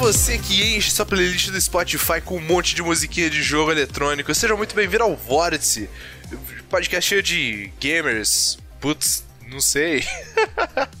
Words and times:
Você 0.00 0.38
que 0.38 0.76
enche 0.76 0.90
sua 0.90 1.04
playlist 1.04 1.50
do 1.50 1.60
Spotify 1.60 2.22
com 2.24 2.38
um 2.38 2.40
monte 2.40 2.74
de 2.74 2.82
musiquinha 2.82 3.28
de 3.28 3.42
jogo 3.42 3.70
eletrônico, 3.70 4.34
seja 4.34 4.56
muito 4.56 4.74
bem-vindo 4.74 5.04
ao 5.04 5.14
Vórtice, 5.14 5.90
podcast 6.70 7.06
cheio 7.06 7.22
de 7.22 7.70
gamers. 7.78 8.58
Putz, 8.80 9.26
não 9.46 9.60
sei. 9.60 10.02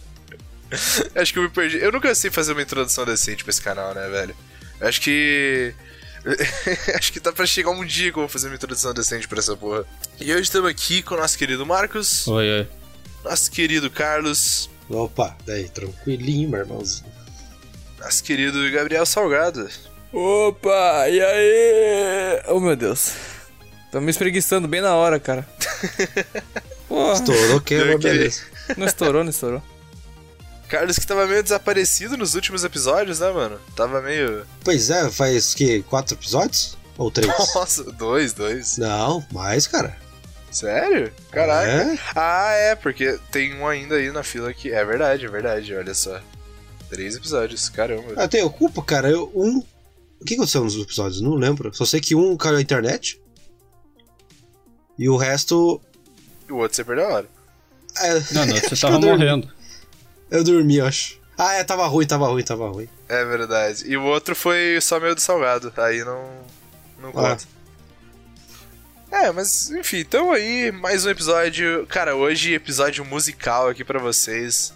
Acho 1.16 1.32
que 1.32 1.38
eu 1.38 1.44
me 1.44 1.48
perdi. 1.48 1.78
Eu 1.78 1.90
nunca 1.90 2.14
sei 2.14 2.30
fazer 2.30 2.52
uma 2.52 2.60
introdução 2.60 3.06
decente 3.06 3.42
pra 3.42 3.50
esse 3.50 3.62
canal, 3.62 3.94
né, 3.94 4.06
velho? 4.06 4.36
Acho 4.82 5.00
que. 5.00 5.74
Acho 6.94 7.10
que 7.10 7.20
tá 7.20 7.32
pra 7.32 7.46
chegar 7.46 7.70
um 7.70 7.86
dia 7.86 8.12
que 8.12 8.18
eu 8.18 8.22
vou 8.22 8.28
fazer 8.28 8.48
uma 8.48 8.56
introdução 8.56 8.92
decente 8.92 9.26
pra 9.26 9.38
essa 9.38 9.56
porra. 9.56 9.86
E 10.20 10.30
hoje 10.30 10.42
estamos 10.42 10.70
aqui 10.70 11.02
com 11.02 11.14
o 11.14 11.18
nosso 11.18 11.38
querido 11.38 11.64
Marcos. 11.64 12.28
Oi, 12.28 12.58
oi. 12.60 12.68
Nosso 13.24 13.50
querido 13.50 13.90
Carlos. 13.90 14.68
Opa, 14.90 15.38
daí, 15.46 15.70
tranquilinho, 15.70 16.50
meu 16.50 16.60
irmãozinho. 16.60 17.09
Nosso 18.00 18.24
querido 18.24 18.58
Gabriel 18.72 19.04
Salgado. 19.04 19.68
Opa, 20.12 21.08
e 21.08 21.20
aí? 21.20 22.42
Oh, 22.48 22.58
meu 22.58 22.74
Deus. 22.74 23.12
Tô 23.92 24.00
me 24.00 24.10
espreguiçando 24.10 24.66
bem 24.66 24.80
na 24.80 24.94
hora, 24.94 25.20
cara. 25.20 25.46
Porra. 26.88 27.12
Estourou 27.12 27.60
que 27.60 27.74
é 27.74 27.98
beleza. 27.98 28.42
Não 28.76 28.86
estourou, 28.86 29.22
não 29.22 29.30
estourou. 29.30 29.62
Carlos 30.68 30.98
que 30.98 31.06
tava 31.06 31.26
meio 31.26 31.42
desaparecido 31.42 32.16
nos 32.16 32.34
últimos 32.34 32.64
episódios, 32.64 33.20
né, 33.20 33.30
mano? 33.30 33.60
Tava 33.76 34.00
meio. 34.00 34.46
Pois 34.64 34.88
é, 34.88 35.10
faz 35.10 35.52
que 35.52 35.82
quatro 35.82 36.14
episódios? 36.14 36.78
Ou 36.96 37.10
três? 37.10 37.28
Nossa, 37.54 37.84
dois, 37.92 38.32
dois. 38.32 38.78
Não, 38.78 39.24
mais, 39.32 39.66
cara. 39.66 39.96
Sério? 40.50 41.12
Caraca. 41.30 41.70
É? 41.70 41.98
Ah, 42.14 42.52
é, 42.52 42.74
porque 42.74 43.18
tem 43.30 43.54
um 43.56 43.66
ainda 43.66 43.96
aí 43.96 44.10
na 44.10 44.22
fila 44.22 44.54
que. 44.54 44.72
É 44.72 44.84
verdade, 44.84 45.26
é 45.26 45.28
verdade, 45.28 45.74
olha 45.74 45.94
só. 45.94 46.20
Três 46.90 47.16
episódios, 47.16 47.68
caramba. 47.68 48.14
Ah, 48.16 48.26
tem 48.28 48.46
culpa, 48.50 48.82
cara. 48.82 49.08
Eu, 49.08 49.30
um. 49.34 49.62
O 50.20 50.24
que 50.24 50.34
aconteceu 50.34 50.62
nos 50.64 50.74
episódios? 50.76 51.20
Não 51.20 51.34
lembro. 51.34 51.72
Só 51.74 51.84
sei 51.86 52.00
que 52.00 52.14
um 52.14 52.36
caiu 52.36 52.54
na 52.54 52.60
internet. 52.60 53.20
E 54.98 55.08
o 55.08 55.16
resto. 55.16 55.80
E 56.48 56.52
o 56.52 56.56
outro 56.56 56.76
você 56.76 56.84
perdeu 56.84 57.06
a 57.06 57.14
hora. 57.14 57.26
É, 57.98 58.14
Não, 58.32 58.46
não, 58.46 58.56
você 58.56 58.76
tava 58.76 58.96
eu 58.96 59.00
morrendo. 59.00 59.48
Eu 60.30 60.44
dormi, 60.44 60.76
eu 60.78 60.86
acho. 60.86 61.18
Ah, 61.38 61.54
é, 61.54 61.64
tava 61.64 61.86
ruim, 61.86 62.06
tava 62.06 62.26
ruim, 62.28 62.42
tava 62.44 62.68
ruim. 62.68 62.88
É 63.08 63.24
verdade. 63.24 63.84
E 63.86 63.96
o 63.96 64.02
outro 64.04 64.36
foi 64.36 64.78
só 64.82 65.00
meio 65.00 65.14
do 65.14 65.20
salgado. 65.20 65.72
Aí 65.76 66.04
não. 66.04 66.28
Não 67.00 67.08
Ah. 67.10 67.12
conta. 67.12 67.44
É, 69.10 69.32
mas 69.32 69.70
enfim, 69.70 69.98
então 69.98 70.30
aí, 70.32 70.70
mais 70.70 71.04
um 71.06 71.10
episódio. 71.10 71.86
Cara, 71.88 72.14
hoje 72.14 72.52
episódio 72.52 73.04
musical 73.04 73.68
aqui 73.68 73.82
pra 73.84 73.98
vocês. 73.98 74.72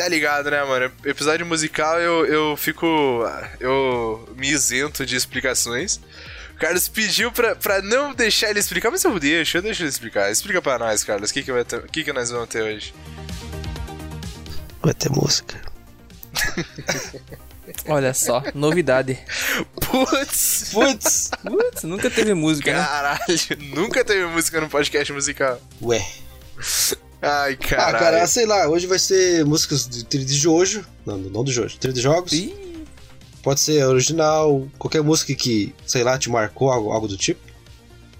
Tá 0.00 0.08
ligado, 0.08 0.50
né, 0.50 0.64
mano? 0.64 0.90
Episódio 1.04 1.44
musical 1.44 2.00
eu, 2.00 2.24
eu 2.24 2.56
fico. 2.56 3.22
Eu 3.60 4.26
me 4.34 4.48
isento 4.48 5.04
de 5.04 5.14
explicações. 5.14 6.00
O 6.54 6.58
Carlos 6.58 6.88
pediu 6.88 7.30
pra, 7.30 7.54
pra 7.54 7.82
não 7.82 8.14
deixar 8.14 8.48
ele 8.48 8.60
explicar, 8.60 8.90
mas 8.90 9.04
eu 9.04 9.20
deixo, 9.20 9.58
eu 9.58 9.62
deixo 9.62 9.82
ele 9.82 9.90
explicar. 9.90 10.32
Explica 10.32 10.62
pra 10.62 10.78
nós, 10.78 11.04
Carlos, 11.04 11.28
o 11.28 11.34
que, 11.34 11.42
que, 11.42 11.52
vai 11.52 11.66
ter, 11.66 11.80
o 11.80 11.82
que, 11.82 12.02
que 12.02 12.14
nós 12.14 12.30
vamos 12.30 12.48
ter 12.48 12.62
hoje? 12.62 12.94
Vai 14.80 14.94
ter 14.94 15.10
música. 15.10 15.60
Olha 17.86 18.14
só, 18.14 18.42
novidade. 18.54 19.18
Putz! 19.82 20.70
Putz! 20.72 21.30
Putz, 21.42 21.82
nunca 21.82 22.08
teve 22.08 22.32
música, 22.32 22.72
né? 22.72 22.82
Caralho, 22.82 23.74
nunca 23.76 24.02
teve 24.02 24.24
música 24.24 24.62
no 24.62 24.68
podcast 24.70 25.12
musical. 25.12 25.60
Ué. 25.82 26.02
Ai, 27.22 27.52
Ah, 27.52 27.56
caralho. 27.68 27.98
cara, 27.98 28.26
sei 28.26 28.46
lá, 28.46 28.68
hoje 28.68 28.86
vai 28.86 28.98
ser 28.98 29.44
músicas 29.44 29.86
de 29.88 30.04
trilha 30.04 30.24
de 30.24 30.34
Jojo. 30.34 30.84
Não, 31.04 31.18
não 31.18 31.44
do 31.44 31.52
Jojo, 31.52 31.78
trilha 31.78 31.94
de 31.94 32.00
jogos. 32.00 32.32
Ih, 32.32 32.70
Pode 33.42 33.58
ser 33.60 33.82
original, 33.86 34.68
qualquer 34.78 35.02
música 35.02 35.34
que, 35.34 35.74
sei 35.86 36.02
lá, 36.04 36.18
te 36.18 36.28
marcou, 36.28 36.70
algo, 36.70 36.90
algo 36.92 37.08
do 37.08 37.16
tipo. 37.16 37.40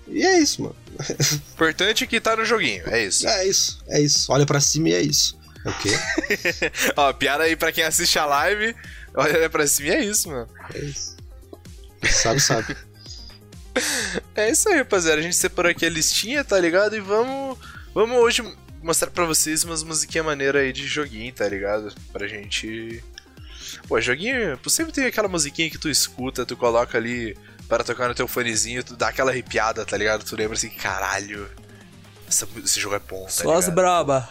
E 0.09 0.25
é 0.25 0.39
isso, 0.39 0.63
mano. 0.63 0.77
importante 1.53 2.07
que 2.07 2.19
tá 2.21 2.35
no 2.37 2.45
joguinho, 2.45 2.83
é 2.87 3.05
isso. 3.05 3.29
É 3.29 3.47
isso, 3.47 3.83
é 3.89 4.01
isso. 4.01 4.33
Olha 4.33 4.47
pra 4.47 4.61
cima 4.61 4.89
e 4.89 4.95
é 4.95 5.03
isso. 5.03 5.39
É 5.65 5.69
o 5.69 5.75
quê? 5.75 5.91
Ó, 6.97 7.13
piada 7.13 7.45
aí 7.45 7.55
pra 7.55 7.71
quem 7.71 7.85
assiste 7.85 8.19
a 8.19 8.25
live. 8.25 8.75
Olha 9.15 9.51
pra 9.51 9.67
cima 9.67 9.89
e 9.89 9.93
é 9.93 10.05
isso, 10.07 10.29
mano. 10.31 10.49
É 10.75 10.79
isso. 10.79 11.17
Sabe, 12.11 12.41
sabe. 12.41 12.75
É 14.35 14.51
isso 14.51 14.69
aí, 14.69 14.79
rapaziada. 14.79 15.21
A 15.21 15.23
gente 15.23 15.37
separou 15.37 15.71
aqui 15.71 15.87
a 15.87 15.91
listinha, 15.91 16.43
tá 16.43 16.59
ligado? 16.59 16.97
E 16.97 17.01
vamos. 17.01 17.57
Vamos 17.95 18.17
hoje 18.19 18.43
mostrar 18.83 19.11
pra 19.11 19.25
vocês 19.25 19.65
umas 19.65 19.83
musiquinhas 19.83 20.27
maneiras 20.27 20.63
aí 20.63 20.73
de 20.73 20.87
joguinho, 20.87 21.33
tá 21.33 21.49
ligado? 21.49 21.93
Pra 22.13 22.27
gente. 22.27 23.03
Pô, 23.89 24.01
joguinho. 24.01 24.57
Possível 24.59 24.93
tem 24.93 25.05
aquela 25.07 25.29
musiquinha 25.29 25.71
que 25.71 25.79
tu 25.79 25.89
escuta, 25.89 26.45
tu 26.47 26.57
coloca 26.57 26.97
ali 26.99 27.37
para 27.69 27.85
tocar 27.85 28.09
no 28.09 28.15
teu 28.15 28.27
fonezinho, 28.27 28.83
tu 28.83 28.97
dá 28.97 29.09
aquela 29.09 29.31
arrepiada, 29.31 29.85
tá 29.85 29.97
ligado? 29.97 30.25
Tu 30.25 30.35
lembra 30.37 30.57
assim, 30.57 30.71
caralho. 30.71 31.49
essa- 32.29 32.49
esse 32.65 32.79
jogo 32.81 32.95
é 32.95 32.99
bom, 33.01 33.25
tá 33.25 33.31
só 33.31 33.53
as 33.55 33.65
ligado? 33.67 33.75
braba. 33.75 34.29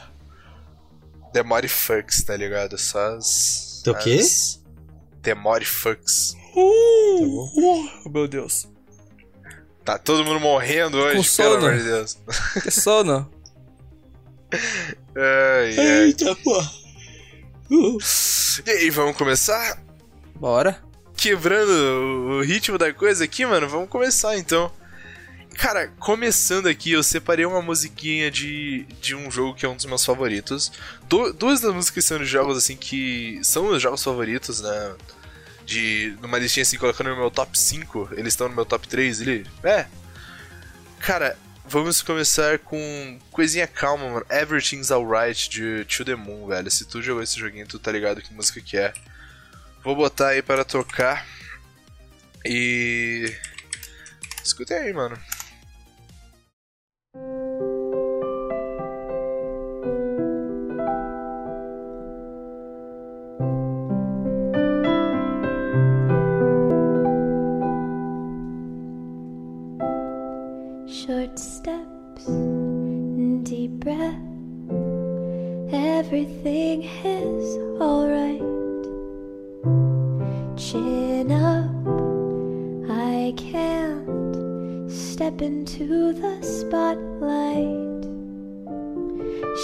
Demore 1.33 1.67
fucks, 1.67 2.23
tá 2.23 2.35
ligado? 2.35 2.77
Só 2.77 3.15
as. 3.15 3.81
Tem 3.83 3.93
o 3.93 3.97
quê? 3.97 4.17
as- 4.19 4.59
Demore 5.21 5.65
fucks. 5.65 6.33
Uh, 6.55 7.45
uh, 8.05 8.09
meu 8.09 8.27
Deus. 8.27 8.67
Tá 9.85 9.97
todo 9.97 10.23
mundo 10.25 10.39
morrendo 10.39 10.97
hoje, 10.97 11.35
pelo 11.37 11.55
amor 11.55 11.77
de 11.77 11.83
Deus. 11.83 12.17
Que 12.63 12.71
sono. 12.71 13.29
Ai, 14.51 15.77
ai. 15.77 16.03
Eita, 16.05 16.35
pô. 16.35 16.59
Uh. 17.71 17.97
E 18.65 18.69
aí, 18.71 18.89
vamos 18.89 19.15
começar? 19.15 19.81
Bora. 20.35 20.81
Quebrando 21.15 21.69
o 21.71 22.41
ritmo 22.41 22.77
da 22.77 22.93
coisa 22.93 23.25
aqui, 23.25 23.45
mano, 23.45 23.67
vamos 23.67 23.89
começar 23.89 24.37
então. 24.37 24.71
Cara, 25.55 25.89
começando 25.99 26.67
aqui, 26.67 26.93
eu 26.93 27.03
separei 27.03 27.45
uma 27.45 27.61
musiquinha 27.61 28.31
de, 28.31 28.85
de 29.01 29.13
um 29.13 29.29
jogo 29.29 29.53
que 29.53 29.65
é 29.65 29.69
um 29.69 29.75
dos 29.75 29.85
meus 29.85 30.05
favoritos. 30.05 30.71
Du- 31.09 31.33
duas 31.33 31.59
das 31.59 31.73
músicas 31.73 32.05
são 32.05 32.17
de 32.17 32.25
jogos 32.25 32.57
assim 32.57 32.77
que 32.77 33.39
são 33.43 33.65
meus 33.67 33.81
jogos 33.81 34.01
favoritos, 34.01 34.61
né? 34.61 34.95
De 35.65 36.15
numa 36.21 36.39
listinha 36.39 36.61
assim, 36.63 36.77
colocando 36.77 37.09
no 37.09 37.17
meu 37.17 37.29
top 37.29 37.59
5, 37.59 38.09
eles 38.13 38.33
estão 38.33 38.47
no 38.47 38.55
meu 38.55 38.65
top 38.65 38.87
3 38.87 39.21
ali. 39.21 39.45
É. 39.63 39.85
Cara, 40.99 41.37
vamos 41.69 42.01
começar 42.01 42.57
com 42.59 43.19
coisinha 43.31 43.67
calma, 43.67 44.09
mano. 44.09 44.25
Everything's 44.29 44.89
Alright 44.89 45.49
de 45.49 45.85
To 45.85 46.03
The 46.03 46.15
Moon, 46.15 46.47
velho. 46.47 46.69
Se 46.71 46.83
tu 46.85 47.01
jogou 47.01 47.21
esse 47.21 47.39
joguinho, 47.39 47.67
tu 47.67 47.77
tá 47.77 47.91
ligado 47.91 48.21
que 48.21 48.33
música 48.33 48.59
que 48.59 48.75
é. 48.75 48.91
Vou 49.83 49.95
botar 49.95 50.29
aí 50.29 50.41
para 50.41 50.65
tocar. 50.65 51.25
E. 52.43 53.31
Escuta 54.43 54.73
aí, 54.73 54.91
mano. 54.91 55.17
Can't 83.51 84.91
step 84.91 85.41
into 85.41 86.13
the 86.13 86.39
spotlight. 86.43 88.03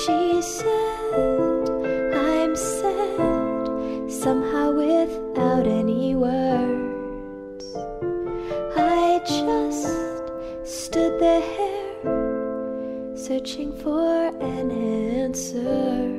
She 0.01 0.41
said, 0.41 1.69
I'm 2.15 2.55
sad, 2.55 4.11
somehow 4.11 4.71
without 4.71 5.67
any 5.67 6.15
words. 6.15 7.65
I 8.75 9.21
just 9.27 9.93
stood 10.63 11.19
there, 11.19 11.43
searching 13.15 13.71
for 13.83 14.29
an 14.41 14.71
answer. 14.71 16.09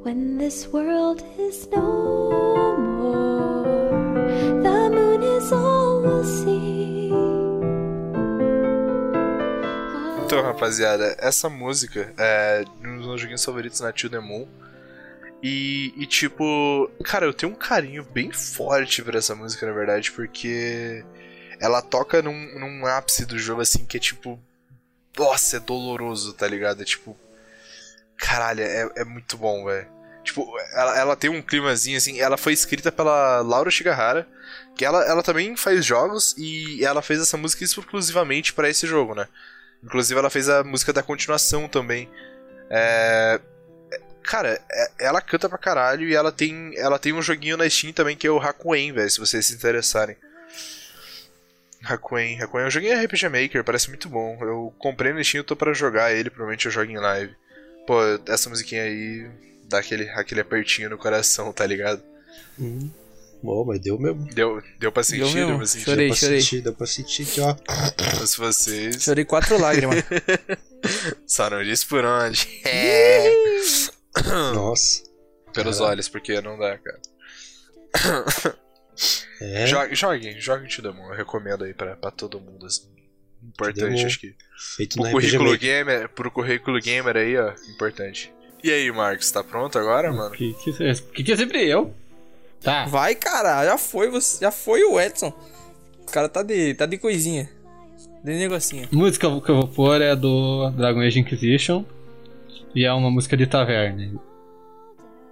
When 0.00 0.38
this 0.38 0.66
world 0.68 1.22
is 1.36 1.68
no 1.70 2.71
Então, 10.32 10.42
rapaziada, 10.42 11.14
essa 11.18 11.50
música 11.50 12.10
é 12.16 12.64
um 12.82 12.96
dos 12.96 13.06
meus 13.06 13.20
joguinhos 13.20 13.44
favoritos 13.44 13.80
na 13.80 13.92
The 13.92 14.18
Moon. 14.18 14.48
E, 15.42 15.92
e, 15.94 16.06
tipo, 16.06 16.90
cara, 17.04 17.26
eu 17.26 17.34
tenho 17.34 17.52
um 17.52 17.54
carinho 17.54 18.02
bem 18.02 18.32
forte 18.32 19.02
por 19.02 19.14
essa 19.14 19.34
música, 19.34 19.66
na 19.66 19.72
verdade, 19.72 20.10
porque 20.10 21.04
ela 21.60 21.82
toca 21.82 22.22
num, 22.22 22.58
num 22.58 22.86
ápice 22.86 23.26
do 23.26 23.38
jogo, 23.38 23.60
assim, 23.60 23.84
que 23.84 23.98
é 23.98 24.00
tipo. 24.00 24.40
Nossa, 25.18 25.58
é 25.58 25.60
doloroso, 25.60 26.32
tá 26.32 26.48
ligado? 26.48 26.80
É 26.80 26.84
tipo. 26.86 27.14
Caralho, 28.16 28.62
é, 28.62 28.90
é 28.96 29.04
muito 29.04 29.36
bom, 29.36 29.66
velho. 29.66 29.86
Tipo, 30.24 30.50
ela, 30.72 30.96
ela 30.96 31.16
tem 31.16 31.28
um 31.28 31.42
climazinho 31.42 31.98
assim. 31.98 32.20
Ela 32.20 32.38
foi 32.38 32.54
escrita 32.54 32.90
pela 32.90 33.42
Laura 33.42 33.70
Shigahara, 33.70 34.26
que 34.74 34.82
ela, 34.82 35.04
ela 35.04 35.22
também 35.22 35.54
faz 35.58 35.84
jogos 35.84 36.34
e 36.38 36.82
ela 36.82 37.02
fez 37.02 37.20
essa 37.20 37.36
música 37.36 37.64
exclusivamente 37.64 38.54
pra 38.54 38.70
esse 38.70 38.86
jogo, 38.86 39.14
né? 39.14 39.28
Inclusive 39.82 40.18
ela 40.18 40.30
fez 40.30 40.48
a 40.48 40.62
música 40.62 40.92
da 40.92 41.02
continuação 41.02 41.68
também. 41.68 42.08
É... 42.70 43.40
Cara, 44.22 44.60
é- 44.70 44.90
ela 45.00 45.20
canta 45.20 45.48
pra 45.48 45.58
caralho 45.58 46.08
e 46.08 46.14
ela 46.14 46.30
tem, 46.30 46.72
ela 46.76 46.98
tem 46.98 47.12
um 47.12 47.20
joguinho 47.22 47.56
na 47.56 47.68
Steam 47.68 47.92
também 47.92 48.16
que 48.16 48.26
é 48.26 48.30
o 48.30 48.38
Hakuen, 48.40 48.92
velho, 48.92 49.10
se 49.10 49.18
vocês 49.18 49.44
se 49.46 49.54
interessarem. 49.54 50.16
Hakuen, 51.84 52.40
Hakuen 52.40 52.64
é 52.64 52.66
um 52.68 52.70
joguinho 52.70 53.04
RPG 53.04 53.28
Maker, 53.28 53.64
parece 53.64 53.88
muito 53.88 54.08
bom. 54.08 54.38
Eu 54.40 54.72
comprei 54.78 55.12
no 55.12 55.22
Steam, 55.24 55.40
eu 55.40 55.44
tô 55.44 55.56
pra 55.56 55.72
jogar 55.72 56.12
ele, 56.12 56.30
provavelmente 56.30 56.66
eu 56.66 56.72
jogo 56.72 56.90
em 56.90 56.96
live. 56.98 57.34
Pô, 57.86 57.98
essa 58.28 58.48
musiquinha 58.48 58.84
aí 58.84 59.28
dá 59.64 59.78
aquele, 59.80 60.08
aquele 60.10 60.40
apertinho 60.40 60.90
no 60.90 60.96
coração, 60.98 61.52
tá 61.52 61.66
ligado? 61.66 62.00
Bom, 63.42 63.64
mas 63.64 63.80
deu 63.80 63.98
mesmo. 63.98 64.24
Deu, 64.32 64.62
deu 64.78 64.92
pra 64.92 65.02
sentir, 65.02 65.34
mesmo, 65.34 65.48
deu 65.48 65.56
pra 65.58 65.66
sentir. 65.66 65.84
chorei. 65.84 66.06
deu 66.06 66.08
pra 66.08 66.16
chorei. 66.16 66.40
sentir, 66.40 66.60
deu 66.62 66.74
pra 66.74 66.86
sentir 66.86 67.26
que, 67.26 67.40
ó. 67.40 67.56
Mas 68.20 68.36
vocês 68.36 69.02
Chorei 69.02 69.24
quatro 69.24 69.58
lágrimas. 69.58 70.04
só 71.26 71.50
não 71.50 71.62
disse 71.64 71.84
por 71.86 72.04
onde. 72.04 72.48
É. 72.64 73.32
Nossa. 74.54 75.02
Pelos 75.52 75.80
olhos, 75.80 76.08
porque 76.08 76.40
não 76.40 76.56
dá, 76.56 76.78
cara. 76.78 77.00
É. 79.40 79.66
Jogue, 79.66 79.94
jogue, 79.96 80.40
jogue 80.40 80.68
To 80.68 80.82
The 80.82 80.90
Moon, 80.90 81.08
eu 81.08 81.16
recomendo 81.16 81.64
aí 81.64 81.74
pra, 81.74 81.96
pra 81.96 82.10
todo 82.12 82.40
mundo, 82.40 82.66
assim. 82.66 82.88
Importante, 83.42 84.06
acho 84.06 84.20
que. 84.20 84.36
Feito 84.76 84.96
Pro 84.96 85.10
currículo, 85.10 85.58
gamer, 85.58 86.08
pro 86.10 86.30
currículo 86.30 86.80
gamer 86.80 87.16
aí, 87.16 87.36
ó, 87.36 87.52
importante. 87.74 88.32
E 88.62 88.70
aí, 88.70 88.92
Marcos, 88.92 89.30
tá 89.32 89.42
pronto 89.42 89.76
agora, 89.76 90.12
mano? 90.12 90.30
Que 90.30 90.54
que, 90.54 90.72
que 91.12 91.24
que 91.24 91.32
é 91.32 91.36
sempre 91.36 91.66
eu? 91.66 91.92
Tá. 92.62 92.84
Vai, 92.86 93.14
cara, 93.14 93.64
já 93.64 93.76
foi, 93.78 94.08
você, 94.10 94.44
já 94.44 94.50
foi 94.52 94.82
o 94.84 95.00
Edson. 95.00 95.32
O 96.00 96.10
cara 96.12 96.28
tá 96.28 96.42
de, 96.42 96.74
tá 96.74 96.86
de 96.86 96.96
coisinha. 96.98 97.48
De 98.22 98.32
negocinho. 98.34 98.88
A 98.92 98.94
música 98.96 99.28
que 99.40 99.50
eu 99.50 99.56
vou 99.56 99.66
pôr 99.68 100.00
é 100.00 100.14
do 100.14 100.70
Dragon 100.70 101.00
Age 101.00 101.18
Inquisition. 101.20 101.84
E 102.74 102.84
é 102.84 102.92
uma 102.92 103.10
música 103.10 103.36
de 103.36 103.46
taverna. 103.46 104.10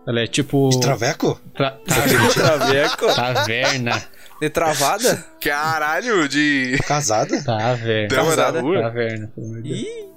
Ela 0.07 0.21
é 0.23 0.27
tipo. 0.27 0.69
De 0.71 0.81
Traveco? 0.81 1.41
Tra- 1.55 1.79
Traveco. 2.35 3.07
Taverna. 3.15 4.03
De 4.41 4.51
travada? 4.51 5.25
Caralho, 5.41 6.29
de 6.29 6.77
Taverna. 6.79 6.87
Casada? 6.89 7.41
da 7.43 8.17
Casada. 8.17 8.61
rua? 8.61 8.83
Taverna, 8.83 9.31
pelo 9.35 9.47
amor 9.47 9.63
de 9.63 9.69
Deus. 9.69 9.81
Ih, 9.83 10.09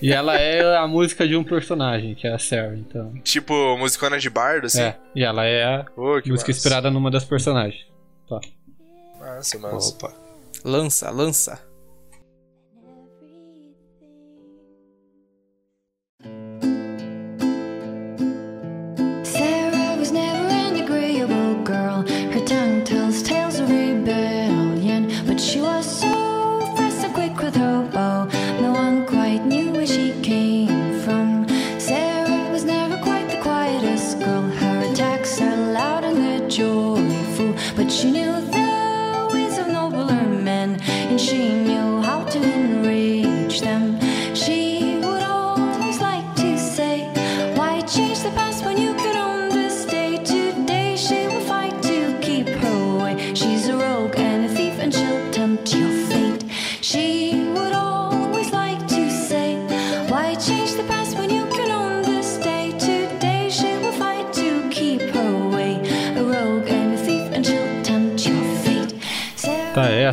E 0.00 0.12
ela 0.12 0.36
é 0.36 0.76
a 0.76 0.86
música 0.86 1.26
de 1.26 1.36
um 1.36 1.44
personagem, 1.44 2.14
que 2.14 2.26
é 2.26 2.34
a 2.34 2.38
Sarah, 2.38 2.76
então. 2.76 3.12
Tipo, 3.22 3.76
musicona 3.76 4.18
de 4.18 4.28
bardo, 4.30 4.66
assim? 4.66 4.82
É, 4.82 4.96
e 5.14 5.24
ela 5.24 5.44
é 5.44 5.64
a 5.64 5.84
que 5.84 6.30
música 6.30 6.32
massa. 6.32 6.50
inspirada 6.50 6.90
numa 6.90 7.10
das 7.10 7.24
personagens. 7.24 7.84
Tá. 8.28 8.40
Massa, 9.18 9.58
massa. 9.58 9.94
Opa. 9.94 10.12
lança, 10.64 11.10
lança. 11.10 11.65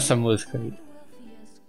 Essa 0.03 0.15
música 0.15 0.57
aí. 0.57 0.73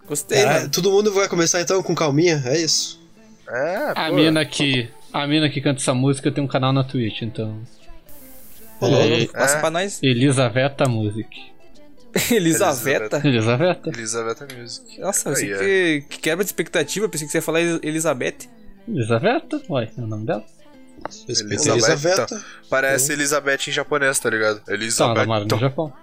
Gostei, 0.07 0.37
É, 0.39 0.45
mano. 0.45 0.69
todo 0.69 0.91
mundo 0.91 1.11
vai 1.13 1.27
começar 1.27 1.61
então 1.61 1.81
com 1.81 1.95
calminha, 1.95 2.41
é 2.45 2.59
isso. 2.61 3.01
É, 3.47 3.91
A 3.95 4.09
pô. 4.09 4.15
mina 4.15 4.45
que. 4.45 4.87
A 5.11 5.25
mina 5.27 5.49
que 5.49 5.61
canta 5.61 5.79
essa 5.81 5.93
música 5.93 6.31
tem 6.31 6.43
um 6.43 6.47
canal 6.47 6.71
na 6.73 6.83
Twitch, 6.83 7.21
então. 7.21 7.59
Louco. 8.81 8.95
É, 8.97 9.25
Passa 9.27 9.57
É. 9.57 9.59
pra 9.61 9.71
nós. 9.71 9.99
Elisaveta 10.03 10.87
Music. 10.89 11.27
Elisaveta. 12.31 13.21
Elisaveta? 13.25 13.89
Elisabetta 13.89 14.47
Music. 14.55 14.99
Nossa, 14.99 15.29
pensei 15.29 15.53
é. 15.53 15.57
que, 15.57 16.05
que 16.09 16.19
quebra 16.19 16.43
de 16.43 16.49
expectativa. 16.49 17.07
Pensei 17.09 17.25
que 17.27 17.31
você 17.31 17.37
ia 17.37 17.41
falar 17.41 17.61
Elizabeth. 17.61 18.49
Elisaveta? 18.87 19.61
Uai, 19.69 19.89
é 19.97 20.01
o 20.01 20.07
nome 20.07 20.25
dela? 20.25 20.43
Elisaveta. 21.27 22.43
Parece 22.69 23.13
Elizabeth 23.13 23.67
em 23.67 23.71
japonês, 23.71 24.19
tá 24.19 24.29
ligado? 24.29 24.61
Ela 24.67 24.75
Elizabeth. 24.77 25.25
mora 25.25 25.45
no 25.45 25.57
Japão. 25.59 25.93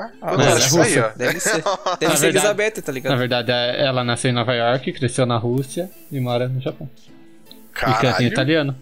Ah, 0.00 0.10
Ah, 0.22 0.32
ela 0.32 0.58
é 0.58 0.68
que 0.68 0.78
aí, 0.78 0.98
ó. 0.98 1.10
Deve 1.16 1.40
ser. 1.40 1.50
Deve 1.52 1.62
Na 1.62 1.70
ser 1.98 1.98
verdade- 1.98 2.26
Elizabeth, 2.26 2.70
tá 2.70 2.82
Na 2.86 2.92
ligado? 2.92 3.18
verdade, 3.18 3.50
é- 3.52 3.86
ela 3.86 4.02
nasceu 4.02 4.30
em 4.30 4.34
Nova 4.34 4.54
York, 4.54 4.92
cresceu 4.94 5.26
na 5.26 5.36
Rússia 5.36 5.90
e 6.10 6.18
mora 6.20 6.48
no 6.48 6.60
Japão. 6.60 6.88
E 6.96 7.72
canta 7.72 7.90
em 7.90 8.00
Caralho. 8.00 8.26
italiano. 8.26 8.76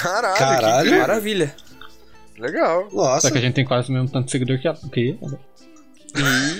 Caralho, 0.00 0.36
Caralho. 0.36 0.90
que. 0.90 0.98
Maravilha. 0.98 1.54
Legal. 2.38 2.88
Nossa. 2.92 3.22
Só 3.28 3.30
que 3.32 3.38
a 3.38 3.40
gente 3.40 3.54
tem 3.54 3.64
quase 3.64 3.88
o 3.88 3.92
mesmo 3.92 4.08
tanto 4.10 4.26
de 4.26 4.30
seguidor 4.32 4.58
que 4.60 4.68
ela. 4.68 4.78
Que 4.92 5.18
ela. 5.22 5.38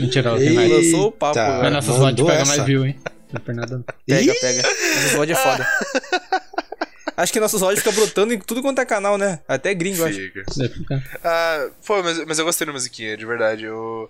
Mentira, 0.00 0.30
ela 0.30 0.38
tem 0.38 0.50
mais. 0.54 0.70
Lançou 0.70 1.08
o 1.08 1.12
papo. 1.12 1.38
Mas 1.38 1.72
nossas 1.72 1.98
mandou 1.98 2.06
VOD 2.06 2.22
pega 2.24 2.42
essa. 2.42 2.48
mais 2.56 2.62
view, 2.66 2.86
hein? 2.86 2.96
Não 3.32 3.36
é 3.36 3.38
por 3.40 3.54
nada 3.54 3.76
não. 3.76 3.84
Pega, 4.06 4.34
pega. 4.40 4.62
Nossos 4.62 5.14
áudios 5.16 5.38
é 5.38 5.42
foda. 5.42 5.66
Acho 7.20 7.32
que 7.32 7.40
nossos 7.40 7.60
áudios 7.62 7.80
ficam 7.82 7.92
brotando 7.92 8.32
em 8.32 8.38
tudo 8.38 8.62
quanto 8.62 8.80
é 8.80 8.84
canal, 8.86 9.18
né? 9.18 9.40
Até 9.48 9.74
gringo, 9.74 10.04
acho. 10.04 10.14
Fica. 10.16 10.44
Ficar. 10.68 11.02
Ah, 11.24 11.66
pô, 11.84 12.00
mas, 12.02 12.24
mas 12.24 12.38
eu 12.38 12.44
gostei 12.44 12.64
da 12.66 12.72
musiquinha, 12.72 13.16
de 13.16 13.26
verdade. 13.26 13.64
Eu. 13.64 14.08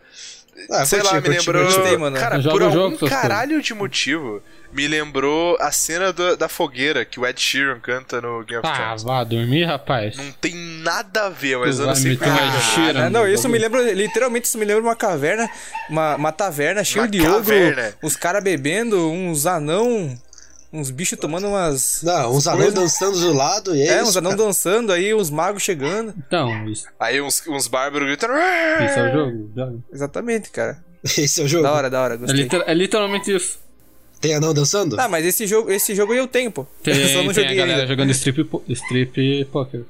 Ah, 0.71 0.85
Sei 0.85 0.99
lá, 1.01 1.13
curti, 1.13 1.15
me 1.31 1.35
curti, 1.37 1.39
lembrou. 1.47 1.65
curti. 1.65 1.79
Gostei, 1.79 1.97
mano. 1.97 2.17
Cara, 2.19 2.43
por 2.43 2.63
algum 2.63 2.75
jogo, 2.75 3.09
caralho 3.09 3.63
de 3.63 3.73
motivo, 3.73 4.43
me 4.73 4.89
lembrou 4.89 5.57
a 5.61 5.71
cena 5.71 6.13
do- 6.13 6.37
da 6.37 6.49
fogueira 6.49 7.05
que 7.05 7.19
o 7.21 7.25
Ed 7.27 7.41
Sheeran 7.41 7.79
canta 7.81 8.21
no 8.21 8.45
Game 8.45 8.59
of 8.59 8.67
Ah, 8.69 8.75
Thrones. 8.77 9.03
vá 9.05 9.25
dormir, 9.25 9.65
rapaz. 9.65 10.17
Não 10.17 10.31
tem 10.33 10.55
nada 10.83 11.27
a 11.27 11.31
ver, 11.31 11.57
mas 11.59 11.79
eu 11.79 11.87
não 11.87 11.95
sei 11.95 12.11
um 12.11 12.15
Ed. 12.15 12.63
Sheeran. 12.75 13.07
Ah, 13.07 13.11
não, 13.11 13.27
isso 13.27 13.49
me 13.49 13.57
lembra, 13.57 13.81
literalmente 13.93 14.47
isso 14.49 14.59
me 14.59 14.65
lembra 14.65 14.83
uma 14.83 14.97
caverna, 14.97 15.49
uma, 15.89 16.17
uma 16.17 16.33
taverna 16.33 16.83
cheia 16.85 17.03
Uma 17.05 17.09
de 17.09 17.25
ogro, 17.27 17.55
os 18.03 18.17
caras 18.17 18.43
bebendo, 18.43 19.11
uns 19.13 19.47
anão, 19.47 20.19
uns 20.73 20.91
bichos 20.91 21.19
tomando 21.19 21.47
umas... 21.49 22.01
Não, 22.03 22.33
uns 22.35 22.47
anões 22.47 22.75
dançando 22.75 23.19
do 23.19 23.33
lado 23.33 23.75
e 23.75 23.83
é, 23.83 23.87
É, 23.89 23.97
isso. 24.03 24.11
uns 24.11 24.15
cara. 24.21 24.37
dançando, 24.37 24.93
aí 24.93 25.15
os 25.15 25.31
magos 25.31 25.63
chegando. 25.63 26.13
Então, 26.27 26.69
isso, 26.69 26.87
Aí 27.01 27.21
uns, 27.21 27.43
uns 27.47 27.67
bárbaros 27.69 28.07
gritando. 28.09 28.35
isso 28.35 28.99
é 28.99 29.09
o 29.09 29.13
jogo. 29.13 29.51
jogo. 29.57 29.85
Exatamente, 29.93 30.51
cara. 30.51 30.79
Esse 31.05 31.41
é 31.41 31.45
o 31.45 31.49
jogo. 31.49 31.63
Da 31.63 31.73
hora, 31.73 31.89
da 31.91 32.03
hora, 32.03 32.15
É, 32.15 32.17
gostei. 32.19 32.43
liter- 32.43 32.65
é 32.67 32.75
literalmente 32.75 33.35
isso. 33.35 33.59
Tem 34.21 34.35
anão 34.35 34.53
dançando? 34.53 35.01
Ah, 35.01 35.09
mas 35.09 35.25
esse 35.25 35.47
jogo, 35.47 35.71
esse 35.71 35.95
jogo 35.95 36.13
eu 36.13 36.27
tenho, 36.27 36.51
pô. 36.51 36.67
Tem, 36.83 36.97
eu 37.01 37.09
só 37.09 37.23
não 37.23 37.33
tem 37.33 37.45
a 37.45 37.49
joguei 37.49 37.57
galera 37.57 37.81
ainda. 37.83 37.87
jogando 37.87 38.11
strip, 38.11 38.51
strip 38.69 39.45
poker. 39.53 39.83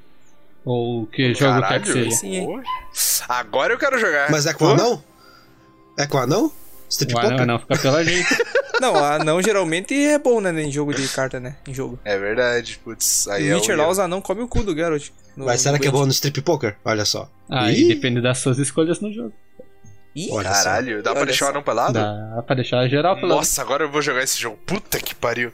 Ou 0.67 1.07
que 1.07 1.33
jogo 1.35 1.67
quer 1.67 1.81
que 1.81 1.91
seja. 1.93 2.11
Sim. 2.11 2.47
Agora 3.27 3.73
eu 3.73 3.79
quero 3.79 3.99
jogar. 3.99 4.31
Mas 4.31 4.45
é 4.45 4.53
com 4.53 4.67
Pô, 4.67 4.73
anão? 4.73 5.03
É 5.97 6.07
com 6.07 6.19
anão? 6.19 6.53
Strip 6.89 7.15
O 7.15 7.19
anão 7.19 7.31
poker? 7.31 7.47
não 7.47 7.59
fica 7.59 7.79
pela 7.79 8.05
gente. 8.05 8.27
Não, 8.81 8.95
anão 8.95 9.43
geralmente 9.43 9.93
é 9.93 10.17
bom, 10.21 10.41
né, 10.41 10.53
em 10.63 10.71
jogo 10.71 10.95
de 10.95 11.09
carta, 11.09 11.41
né, 11.41 11.57
em 11.67 11.75
jogo. 11.75 11.99
É 12.05 12.17
verdade, 12.17 12.79
putz. 12.85 13.27
Aí 13.27 13.47
No 13.49 13.51
é 13.51 13.55
Witcher 13.57 13.75
o 13.75 13.79
lá, 13.79 13.89
os 13.89 13.99
anão 13.99 14.21
comem 14.21 14.45
o 14.45 14.47
cu 14.49 14.63
do 14.63 14.73
Geralt. 14.73 15.09
No- 15.37 15.47
Mas 15.47 15.63
será 15.63 15.81
que 15.81 15.89
é 15.89 15.91
bom 15.91 16.05
no 16.07 16.13
strip 16.13 16.41
poker? 16.43 16.77
Olha 16.85 17.05
só. 17.05 17.29
Aí 17.51 17.83
Ih, 17.83 17.89
depende 17.89 18.21
das 18.21 18.39
suas 18.39 18.57
escolhas 18.59 19.01
no 19.01 19.13
jogo. 19.13 19.33
Ih, 20.15 20.29
Olha 20.31 20.55
só. 20.55 20.63
Caralho, 20.63 21.03
dá 21.03 21.11
pra 21.11 21.21
Olha 21.23 21.27
deixar 21.27 21.47
o 21.47 21.49
anão 21.49 21.63
pelado? 21.65 21.95
Dá 21.95 22.41
pra 22.47 22.55
deixar 22.55 22.87
geral 22.89 23.17
pela 23.17 23.35
Nossa, 23.35 23.61
agora 23.63 23.83
eu 23.83 23.91
vou 23.91 24.01
jogar 24.01 24.23
esse 24.23 24.41
jogo. 24.41 24.57
Puta 24.65 25.01
que 25.01 25.13
pariu. 25.13 25.51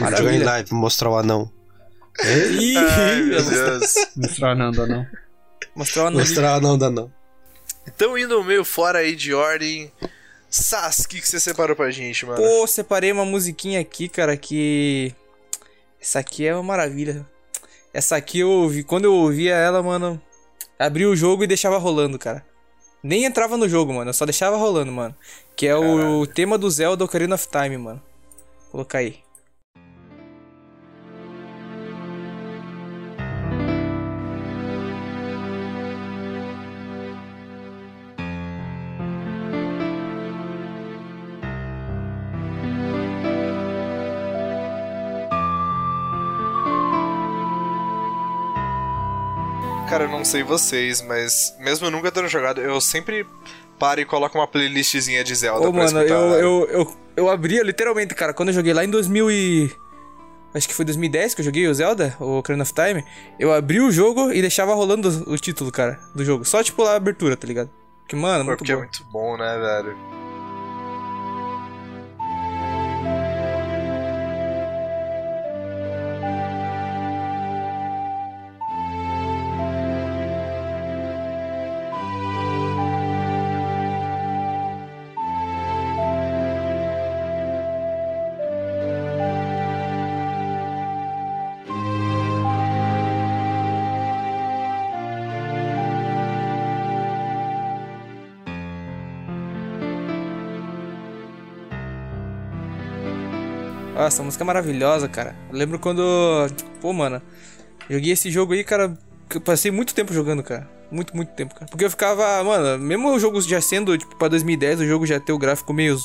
Vou 0.00 0.10
jogar 0.16 0.32
em 0.34 0.42
live, 0.42 0.74
mostrar 0.74 1.10
o 1.10 1.16
anão. 1.16 1.48
Ih, 2.60 2.76
Ai, 2.76 3.22
meu 3.22 3.44
Deus. 3.44 3.94
Mostrar 4.16 4.56
não, 4.56 4.72
não, 4.72 4.86
não. 4.88 5.06
Mostrar 5.76 6.02
o 6.02 6.06
anão. 6.08 6.18
Mostrar 6.20 6.52
o 6.52 6.56
anão 6.56 6.76
da 6.78 6.90
não. 6.90 7.12
Então, 7.86 8.16
indo 8.18 8.42
meio 8.42 8.64
fora 8.64 9.00
aí 9.00 9.14
de 9.14 9.34
ordem. 9.34 9.92
Sas, 10.48 11.00
o 11.00 11.08
que, 11.08 11.20
que 11.20 11.28
você 11.28 11.40
separou 11.40 11.74
pra 11.74 11.90
gente, 11.90 12.24
mano? 12.24 12.40
Pô, 12.40 12.66
separei 12.66 13.10
uma 13.10 13.24
musiquinha 13.24 13.80
aqui, 13.80 14.08
cara, 14.08 14.36
que. 14.36 15.12
Essa 16.00 16.20
aqui 16.20 16.46
é 16.46 16.54
uma 16.54 16.62
maravilha. 16.62 17.26
Essa 17.92 18.16
aqui 18.16 18.40
eu 18.40 18.50
ouvi. 18.50 18.84
Quando 18.84 19.04
eu 19.04 19.14
ouvia 19.14 19.54
ela, 19.54 19.82
mano. 19.82 20.20
Abria 20.78 21.08
o 21.08 21.16
jogo 21.16 21.44
e 21.44 21.46
deixava 21.46 21.78
rolando, 21.78 22.18
cara. 22.18 22.44
Nem 23.02 23.24
entrava 23.24 23.56
no 23.56 23.68
jogo, 23.68 23.92
mano. 23.92 24.10
Eu 24.10 24.14
só 24.14 24.24
deixava 24.24 24.56
rolando, 24.56 24.90
mano. 24.90 25.14
Que 25.54 25.66
é 25.66 25.76
o, 25.76 26.26
tema 26.26 26.58
do 26.58 26.70
Zelda 26.70 27.04
Ocarina 27.04 27.34
of 27.34 27.48
Time, 27.48 27.76
mano. 27.76 28.02
Vou 28.62 28.70
colocar 28.72 28.98
aí. 28.98 29.18
Cara, 49.94 50.06
eu 50.06 50.10
não 50.10 50.24
sei 50.24 50.42
vocês, 50.42 51.00
mas 51.02 51.54
mesmo 51.60 51.88
nunca 51.88 52.10
tendo 52.10 52.26
jogado, 52.26 52.60
eu 52.60 52.80
sempre 52.80 53.24
paro 53.78 54.00
e 54.00 54.04
coloco 54.04 54.36
uma 54.36 54.44
playlistzinha 54.48 55.22
de 55.22 55.32
Zelda 55.36 55.68
Ô, 55.68 55.72
pra 55.72 55.84
mano, 55.84 55.98
escutar. 56.00 56.20
eu, 56.20 56.32
eu, 56.32 56.68
eu, 56.68 56.96
eu 57.16 57.30
abria 57.30 57.62
literalmente, 57.62 58.12
cara. 58.12 58.34
Quando 58.34 58.48
eu 58.48 58.54
joguei 58.56 58.72
lá 58.74 58.84
em 58.84 58.90
2000 58.90 59.30
e... 59.30 59.72
Acho 60.52 60.66
que 60.66 60.74
foi 60.74 60.84
2010 60.84 61.34
que 61.34 61.42
eu 61.42 61.44
joguei 61.44 61.68
o 61.68 61.74
Zelda, 61.74 62.16
o 62.18 62.38
Ocarina 62.38 62.64
of 62.64 62.74
Time. 62.74 63.04
Eu 63.38 63.52
abri 63.52 63.80
o 63.80 63.92
jogo 63.92 64.32
e 64.32 64.40
deixava 64.40 64.74
rolando 64.74 65.30
o 65.30 65.38
título, 65.38 65.70
cara, 65.70 66.00
do 66.12 66.24
jogo. 66.24 66.44
Só, 66.44 66.60
tipo, 66.60 66.82
a 66.82 66.96
abertura, 66.96 67.36
tá 67.36 67.46
ligado? 67.46 67.70
Que, 68.08 68.16
mano, 68.16 68.42
muito 68.44 68.58
Porque 68.58 68.72
é 68.72 68.74
bom. 68.74 68.80
muito 68.80 69.04
bom, 69.12 69.36
né, 69.36 69.56
velho? 69.56 69.96
Nossa, 104.04 104.20
a 104.20 104.24
música 104.24 104.44
é 104.44 104.46
maravilhosa, 104.46 105.08
cara. 105.08 105.34
Eu 105.50 105.56
lembro 105.56 105.78
quando. 105.78 106.02
Pô, 106.78 106.92
mano. 106.92 107.22
Joguei 107.88 108.12
esse 108.12 108.30
jogo 108.30 108.52
aí, 108.52 108.62
cara. 108.62 108.92
que 109.30 109.38
Eu 109.38 109.40
passei 109.40 109.70
muito 109.70 109.94
tempo 109.94 110.12
jogando, 110.12 110.42
cara. 110.42 110.68
Muito, 110.90 111.16
muito 111.16 111.32
tempo, 111.32 111.54
cara. 111.54 111.66
Porque 111.70 111.86
eu 111.86 111.90
ficava. 111.90 112.44
Mano, 112.44 112.78
mesmo 112.84 113.14
o 113.14 113.18
jogo 113.18 113.40
já 113.40 113.62
sendo, 113.62 113.96
tipo, 113.96 114.14
pra 114.16 114.28
2010, 114.28 114.80
o 114.80 114.86
jogo 114.86 115.06
já 115.06 115.18
ter 115.18 115.32
o 115.32 115.38
gráfico 115.38 115.72
meio, 115.72 115.96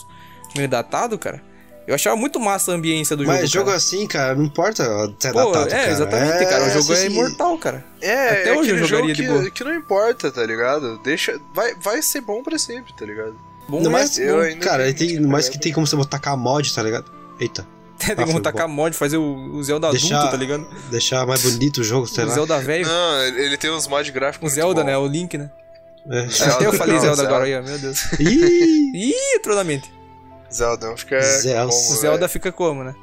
meio 0.55 0.69
datado, 0.69 1.19
cara. 1.19 1.41
Eu 1.85 1.93
achava 1.93 2.15
muito 2.15 2.39
massa 2.39 2.71
a 2.71 2.75
ambiência 2.75 3.17
do 3.17 3.25
jogo. 3.25 3.35
Mas 3.35 3.49
jogo 3.49 3.65
cara. 3.65 3.77
assim, 3.77 4.07
cara, 4.07 4.35
não 4.35 4.45
importa 4.45 4.83
é 4.83 5.31
Pô, 5.33 5.51
datado, 5.51 5.67
é, 5.67 5.69
cara. 5.71 5.91
exatamente, 5.91 6.45
cara. 6.45 6.63
O 6.63 6.69
jogo 6.69 6.93
é 6.93 6.95
assim, 6.95 7.07
imortal, 7.07 7.57
cara. 7.57 7.85
É, 8.01 8.29
Até 8.29 8.49
é 8.49 8.57
hoje 8.57 8.69
eu 8.71 8.77
jogaria 8.77 9.13
jogo 9.13 9.13
de 9.13 9.27
boa. 9.27 9.43
que, 9.43 9.51
que 9.51 9.63
não 9.65 9.75
importa, 9.75 10.31
tá 10.31 10.45
ligado? 10.45 10.99
Deixa. 10.99 11.37
Vai, 11.53 11.75
vai 11.75 12.01
ser 12.01 12.21
bom 12.21 12.43
pra 12.43 12.57
sempre, 12.57 12.93
tá 12.93 13.05
ligado? 13.05 13.35
Bom 13.67 13.77
Ainda 13.77 13.89
mais, 13.89 14.17
eu 14.17 14.37
bom, 14.37 14.41
ainda 14.41 14.65
cara, 14.65 14.93
tem, 14.93 15.19
mais 15.19 15.49
que 15.49 15.57
que 15.57 15.63
tem 15.63 15.73
como 15.73 15.85
você 15.85 15.97
botar 15.97 16.19
com 16.19 16.29
a 16.29 16.37
mod, 16.37 16.73
tá 16.73 16.81
ligado? 16.81 17.11
Eita. 17.39 17.67
Tem 18.15 18.41
tacar 18.41 18.67
bom. 18.67 18.73
mod, 18.73 18.95
fazer 18.95 19.17
o, 19.17 19.55
o 19.55 19.63
Zelda 19.63 19.91
Deixar, 19.91 20.15
adulto, 20.17 20.31
tá 20.31 20.37
ligado? 20.37 20.67
deixar 20.89 21.25
mais 21.25 21.41
bonito 21.43 21.81
o 21.81 21.83
jogo, 21.83 22.07
sei 22.07 22.23
O 22.23 22.27
lá. 22.27 22.33
Zelda 22.33 22.59
velho. 22.59 22.87
Não, 22.87 23.21
ele 23.23 23.57
tem 23.57 23.69
uns 23.71 23.87
mods 23.87 24.09
O 24.09 24.13
gráficos. 24.13 24.53
Zelda, 24.53 24.83
muito 24.83 24.87
né? 24.87 24.95
bom. 24.95 25.03
O 25.03 25.07
Link, 25.07 25.37
né? 25.37 25.49
É. 26.09 26.27
Zelda, 26.29 26.63
Eu 26.63 26.73
falei 26.73 26.95
não, 26.95 27.01
Zelda 27.01 27.15
Zelda. 27.17 27.29
agora 27.29 27.45
aí, 27.45 27.55
ó. 27.57 27.61
Meu 27.61 27.77
Deus. 27.77 28.11
Ih, 28.19 28.91
Ih, 29.11 29.35
entrou 29.35 29.55
na 29.55 29.63
mente. 29.63 29.91
Zelda 30.51 30.95
fica. 30.97 31.21
Zelda. 31.21 31.71
como, 31.71 31.91
O 31.91 31.95
Zelda 31.95 32.27
fica 32.27 32.51
como, 32.51 32.83
né? 32.83 32.95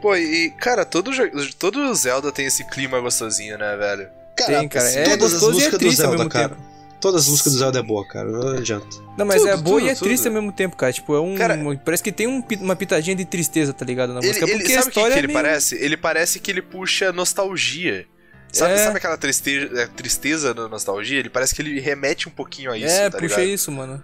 Pô, 0.00 0.16
e, 0.16 0.50
cara, 0.52 0.84
todo, 0.86 1.10
todo 1.58 1.94
Zelda 1.94 2.32
tem 2.32 2.46
esse 2.46 2.64
clima 2.64 2.98
gostosinho, 3.00 3.58
né, 3.58 3.76
velho? 3.76 4.08
Tem, 4.34 4.66
cara. 4.68 4.88
É 4.88 5.04
todas 5.04 5.34
as 5.34 5.40
gostoso 5.40 5.44
e 5.44 5.64
é 5.64 5.70
músicas 5.70 5.72
do 5.72 5.78
triste 5.78 6.00
ao 6.02 6.08
Zelda, 6.08 6.16
mesmo 6.16 6.30
cara. 6.30 6.48
tempo. 6.50 6.69
Todas 7.00 7.22
as 7.22 7.28
músicas 7.28 7.52
do 7.54 7.58
Zelda 7.58 7.78
é 7.78 7.82
boa, 7.82 8.06
cara. 8.06 8.28
Não 8.28 8.48
adianta. 8.58 8.86
Não, 9.16 9.24
mas 9.24 9.40
Tudo, 9.42 9.48
é 9.50 9.56
boa 9.56 9.80
e 9.82 9.88
é 9.88 9.94
tudo, 9.94 10.04
triste 10.04 10.22
tudo. 10.24 10.36
ao 10.36 10.42
mesmo 10.42 10.52
tempo, 10.54 10.76
cara. 10.76 10.92
Tipo, 10.92 11.14
é 11.14 11.20
um. 11.20 11.34
Cara- 11.34 11.58
parece 11.84 12.02
que 12.02 12.12
tem 12.12 12.26
um 12.26 12.44
uma 12.60 12.76
pitadinha 12.76 13.16
de 13.16 13.24
tristeza, 13.24 13.72
tá 13.72 13.84
ligado? 13.84 14.12
Na 14.12 14.20
Ele, 14.20 14.28
música. 14.28 14.44
ele- 14.46 14.58
porque 14.58 14.72
a 14.72 14.76
sabe 14.76 14.88
o 14.88 14.92
que, 14.92 14.98
história 15.00 15.12
que 15.14 15.18
é 15.18 15.20
ele 15.20 15.26
meio- 15.28 15.38
parece? 15.38 15.74
Ele 15.76 15.96
parece 15.96 16.40
que 16.40 16.50
ele 16.50 16.62
puxa 16.62 17.12
nostalgia. 17.12 18.06
Sabe, 18.52 18.74
É. 18.74 18.78
sabe 18.78 18.96
aquela 18.96 19.16
tristeza, 19.16 19.88
tristeza 19.96 20.52
da 20.52 20.68
nostalgia? 20.68 21.18
Ele 21.20 21.30
parece 21.30 21.54
que 21.54 21.62
ele 21.62 21.78
remete 21.80 22.28
um 22.28 22.32
pouquinho 22.32 22.72
a 22.72 22.76
isso, 22.76 22.86
é, 22.88 23.08
tá 23.08 23.16
puxa 23.18 23.36
ligado? 23.36 23.54
isso, 23.54 23.70
mano. 23.72 24.02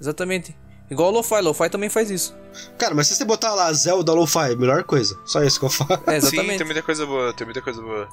Exatamente. 0.00 0.56
Igual 0.90 1.08
o 1.08 1.12
Lo-Fi. 1.16 1.40
Lo-Fi 1.40 1.68
também 1.70 1.88
faz 1.88 2.10
isso. 2.10 2.36
Cara, 2.78 2.94
mas 2.94 3.06
se 3.08 3.14
você 3.14 3.24
botar 3.24 3.54
lá 3.54 3.72
Zelda 3.72 4.12
Lo-Fi, 4.12 4.54
melhor 4.56 4.84
coisa. 4.84 5.16
Só 5.24 5.42
isso 5.42 5.58
que 5.58 5.66
eu 5.66 5.70
falo. 5.70 5.94
É, 6.06 6.20
Sim, 6.20 6.26
exatamente. 6.28 6.58
tem 6.58 6.66
muita 6.66 6.82
coisa 6.82 7.06
boa, 7.06 7.32
tem 7.32 7.44
muita 7.44 7.62
coisa 7.62 7.80
boa. 7.80 8.08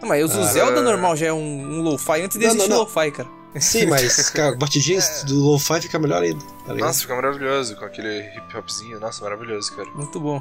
Não, 0.00 0.08
mas 0.08 0.34
o 0.34 0.40
Ah. 0.40 0.44
Zelda 0.44 0.82
normal 0.82 1.16
já 1.16 1.26
é 1.26 1.32
um, 1.32 1.38
um 1.78 1.82
Lo-Fi 1.82 2.22
antes 2.22 2.38
de 2.38 2.44
Não, 2.46 2.54
existir. 2.54 2.72
Lo-Fi, 2.74 3.10
cara. 3.10 3.28
Sim, 3.58 3.86
mas, 3.86 4.30
cara, 4.30 4.54
batidinhas 4.56 5.24
do 5.24 5.34
Lo-Fi 5.44 5.80
fica 5.82 5.98
melhor 5.98 6.22
ainda, 6.22 6.44
tá? 6.66 6.72
Nossa, 6.74 7.00
fica 7.02 7.14
maravilhoso 7.14 7.76
com 7.76 7.84
aquele 7.84 8.20
hip 8.36 8.56
hopzinho. 8.56 9.00
Nossa, 9.00 9.22
maravilhoso, 9.24 9.74
cara. 9.74 9.88
Muito 9.94 10.20
bom. 10.20 10.40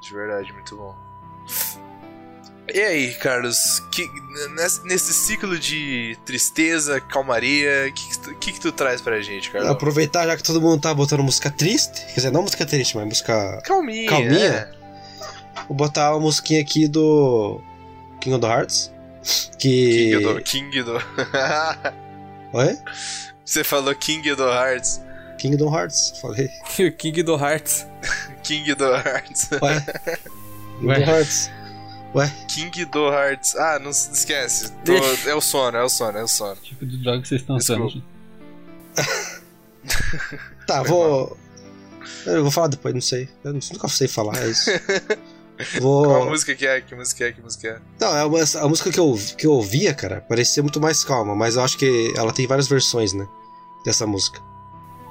De 0.00 0.12
verdade, 0.14 0.52
muito 0.52 0.76
bom. 0.76 0.94
E 2.72 2.80
aí, 2.80 3.14
Carlos, 3.14 3.82
que, 3.90 4.08
nesse, 4.54 4.86
nesse 4.86 5.12
ciclo 5.12 5.58
de 5.58 6.16
tristeza, 6.24 7.00
calmaria, 7.00 7.86
o 7.88 7.92
que, 7.92 8.08
que, 8.08 8.18
tu- 8.18 8.34
que, 8.36 8.52
que 8.52 8.60
tu 8.60 8.70
traz 8.70 9.00
pra 9.00 9.20
gente, 9.20 9.50
Carlos? 9.50 9.68
Aproveitar 9.68 10.24
já 10.24 10.36
que 10.36 10.42
todo 10.44 10.60
mundo 10.60 10.80
tá 10.80 10.94
botando 10.94 11.24
música 11.24 11.50
triste, 11.50 12.06
quer 12.06 12.14
dizer, 12.14 12.30
não 12.30 12.42
música 12.42 12.64
triste, 12.64 12.96
mas 12.96 13.06
música. 13.06 13.60
Calminha. 13.64 14.08
Calminha? 14.08 14.72
é. 14.76 14.80
Vou 15.66 15.76
botar 15.76 16.12
uma 16.12 16.20
musiquinha 16.20 16.60
aqui 16.60 16.86
do 16.86 17.60
King 18.20 18.34
of 18.36 18.40
the 18.40 18.46
Hearts. 18.48 18.92
Que. 19.58 20.10
King 20.12 20.22
do. 20.22 20.42
King 20.42 20.82
do. 20.82 20.94
Oi? 22.54 22.78
Você 23.44 23.64
falou 23.64 23.94
King 23.94 24.34
do 24.34 24.44
Hearts. 24.48 25.00
Kingdom 25.38 25.74
Hearts, 25.74 26.12
falei. 26.20 26.50
o 26.86 26.92
King 26.92 27.22
do 27.22 27.34
Hearts. 27.34 27.86
King 28.44 28.74
do 28.74 28.84
Hearts. 28.94 29.48
Ué? 29.62 29.80
Kingdom 30.80 31.10
Hearts. 31.10 31.50
Ué? 32.14 32.32
King 32.48 32.84
do 32.86 33.08
Hearts. 33.12 33.56
Ah, 33.56 33.78
não 33.78 33.92
se 33.92 34.12
esquece. 34.12 34.70
Tô- 34.84 34.92
é 35.28 35.34
o 35.34 35.40
sono, 35.40 35.78
é 35.78 35.82
o 35.82 35.88
sono, 35.88 36.18
é 36.18 36.22
o 36.22 36.28
sono. 36.28 36.56
Tipo 36.56 36.84
de 36.84 37.02
droga 37.02 37.22
que 37.22 37.28
vocês 37.28 37.40
estão 37.40 37.56
usando. 37.56 38.02
Tá, 40.66 40.82
vou. 40.82 41.36
Eu 42.26 42.42
vou 42.42 42.50
falar 42.50 42.68
depois, 42.68 42.92
não 42.94 43.00
sei. 43.00 43.28
Eu 43.42 43.52
nunca 43.54 43.88
sei 43.88 44.08
falar, 44.08 44.36
é 44.42 44.48
isso. 44.48 44.70
Qual 45.78 45.80
Vou. 45.80 46.30
música 46.30 46.54
que 46.54 46.66
é? 46.66 46.80
Que 46.80 46.94
música 46.94 47.24
é? 47.24 47.32
Que 47.32 47.40
música 47.40 47.68
é? 47.68 47.80
Não, 48.00 48.16
é 48.16 48.24
uma, 48.24 48.38
a 48.38 48.68
música 48.68 48.90
que 48.90 48.98
eu, 48.98 49.18
que 49.36 49.46
eu 49.46 49.52
ouvia, 49.52 49.94
cara, 49.94 50.20
parecia 50.20 50.62
muito 50.62 50.80
mais 50.80 51.04
calma, 51.04 51.34
mas 51.34 51.56
eu 51.56 51.62
acho 51.62 51.76
que 51.76 52.12
ela 52.16 52.32
tem 52.32 52.46
várias 52.46 52.68
versões, 52.68 53.12
né? 53.12 53.28
Dessa 53.84 54.06
música. 54.06 54.40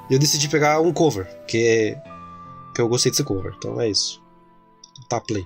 E 0.09 0.13
eu 0.13 0.19
decidi 0.19 0.47
pegar 0.49 0.79
um 0.81 0.91
cover, 0.91 1.25
que, 1.47 1.95
que 2.73 2.81
eu 2.81 2.87
gostei 2.87 3.11
desse 3.11 3.23
cover, 3.23 3.53
então 3.57 3.79
é 3.79 3.89
isso. 3.89 4.21
Tá, 5.07 5.19
play. 5.19 5.45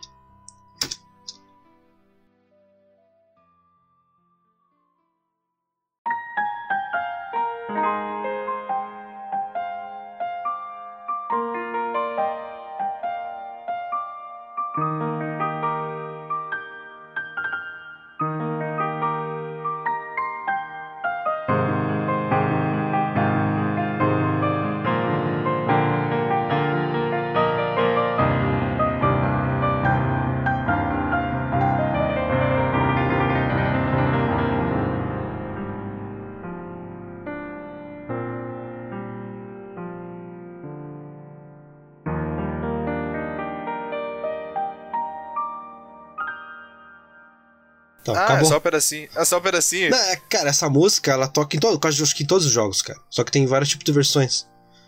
Então, 48.03 48.13
Ah, 48.15 48.25
acabou. 48.25 48.43
é 48.43 48.49
só 48.49 48.57
um 48.57 48.61
pedacinho. 48.61 49.09
É 49.15 49.25
só 49.25 49.37
um 49.37 49.41
pedacinho. 49.41 49.89
Não, 49.89 49.97
é, 49.97 50.15
cara, 50.29 50.49
essa 50.49 50.69
música, 50.69 51.11
ela 51.11 51.27
toca 51.27 51.55
em 51.55 51.59
todo, 51.59 51.79
quase 51.79 52.03
acho 52.03 52.15
que 52.15 52.23
em 52.23 52.27
todos 52.27 52.45
os 52.45 52.51
jogos, 52.51 52.81
cara. 52.81 52.99
Só 53.09 53.23
que 53.23 53.31
tem 53.31 53.45
vários 53.47 53.69
tipos 53.69 53.85
de 53.85 53.91
versões. 53.91 54.45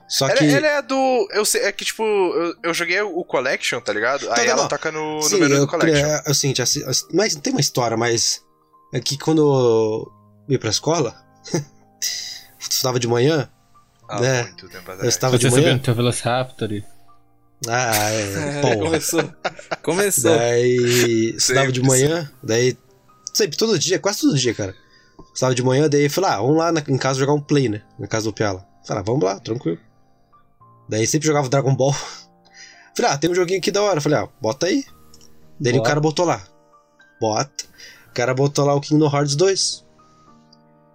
Só 0.08 0.28
Ela, 0.28 0.38
que. 0.38 0.46
ela 0.54 0.68
é 0.68 0.82
do. 0.84 1.28
Eu 1.32 1.44
sei, 1.46 1.62
é 1.62 1.72
que, 1.72 1.84
tipo, 1.84 2.04
eu, 2.04 2.56
eu 2.62 2.74
joguei 2.76 3.02
o 3.02 3.24
Collection, 3.24 3.80
tá 3.82 3.92
ligado? 3.92 4.30
Aí 4.34 4.46
não, 4.46 4.52
ela 4.54 4.62
não. 4.64 4.68
toca 4.70 4.92
no, 4.92 5.16
no 5.16 5.24
Sim, 5.24 5.40
menu 5.40 5.56
eu, 5.56 5.62
do 5.62 5.68
Collection. 5.68 6.06
é, 6.06 6.24
assim, 6.28 6.54
já, 6.54 6.64
se- 6.66 6.84
as- 6.84 7.08
mas 7.12 7.34
tem 7.36 7.52
uma 7.54 7.60
história, 7.62 7.98
mas 7.98 8.42
é 8.94 9.00
que 9.00 9.18
quando 9.18 9.42
eu 9.42 10.12
ia 10.54 10.60
pra 10.60 10.70
escola, 10.70 11.16
estudava 12.60 13.00
de 13.00 13.08
manhã, 13.08 13.50
Ah, 14.08 14.20
né? 14.22 14.44
muito 14.44 14.68
tempo 14.70 14.90
eu 14.90 14.94
atrás. 14.94 15.14
estava 15.14 15.38
de 15.40 15.50
Você 15.50 15.56
manhã. 15.62 15.74
no 15.74 15.80
teu 15.80 15.96
Velociraptor 15.96 16.72
e... 16.72 16.84
Ah, 17.68 18.12
é, 18.12 18.58
É, 18.58 18.62
porra. 18.62 18.78
começou. 18.78 19.34
Começou. 19.82 20.38
Daí 20.38 21.34
estudava 21.38 21.72
de 21.72 21.80
Sempre, 21.82 21.90
manhã, 21.90 22.32
daí 22.44 22.78
sempre, 23.36 23.58
todo 23.58 23.78
dia, 23.78 24.00
quase 24.00 24.22
todo 24.22 24.38
dia, 24.38 24.54
cara. 24.54 24.76
Estava 25.34 25.54
de 25.56 25.64
manhã, 25.64 25.90
daí 25.90 26.08
falei, 26.10 26.30
ah, 26.32 26.38
vamos 26.38 26.58
lá 26.58 26.72
na- 26.72 26.84
em 26.88 26.98
casa 26.98 27.20
jogar 27.20 27.34
um 27.34 27.42
play, 27.42 27.70
né? 27.70 27.82
Na 28.00 28.08
casa 28.08 28.26
do 28.26 28.34
Piala. 28.34 28.66
Falei, 28.86 29.02
ah, 29.02 29.06
vamos 29.06 29.24
lá, 29.24 29.40
tranquilo. 29.40 29.80
Daí 30.90 31.06
sempre 31.08 31.28
jogava 31.28 31.50
Dragon 31.50 31.76
Ball. 31.76 31.94
Falei, 32.96 33.12
ah, 33.12 33.18
tem 33.18 33.30
um 33.30 33.36
joguinho 33.36 33.60
aqui 33.60 33.72
da 33.72 33.82
hora. 33.82 34.00
Falei, 34.00 34.20
ah, 34.20 34.30
bota 34.42 34.68
aí. 34.68 34.86
Daí 35.60 35.74
o 35.74 35.78
Bota. 35.78 35.88
cara 35.90 36.00
botou 36.00 36.26
lá. 36.26 36.42
Bota. 37.20 37.66
O 38.10 38.14
cara 38.14 38.34
botou 38.34 38.66
lá 38.66 38.74
o 38.76 38.80
Kingdom 38.82 39.08
Hearts 39.14 39.36
2. 39.36 39.86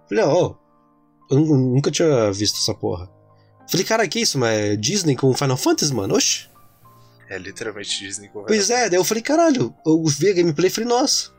Falei, 0.09 0.23
ó, 0.23 0.55
eu 1.29 1.39
nu- 1.39 1.73
nunca 1.75 1.91
tinha 1.91 2.31
visto 2.31 2.57
essa 2.57 2.73
porra. 2.73 3.09
Falei, 3.69 3.85
cara, 3.85 4.07
que 4.07 4.19
isso, 4.19 4.37
mas 4.39 4.51
é 4.57 4.75
Disney 4.75 5.15
com 5.15 5.33
Final 5.33 5.57
Fantasy, 5.57 5.93
mano? 5.93 6.15
Oxe. 6.15 6.49
É 7.29 7.37
literalmente 7.37 7.99
Disney 7.99 8.27
com 8.29 8.43
Pois 8.43 8.69
é, 8.69 8.89
daí 8.89 8.99
eu 8.99 9.03
falei, 9.05 9.23
caralho, 9.23 9.73
eu 9.85 10.03
vi 10.05 10.29
a 10.29 10.33
gameplay 10.33 10.67
e 10.67 10.73
falei, 10.73 10.89
nossa, 10.89 11.31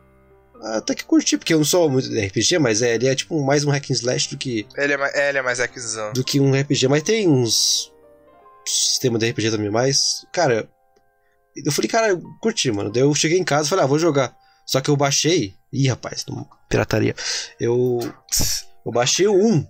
até 0.62 0.94
que 0.94 1.04
curti, 1.04 1.36
porque 1.36 1.52
eu 1.54 1.58
não 1.58 1.64
sou 1.64 1.88
muito 1.90 2.08
de 2.08 2.20
RPG, 2.26 2.58
mas 2.58 2.82
é, 2.82 2.94
ele 2.94 3.08
é 3.08 3.14
tipo 3.14 3.42
mais 3.44 3.64
um 3.64 3.70
hack 3.70 3.90
and 3.90 3.94
slash 3.94 4.30
do 4.30 4.38
que, 4.38 4.66
Ele 4.76 4.92
é, 4.92 4.96
mais- 4.96 5.14
é, 5.14 5.28
ele 5.28 5.38
é 5.38 5.42
mais 5.42 5.58
aquisição. 5.60 6.12
do 6.12 6.22
que 6.24 6.38
um 6.40 6.52
RPG, 6.54 6.88
mas 6.88 7.02
tem 7.02 7.28
uns 7.28 7.92
sistema 8.66 9.18
de 9.18 9.28
RPG 9.30 9.50
também, 9.50 9.70
mas, 9.70 10.24
cara, 10.32 10.68
eu 11.56 11.72
falei, 11.72 11.88
cara, 11.90 12.08
eu 12.10 12.22
curti, 12.40 12.70
mano, 12.70 12.90
daí 12.90 13.02
eu 13.02 13.12
cheguei 13.14 13.38
em 13.38 13.44
casa 13.44 13.66
e 13.66 13.70
falei, 13.70 13.84
ah, 13.84 13.88
vou 13.88 13.98
jogar, 13.98 14.34
só 14.64 14.80
que 14.80 14.88
eu 14.88 14.96
baixei, 14.96 15.54
ih, 15.72 15.88
rapaz, 15.88 16.24
não- 16.28 16.48
pirataria, 16.68 17.14
eu, 17.58 17.98
eu 18.86 18.92
baixei 18.92 19.26
o 19.26 19.34
1, 19.34 19.66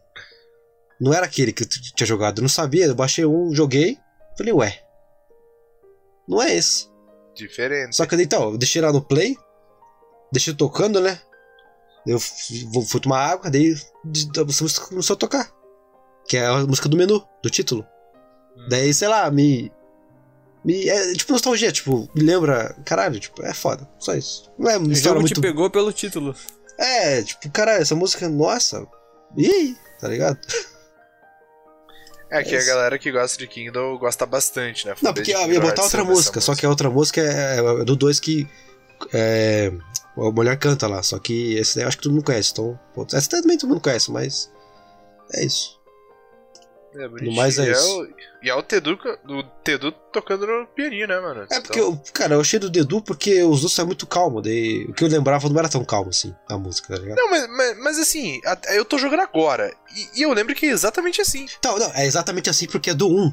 não 1.00 1.12
era 1.14 1.24
aquele 1.24 1.52
que 1.52 1.62
eu 1.62 1.68
tinha 1.68 2.06
jogado, 2.06 2.38
eu 2.38 2.42
não 2.42 2.48
sabia, 2.50 2.84
eu 2.84 2.94
baixei 2.94 3.24
1, 3.24 3.54
joguei, 3.54 3.96
falei, 4.36 4.52
ué, 4.52 4.78
não 6.28 6.40
é 6.42 6.54
esse. 6.54 6.86
Diferente. 7.34 7.96
Só 7.96 8.04
que 8.04 8.14
então, 8.16 8.50
eu 8.52 8.58
deixei 8.58 8.82
lá 8.82 8.92
no 8.92 9.00
play, 9.02 9.34
deixei 10.32 10.54
tocando, 10.54 11.00
né? 11.00 11.20
Eu 12.06 12.18
fui 12.18 13.00
tomar 13.00 13.24
água, 13.24 13.50
daí 13.50 13.76
a 14.36 14.44
música 14.44 14.86
começou 14.86 15.14
a 15.14 15.18
tocar. 15.18 15.52
Que 16.26 16.36
é 16.36 16.46
a 16.46 16.66
música 16.66 16.88
do 16.88 16.96
menu, 16.96 17.24
do 17.42 17.50
título. 17.50 17.86
Hum. 18.56 18.66
Daí, 18.68 18.92
sei 18.92 19.08
lá, 19.08 19.30
me. 19.30 19.70
Me, 20.64 20.88
é 20.88 21.12
tipo 21.14 21.32
nostalgia, 21.32 21.70
tipo, 21.72 22.08
me 22.14 22.22
lembra. 22.22 22.74
Caralho, 22.84 23.18
tipo, 23.20 23.42
é 23.44 23.52
foda. 23.52 23.88
Só 23.98 24.14
isso. 24.14 24.50
Não 24.58 24.70
é 24.70 24.76
uma 24.76 24.88
O 24.88 24.92
história 24.92 25.20
muito. 25.20 25.34
te 25.34 25.40
pegou 25.40 25.70
pelo 25.70 25.92
título. 25.92 26.34
É, 26.78 27.22
tipo, 27.22 27.50
caralho, 27.50 27.82
essa 27.82 27.94
música, 27.94 28.28
nossa. 28.28 28.86
Aí? 29.36 29.76
Tá 30.00 30.08
ligado? 30.08 30.38
É 32.30 32.42
que 32.42 32.56
É 32.56 32.60
a 32.60 32.64
galera 32.64 32.98
que 32.98 33.12
gosta 33.12 33.36
de 33.36 33.46
Kingdom 33.46 33.98
gosta 33.98 34.24
bastante, 34.24 34.86
né? 34.86 34.94
Não, 35.02 35.12
porque 35.12 35.32
eu 35.32 35.52
ia 35.52 35.60
botar 35.60 35.82
outra 35.82 36.02
música, 36.02 36.40
só 36.40 36.54
que 36.54 36.64
a 36.64 36.68
outra 36.68 36.88
música 36.88 37.20
é, 37.20 37.58
é 37.58 37.84
do 37.84 37.94
2 37.94 38.18
que. 38.18 38.48
É, 39.12 39.72
a 40.16 40.30
mulher 40.30 40.58
canta 40.58 40.86
lá, 40.86 41.02
só 41.02 41.18
que 41.18 41.54
esse 41.54 41.74
daí 41.76 41.84
eu 41.84 41.88
acho 41.88 41.96
que 41.96 42.02
todo 42.02 42.12
mundo 42.12 42.24
conhece, 42.24 42.52
então. 42.52 42.78
pô, 42.94 43.06
essa 43.12 43.28
também 43.28 43.58
todo 43.58 43.70
mundo 43.70 43.80
conhece, 43.80 44.10
mas. 44.10 44.50
É 45.32 45.44
isso. 45.44 45.80
É, 46.94 47.08
No 47.08 47.34
mais 47.34 47.58
é 47.58 47.68
e 47.68 47.72
isso. 47.72 48.00
o, 48.00 48.08
e 48.42 48.50
é 48.50 48.54
o 48.54 48.62
Tedu, 48.62 48.98
o 49.26 49.42
Tedu 49.64 49.92
tocando 50.12 50.46
no 50.46 50.66
pianinho, 50.66 51.08
né, 51.08 51.18
mano? 51.20 51.46
É 51.50 51.60
porque, 51.60 51.80
eu, 51.80 51.98
cara, 52.12 52.34
eu 52.34 52.40
achei 52.40 52.58
do 52.58 52.68
Dedu 52.68 53.00
porque 53.00 53.42
os 53.42 53.60
outros 53.60 53.72
são 53.72 53.86
muito 53.86 54.06
calmo, 54.06 54.42
daí 54.42 54.84
o 54.84 54.92
que 54.92 55.02
eu 55.02 55.08
lembrava 55.08 55.48
não 55.48 55.58
era 55.58 55.70
tão 55.70 55.84
calmo 55.84 56.10
assim, 56.10 56.34
a 56.48 56.58
música, 56.58 56.94
tá 56.94 57.00
ligado? 57.00 57.16
Não, 57.16 57.30
mas, 57.30 57.48
mas, 57.48 57.78
mas 57.78 57.98
assim, 57.98 58.40
eu 58.74 58.84
tô 58.84 58.98
jogando 58.98 59.20
agora. 59.20 59.74
E, 59.96 60.20
e 60.20 60.22
eu 60.22 60.32
lembro 60.34 60.54
que 60.54 60.66
é 60.66 60.70
exatamente 60.70 61.20
assim. 61.20 61.46
Então, 61.58 61.78
não, 61.78 61.90
é 61.94 62.04
exatamente 62.04 62.50
assim 62.50 62.66
porque 62.66 62.90
é 62.90 62.94
do 62.94 63.08
1. 63.08 63.32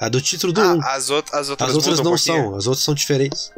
É 0.00 0.10
do 0.10 0.20
título 0.20 0.52
do 0.52 0.60
1. 0.60 0.80
Ah, 0.82 0.94
as, 0.94 1.10
out 1.10 1.30
as 1.32 1.48
outras 1.48 1.70
as 1.70 1.76
outras 1.76 2.00
não 2.00 2.18
são, 2.18 2.56
as 2.56 2.66
outras 2.66 2.84
são 2.84 2.94
diferentes. 2.94 3.52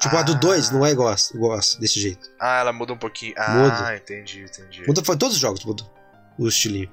Tipo, 0.00 0.16
a 0.16 0.22
do 0.22 0.32
Ah. 0.32 0.36
2 0.36 0.70
não 0.70 0.84
é 0.84 0.90
igual, 0.90 1.14
igual 1.34 1.58
desse 1.78 2.00
jeito. 2.00 2.28
Ah, 2.38 2.58
ela 2.60 2.72
muda 2.72 2.92
um 2.92 2.98
pouquinho. 2.98 3.32
Ah, 3.36 3.50
Muda. 3.54 3.96
entendi, 3.96 4.42
entendi. 4.42 4.84
Muda, 4.86 5.02
foi 5.04 5.16
todos 5.16 5.36
os 5.36 5.40
jogos 5.40 5.64
mudam 5.64 5.88
o 6.38 6.48
estilinho. 6.48 6.90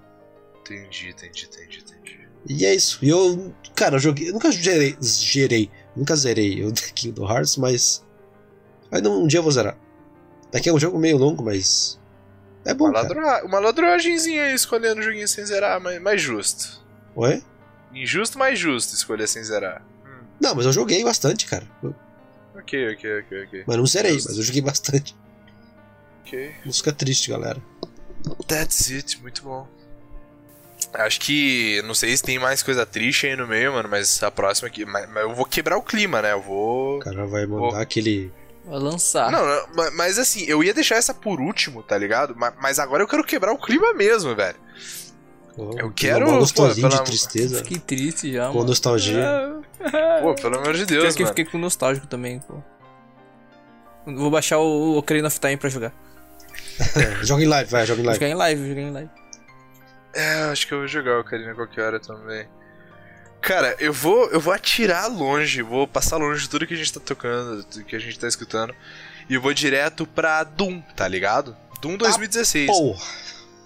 Entendi, 0.62 1.10
entendi, 1.10 1.46
entendi, 1.52 1.80
entendi. 1.80 2.20
E 2.48 2.66
é 2.66 2.74
isso. 2.74 3.00
E 3.04 3.10
eu, 3.10 3.54
cara, 3.76 3.96
eu 3.96 4.00
joguei. 4.00 4.30
Eu 4.30 4.34
nunca 4.34 4.52
gerei, 4.52 4.96
gerei 5.02 5.70
nunca 5.96 6.16
zerei 6.16 6.64
o 6.64 6.72
Kingdom 6.94 7.30
Hearts, 7.30 7.58
mas. 7.58 8.04
Aí 8.92 9.02
um 9.08 9.28
dia 9.28 9.40
eu 9.40 9.44
vou 9.44 9.52
zerar. 9.52 9.78
Daqui 10.52 10.70
é 10.70 10.74
um 10.74 10.80
jogo 10.80 10.98
meio 11.00 11.18
longo, 11.18 11.44
mas. 11.44 12.00
É 12.64 12.74
bom, 12.76 12.90
Uma, 12.90 13.02
cara. 13.08 13.44
uma 13.46 13.60
ladroagemzinha 13.60 14.54
escolhendo 14.54 15.00
o 15.02 15.04
joguinho 15.04 15.28
sem 15.28 15.44
zerar, 15.46 15.82
mas 15.82 16.00
mais 16.00 16.22
justo. 16.22 16.84
Oi? 17.16 17.42
Injusto, 17.94 18.38
mas 18.38 18.60
justo 18.60 18.94
escolher 18.94 19.28
sem 19.28 19.44
zerar. 19.44 19.82
Hum, 20.06 20.24
Não, 20.40 20.54
mas 20.56 20.66
eu 20.68 20.72
joguei 20.72 21.04
bastante, 21.04 21.48
cara. 21.48 21.68
Eu- 21.82 21.96
ok, 22.56 22.94
ok, 22.94 23.20
ok, 23.20 23.44
ok. 23.46 23.64
Mas 23.68 23.78
não 23.78 23.86
zerei, 23.86 24.14
mas 24.14 24.38
eu 24.38 24.44
joguei 24.44 24.62
bastante. 24.62 25.16
Ok. 26.26 26.54
Música 26.66 26.92
triste, 26.92 27.30
galera. 27.30 27.62
That's 28.48 28.90
it, 28.92 29.20
muito 29.22 29.44
bom. 29.44 29.68
Acho 30.94 31.20
que. 31.22 31.82
Não 31.84 31.94
sei 31.94 32.16
se 32.16 32.24
tem 32.24 32.38
mais 32.40 32.62
coisa 32.64 32.86
triste 32.86 33.28
aí 33.28 33.36
no 33.36 33.48
meio, 33.48 33.74
mano, 33.74 33.88
mas 33.90 34.22
a 34.24 34.32
próxima 34.32 34.68
aqui. 34.68 34.86
Mas, 34.86 35.10
mas 35.10 35.24
eu 35.24 35.34
vou 35.34 35.46
quebrar 35.46 35.78
o 35.78 35.82
clima, 35.84 36.22
né? 36.22 36.32
Eu 36.34 36.42
vou. 36.42 36.98
O 36.98 37.00
cara 37.00 37.26
vai 37.26 37.46
mandar 37.46 37.70
Pô. 37.72 37.76
aquele. 37.78 38.32
Vai 38.66 38.80
lançar. 38.80 39.32
Não, 39.32 39.46
não, 39.46 39.68
ma- 39.76 39.92
mas 39.92 40.20
assim, 40.20 40.44
eu 40.46 40.64
ia 40.64 40.74
deixar 40.74 40.96
essa 40.96 41.14
por 41.14 41.40
último, 41.40 41.82
tá 41.82 41.98
ligado? 41.98 42.36
Ma- 42.36 42.54
Mas 42.60 42.78
agora 42.80 43.02
eu 43.04 43.08
quero 43.08 43.24
quebrar 43.24 43.52
o 43.54 43.58
clima 43.58 43.94
mesmo, 43.94 44.36
velho. 44.36 44.58
Oh, 45.58 45.72
Eu 45.78 45.92
quero, 45.92 46.26
mó 46.26 46.34
pô, 46.34 46.40
gostosinho 46.40 46.90
pela- 46.90 47.02
de 47.04 47.10
tristeza. 47.10 47.58
Fiquei 47.58 47.78
triste 47.80 48.32
já, 48.34 48.48
Com 48.48 48.56
mano. 48.60 48.68
nostalgia. 48.70 49.60
Pô, 50.22 50.36
pelo 50.36 50.60
amor 50.60 50.74
de 50.76 50.86
Deus, 50.86 51.02
Pior 51.04 51.14
que 51.16 51.24
eu 51.24 51.28
fiquei 51.28 51.46
com 51.46 51.58
nostálgico 51.58 52.06
também, 52.08 52.40
pô. 52.40 52.62
Vou 54.06 54.30
baixar 54.32 54.60
o 54.60 54.98
Ocarina 54.98 55.28
of 55.28 55.40
Time 55.40 55.58
pra 55.58 55.70
jogar. 55.70 55.92
É, 56.96 57.24
joga 57.26 57.44
em 57.44 57.48
live, 57.48 57.70
vai, 57.70 57.86
joga 57.86 58.00
em 58.00 58.04
Vou 58.04 58.12
live. 58.12 58.20
jogar 58.24 58.32
em 58.32 58.38
live, 58.38 58.60
vou 58.62 58.70
jogar 58.70 58.82
em 58.82 58.92
live. 58.92 59.10
É, 60.14 60.34
acho 60.52 60.68
que 60.68 60.74
eu 60.74 60.80
vou 60.80 60.88
jogar 60.88 61.20
o 61.20 61.24
Karina 61.24 61.54
qualquer 61.56 61.82
hora 61.82 62.00
também. 62.00 62.48
Cara, 63.42 63.76
eu 63.80 63.92
vou, 63.92 64.30
eu 64.30 64.40
vou 64.40 64.54
atirar 64.54 65.08
longe, 65.12 65.62
vou 65.64 65.88
passar 65.88 66.18
longe 66.18 66.44
de 66.44 66.50
tudo 66.50 66.68
que 66.68 66.74
a 66.76 66.78
gente 66.78 66.94
tá 66.94 67.00
tocando, 67.00 67.64
tudo 67.64 67.84
que 67.86 67.96
a 67.96 68.00
gente 68.00 68.20
tá 68.20 68.28
escutando. 68.28 68.76
E 69.30 69.34
eu 69.34 69.42
vou 69.42 69.54
direto 69.54 70.06
pra 70.06 70.44
Doom, 70.44 70.82
tá 70.96 71.08
ligado? 71.08 71.56
Doom 71.82 71.98
2016. 71.98 72.68
Porra. 72.68 73.02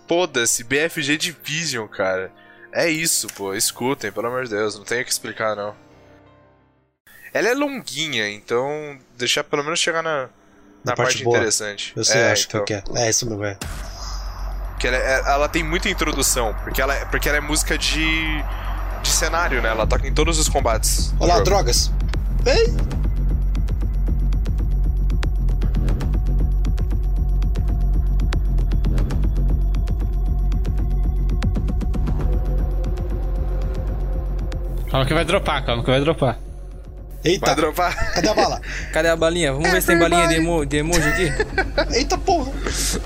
Foda-se, 0.08 0.64
BFG 0.64 1.18
Division, 1.18 1.88
cara. 1.88 2.32
É 2.72 2.90
isso, 2.90 3.28
pô, 3.36 3.54
escutem, 3.54 4.12
pelo 4.12 4.28
amor 4.28 4.44
de 4.44 4.50
Deus, 4.52 4.76
não 4.78 4.84
tenho 4.84 5.02
o 5.02 5.06
que 5.06 5.12
explicar, 5.12 5.56
não. 5.56 5.74
Ela 7.34 7.50
é 7.50 7.54
longuinha, 7.54 8.30
então 8.30 8.98
deixar 9.18 9.44
pelo 9.44 9.64
menos 9.64 9.80
chegar 9.80 10.02
na, 10.02 10.24
na, 10.24 10.30
Na 10.84 10.96
parte, 10.96 11.24
parte 11.24 11.28
interessante. 11.28 11.94
Eu 11.96 12.04
sei, 12.04 12.22
é, 12.22 12.32
acho 12.32 12.48
então, 12.48 12.66
que 12.66 12.74
é. 12.74 12.84
É, 12.96 13.10
isso 13.10 13.26
mesmo, 13.30 13.44
é. 13.44 13.58
que 14.80 14.88
ela, 14.88 14.98
é- 14.98 15.20
ela 15.32 15.50
tem 15.50 15.64
muita 15.64 15.90
introdução, 15.90 16.54
porque 16.64 16.82
ela, 16.82 16.94
é- 16.94 17.06
porque 17.06 17.28
ela 17.28 17.38
é 17.38 17.42
música 17.42 17.78
de, 17.78 18.06
de 19.02 19.10
cenário, 19.10 19.62
né? 19.62 19.70
Ela 19.70 19.88
toca 19.88 20.08
em 20.08 20.14
todos 20.14 20.38
os 20.38 20.48
combates. 20.50 21.14
Olha 21.20 21.36
lá, 21.36 21.44
drogas. 21.44 21.92
Ei! 22.46 22.68
Calma 34.90 35.06
que 35.06 35.14
vai 35.14 35.26
dropar, 35.26 35.66
calma 35.66 35.84
que 35.84 35.90
vai 35.92 36.00
dropar. 36.00 36.38
Eita, 37.24 37.48
Vai 37.48 37.56
dropar. 37.56 38.14
cadê 38.14 38.30
a 38.30 38.34
bala? 38.36 38.62
Cadê 38.94 39.10
a 39.10 39.16
balinha? 39.16 39.52
Vamos 39.52 39.72
ver 39.72 39.82
se 39.82 39.88
tem 39.88 39.98
balinha 39.98 40.28
de, 40.28 40.36
emo 40.36 40.64
de 40.64 40.78
emoji 40.78 41.10
aqui. 41.10 41.34
Eita 41.98 42.18
porra! 42.20 42.52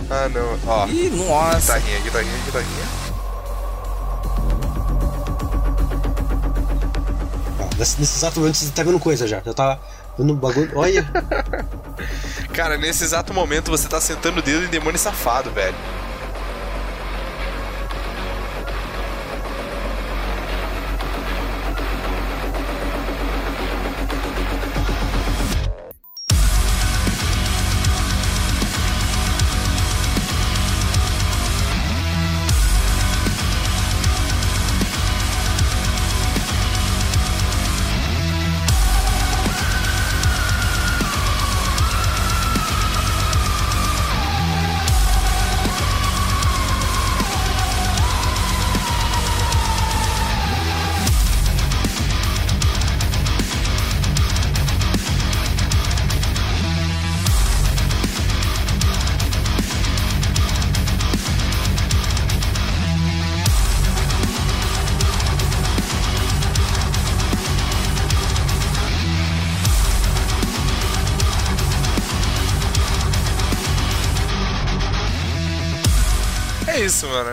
ah, 0.10 0.28
não. 0.28 0.60
Ó, 0.68 0.88
Ih, 0.88 1.10
nossa. 1.12 1.80
guitarrinha, 1.80 2.00
guitarrinha, 2.02 2.38
guitarrinha. 2.46 2.86
Ah, 7.60 7.70
nesse, 7.78 8.00
nesse 8.00 8.18
exato 8.18 8.40
momento 8.42 8.56
você 8.58 8.72
tá 8.72 8.84
vendo 8.84 9.00
coisa 9.00 9.26
já. 9.26 9.40
Já 9.40 9.54
tá 9.54 9.80
vendo 10.18 10.34
bagulho. 10.36 10.72
Olha! 10.76 11.10
Cara, 12.54 12.78
nesse 12.78 13.06
exato 13.06 13.34
momento 13.34 13.72
você 13.72 13.88
tá 13.88 14.02
sentando 14.02 14.40
o 14.40 14.42
dedo 14.42 14.66
em 14.66 14.70
demônio 14.70 15.00
safado, 15.00 15.50
velho. 15.52 15.76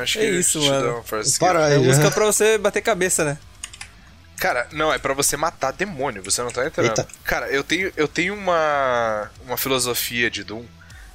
Acho 0.07 0.19
É 0.19 0.23
que 0.23 0.31
isso, 0.31 0.61
te 0.61 0.69
mano. 0.69 0.99
um. 1.01 1.39
Para 1.39 1.69
É 1.69 1.75
aí. 1.77 1.79
música 1.85 2.11
pra 2.11 2.25
você 2.25 2.57
bater 2.59 2.81
cabeça, 2.81 3.25
né? 3.25 3.39
Cara, 4.39 4.69
não, 4.73 4.93
é 4.93 4.99
pra 4.99 5.15
você 5.15 5.37
matar 5.37 5.73
demônio, 5.73 6.23
você 6.23 6.43
não 6.43 6.51
tá 6.51 6.67
entendendo. 6.67 6.99
Eita. 6.99 7.09
Cara, 7.25 7.49
eu 7.49 7.65
tenho, 7.65 7.93
eu 7.97 8.07
tenho 8.07 8.35
uma, 8.35 9.31
uma 9.47 9.57
filosofia 9.57 10.31
de 10.31 10.45
Doom 10.45 10.65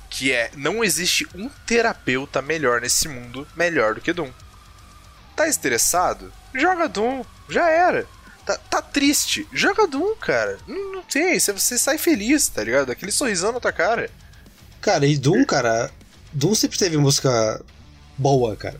que 0.10 0.32
é: 0.32 0.50
não 0.56 0.84
existe 0.84 1.28
um 1.36 1.48
terapeuta 1.66 2.42
melhor 2.42 2.82
nesse 2.82 3.08
mundo 3.08 3.48
melhor 3.56 3.94
do 3.96 4.02
que 4.02 4.12
Doom. 4.12 4.30
Tá 5.36 5.48
estressado? 5.48 6.34
Joga 6.54 6.88
Doom, 6.90 7.24
já 7.48 7.70
era. 7.70 8.06
Tá, 8.46 8.58
tá 8.70 8.82
triste? 8.82 9.48
Joga 9.54 9.86
Doom, 9.88 10.16
cara. 10.16 10.58
Não, 10.68 10.94
não 10.94 11.02
tem, 11.04 11.40
você, 11.40 11.54
você 11.54 11.78
sai 11.78 11.98
feliz, 12.00 12.48
tá 12.48 12.64
ligado? 12.64 12.92
Aquele 12.92 13.12
sorrisão 13.12 13.52
na 13.52 13.60
tua 13.60 13.72
cara. 13.72 14.10
Cara, 14.82 15.06
e 15.06 15.16
Doom, 15.16 15.46
cara. 15.46 15.92
Doom 16.34 16.56
sempre 16.56 16.78
teve 16.80 16.98
música 16.98 17.62
boa, 18.22 18.56
cara. 18.56 18.80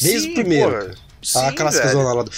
Desde 0.00 0.20
Sim, 0.20 0.30
o 0.30 0.34
primeiro. 0.34 0.70
porra. 0.70 0.82
cara. 0.84 0.98
Sim, 1.22 1.38
a 1.40 1.52
clássica 1.52 1.88
zona 1.88 2.12
lá 2.12 2.22
do. 2.22 2.32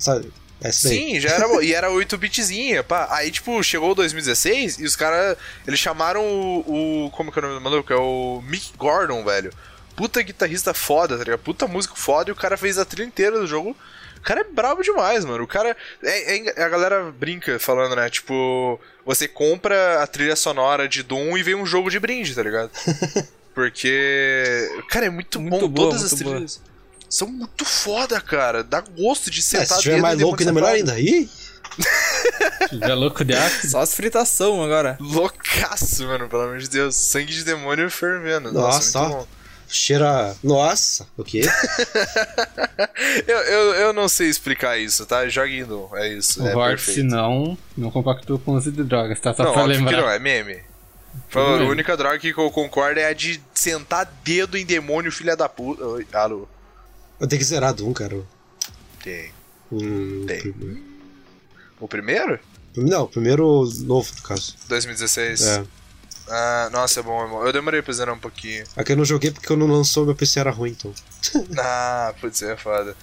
Sabe? 0.00 0.32
Essa 0.60 0.88
daí. 0.88 0.98
Sim, 0.98 1.20
já 1.20 1.30
era. 1.30 1.64
E 1.64 1.72
era 1.72 1.90
8 1.90 2.18
bitzinha, 2.18 2.82
pá. 2.82 3.08
Aí, 3.10 3.30
tipo, 3.30 3.62
chegou 3.62 3.94
2016 3.94 4.80
e 4.80 4.84
os 4.84 4.96
caras. 4.96 5.36
Eles 5.66 5.78
chamaram 5.78 6.22
o, 6.22 7.06
o. 7.06 7.10
Como 7.10 7.30
que 7.30 7.38
é 7.38 7.42
o 7.42 7.46
nome 7.46 7.58
do 7.58 7.62
maluco? 7.62 7.92
É 7.92 7.96
o 7.96 8.42
Mick 8.46 8.72
Gordon, 8.76 9.24
velho. 9.24 9.52
Puta 9.94 10.20
guitarrista 10.22 10.74
foda, 10.74 11.16
tá 11.16 11.24
ligado? 11.24 11.40
Puta 11.40 11.66
músico 11.66 11.98
foda 11.98 12.30
e 12.30 12.32
o 12.32 12.36
cara 12.36 12.56
fez 12.56 12.76
a 12.76 12.84
trilha 12.84 13.06
inteira 13.06 13.38
do 13.38 13.46
jogo. 13.46 13.76
O 14.18 14.20
cara 14.20 14.40
é 14.40 14.44
brabo 14.44 14.82
demais, 14.82 15.24
mano. 15.24 15.44
O 15.44 15.46
cara. 15.46 15.76
É, 16.02 16.38
é 16.58 16.62
a 16.62 16.68
galera 16.68 17.12
brinca 17.12 17.58
falando, 17.60 17.94
né? 17.94 18.10
Tipo, 18.10 18.80
você 19.04 19.28
compra 19.28 20.02
a 20.02 20.06
trilha 20.06 20.34
sonora 20.34 20.88
de 20.88 21.02
Doom 21.02 21.36
e 21.38 21.42
vem 21.42 21.54
um 21.54 21.66
jogo 21.66 21.90
de 21.90 22.00
brinde, 22.00 22.34
tá 22.34 22.42
ligado? 22.42 22.70
Porque. 23.56 24.68
Cara, 24.90 25.06
é 25.06 25.10
muito, 25.10 25.40
Muito 25.40 25.66
bom. 25.66 25.68
boa, 25.68 25.88
Todas 25.88 26.04
as 26.04 26.10
muito 26.12 26.24
boa. 26.24 26.34
trilhas 26.36 26.60
são 27.08 27.28
muito 27.28 27.64
foda, 27.64 28.20
cara. 28.20 28.62
Dá 28.62 28.80
gosto 28.82 29.30
de 29.30 29.38
É, 29.38 29.42
sentar 29.42 29.78
se 29.78 29.82
tiver 29.82 30.00
mais 30.00 30.20
louco 30.20 30.38
ainda 30.40 30.52
melhor 30.52 30.70
ainda. 30.74 31.00
Ih! 31.00 31.28
Já 32.72 32.88
é 32.90 32.94
louco 32.94 33.24
de 33.24 33.32
ácido. 33.32 33.70
Só 33.70 33.80
as 33.80 33.94
fritação 33.94 34.62
agora. 34.62 34.96
Loucaço, 35.00 36.04
mano, 36.06 36.28
pelo 36.28 36.42
amor 36.42 36.58
de 36.58 36.68
Deus. 36.68 36.94
Sangue 36.96 37.32
de 37.32 37.44
demônio 37.44 37.90
fervendo. 37.90 38.52
Nossa, 38.52 38.76
Nossa, 38.76 38.98
muito 39.00 39.14
ó. 39.14 39.18
bom. 39.20 39.26
Cheira. 39.68 40.36
Nossa, 40.44 41.06
o 41.16 41.24
quê? 41.24 41.42
Eu, 43.26 43.36
eu, 43.38 43.74
eu 43.74 43.92
não 43.92 44.08
sei 44.08 44.28
explicar 44.28 44.78
isso, 44.78 45.06
tá? 45.06 45.28
Jogue 45.28 45.64
no. 45.64 45.88
É 45.96 46.08
isso. 46.12 46.42
O 46.42 46.46
é 46.46 46.52
vórtice 46.52 47.02
não, 47.02 47.56
não 47.76 47.90
compactua 47.90 48.38
com 48.38 48.52
uso 48.52 48.70
de 48.70 48.82
drogas, 48.84 49.18
tá? 49.20 49.32
Só 49.34 49.42
Não, 49.44 49.52
pra 49.52 49.64
lembrar. 49.64 49.90
que 49.94 50.00
não, 50.00 50.10
é 50.10 50.18
meme. 50.18 50.58
A 51.34 51.64
única 51.64 51.96
droga 51.96 52.18
que 52.18 52.30
eu 52.32 52.50
concordo 52.50 53.00
é 53.00 53.06
a 53.06 53.12
de 53.12 53.42
sentar 53.54 54.06
dedo 54.24 54.56
em 54.56 54.64
demônio, 54.66 55.10
filha 55.12 55.36
da 55.36 55.48
puta. 55.48 55.82
Alô. 56.18 56.48
Eu 57.20 57.26
tenho 57.26 57.38
que 57.40 57.46
zerar 57.46 57.72
Doom, 57.74 57.92
cara. 57.92 58.20
Tem. 59.02 59.32
Hum, 59.72 60.24
Tem. 60.26 60.40
primeiro- 60.40 60.82
O 61.80 61.88
primeiro? 61.88 62.40
Não, 62.76 63.06
primeiro 63.06 63.64
novo, 63.84 64.10
no 64.16 64.22
caso. 64.22 64.54
2016? 64.68 65.42
É. 65.46 65.64
Ah, 66.28 66.68
nossa, 66.72 67.00
é 67.00 67.02
bom, 67.02 67.24
é 67.24 67.28
bom. 67.28 67.46
Eu 67.46 67.52
demorei 67.52 67.80
pra 67.82 67.92
zerar 67.92 68.14
um 68.14 68.18
pouquinho. 68.18 68.64
Aqui 68.76 68.92
eu 68.92 68.96
não 68.96 69.04
joguei 69.04 69.30
porque 69.30 69.46
quando 69.46 69.66
lançou 69.66 70.04
meu 70.04 70.14
PC 70.14 70.40
era 70.40 70.50
ruim, 70.50 70.70
então. 70.72 70.92
Ah, 71.58 72.12
putz, 72.20 72.42
é 72.42 72.56
foda. 72.56 72.96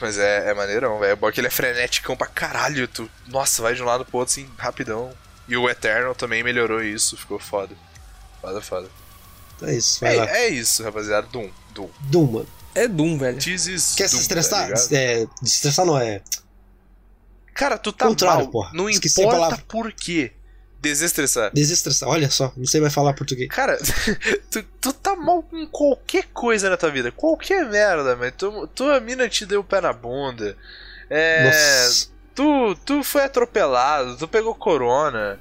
Mas 0.00 0.18
é, 0.18 0.50
é 0.50 0.54
maneirão, 0.54 0.98
velho. 0.98 1.12
É 1.12 1.16
bom 1.16 1.30
que 1.30 1.38
ele 1.40 1.46
é 1.46 1.50
frenético 1.50 2.16
pra 2.16 2.26
caralho. 2.26 2.88
Tu, 2.88 3.08
nossa, 3.28 3.62
vai 3.62 3.74
de 3.74 3.82
um 3.82 3.86
lado 3.86 4.04
pro 4.04 4.18
outro 4.18 4.32
assim, 4.32 4.48
rapidão. 4.58 5.12
E 5.52 5.56
o 5.56 5.68
Eternal 5.68 6.14
também 6.14 6.42
melhorou 6.42 6.82
isso, 6.82 7.14
ficou 7.16 7.38
foda. 7.38 7.74
Foda, 8.40 8.62
foda. 8.62 8.88
É 9.62 9.74
isso, 9.74 10.00
vai 10.00 10.14
É, 10.14 10.18
lá. 10.18 10.30
é 10.38 10.48
isso, 10.48 10.82
rapaziada. 10.82 11.26
Doom, 11.28 11.50
Doom. 11.74 11.88
Doom, 12.00 12.26
mano. 12.32 12.48
É 12.74 12.88
Doom, 12.88 13.18
velho. 13.18 13.36
Quer 13.38 13.58
se 13.58 13.68
Doom, 13.68 14.20
estressar? 14.20 14.68
tá 14.68 14.74
é, 14.96 15.26
se 15.42 15.56
estressar 15.56 15.84
não 15.84 15.98
é. 15.98 16.22
Cara, 17.54 17.76
tu 17.76 17.92
tá 17.92 18.06
Contrário, 18.06 18.44
mal. 18.44 18.50
porra. 18.50 18.70
Não 18.72 18.88
Esqueci 18.88 19.20
importa 19.20 19.58
por 19.68 19.92
quê. 19.92 20.32
Desestressar. 20.80 21.52
Desestressar. 21.52 22.08
Olha 22.08 22.30
só, 22.30 22.50
não 22.56 22.64
sei 22.66 22.80
mais 22.80 22.94
falar 22.94 23.12
português. 23.12 23.48
Cara, 23.50 23.78
tu, 24.50 24.62
tu 24.80 24.92
tá 24.92 25.14
mal 25.14 25.42
com 25.42 25.66
qualquer 25.66 26.24
coisa 26.32 26.70
na 26.70 26.78
tua 26.78 26.90
vida. 26.90 27.12
Qualquer 27.12 27.68
merda, 27.68 28.16
mas 28.16 28.32
tu, 28.36 28.66
tua 28.68 28.98
mina 29.00 29.28
te 29.28 29.44
deu 29.44 29.60
o 29.60 29.64
pé 29.64 29.80
na 29.82 29.92
bunda. 29.92 30.56
É. 31.10 31.44
Nossa. 31.44 32.11
Tu, 32.34 32.76
tu 32.84 33.02
foi 33.04 33.24
atropelado, 33.24 34.16
tu 34.16 34.26
pegou 34.26 34.54
corona. 34.54 35.38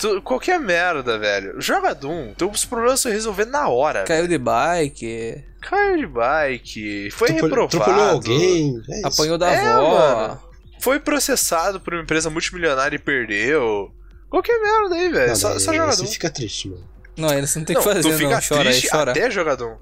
Tu- 0.00 0.20
qualquer 0.22 0.58
merda, 0.58 1.18
velho. 1.18 1.60
Joga 1.60 1.94
Doom. 1.94 2.34
Teus 2.34 2.64
problemas 2.64 3.00
são 3.00 3.12
resolver 3.12 3.44
na 3.44 3.68
hora. 3.68 4.04
Caiu 4.04 4.26
de 4.26 4.36
bike, 4.38 5.44
Caiu 5.60 5.96
de 5.98 6.06
bike, 6.06 7.10
foi 7.12 7.30
reprovado. 7.30 7.76
Atropelou 7.76 8.08
alguém. 8.10 8.80
É 8.90 9.06
apanhou 9.06 9.38
da 9.38 9.50
É, 9.52 9.66
avó. 9.66 9.98
mano. 9.98 10.40
Foi 10.80 11.00
processado 11.00 11.80
por 11.80 11.94
uma 11.94 12.02
empresa 12.02 12.28
multimilionária 12.30 12.96
e 12.96 12.98
perdeu. 12.98 13.90
Qualquer 14.30 14.60
merda 14.60 14.94
aí, 14.96 15.08
velho. 15.10 15.28
Não, 15.28 15.36
Só, 15.36 15.50
daí 15.50 15.60
só 15.60 15.72
joga 15.72 15.92
Você 15.92 16.02
Doom. 16.02 16.12
fica 16.12 16.30
triste, 16.30 16.68
mano. 16.68 16.84
Não, 17.16 17.28
ainda 17.30 17.46
você 17.46 17.58
não 17.58 17.66
tem 17.66 17.74
Não, 17.74 17.82
que 17.82 17.88
fazer, 17.88 18.02
tu 18.02 18.08
não. 18.10 18.18
fica 18.18 18.40
Chora 18.48 18.60
aí, 18.60 18.66
triste 18.68 18.90
chora. 18.90 19.10
até 19.10 19.30
jogar 19.30 19.54
Doom. 19.56 19.74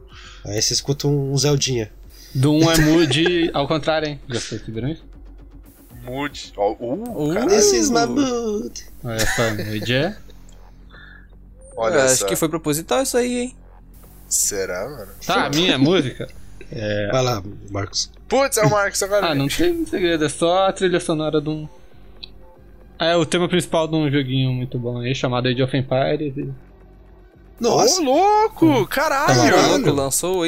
Aí 0.46 0.62
você 0.62 0.72
escuta 0.72 1.06
um 1.08 1.36
Zeldinha. 1.36 1.90
Doom 2.34 2.70
é 2.70 2.78
mood 2.78 3.50
ao 3.54 3.66
contrário, 3.66 4.08
hein? 4.08 4.20
Já 4.28 4.40
perceberam 4.40 4.88
isso? 4.88 5.04
Mood. 6.06 6.52
Ó, 6.56 6.72
uh, 6.72 7.30
Uh. 7.42 7.46
This 7.48 7.72
is 7.72 7.90
my 7.90 8.06
mood. 8.06 8.84
Olha 9.04 9.26
só, 9.26 9.42
mood 9.64 9.92
é. 9.94 10.16
Olha 11.76 11.94
Eu 11.96 12.00
acho 12.02 12.26
que 12.26 12.36
foi 12.36 12.48
proposital 12.48 13.02
isso 13.02 13.16
aí, 13.16 13.38
hein? 13.38 13.56
Será, 14.28 14.88
mano? 14.88 15.12
Tá, 15.26 15.46
a 15.46 15.50
minha 15.50 15.76
música. 15.78 16.28
Vai 17.12 17.22
lá, 17.22 17.42
Marcos. 17.70 18.10
Putz, 18.28 18.56
é 18.56 18.62
o 18.64 18.70
Marcos 18.70 19.02
agora. 19.02 19.26
Ah, 19.26 19.34
não 19.34 19.46
tem 19.46 19.84
segredo, 19.86 20.24
é 20.24 20.28
só 20.28 20.66
a 20.66 20.72
trilha 20.72 20.98
sonora 20.98 21.40
de 21.40 21.48
um. 21.48 21.68
É 22.98 23.14
o 23.14 23.26
tema 23.26 23.46
principal 23.48 23.86
de 23.86 23.94
um 23.94 24.10
joguinho 24.10 24.50
muito 24.52 24.78
bom 24.78 24.98
aí, 25.00 25.14
chamado 25.14 25.48
Age 25.48 25.62
of 25.62 25.76
Empires. 25.76 26.36
e- 26.36 26.42
Ô, 26.42 26.52
Nossa, 27.60 28.02
louco! 28.02 28.84
Tá 28.86 28.94
Caralho! 28.94 29.38
lá, 29.38 29.44
Ô, 29.44 29.46
louco, 29.48 29.68
Caralho. 29.84 29.94
lançou 29.94 30.38
o 30.38 30.44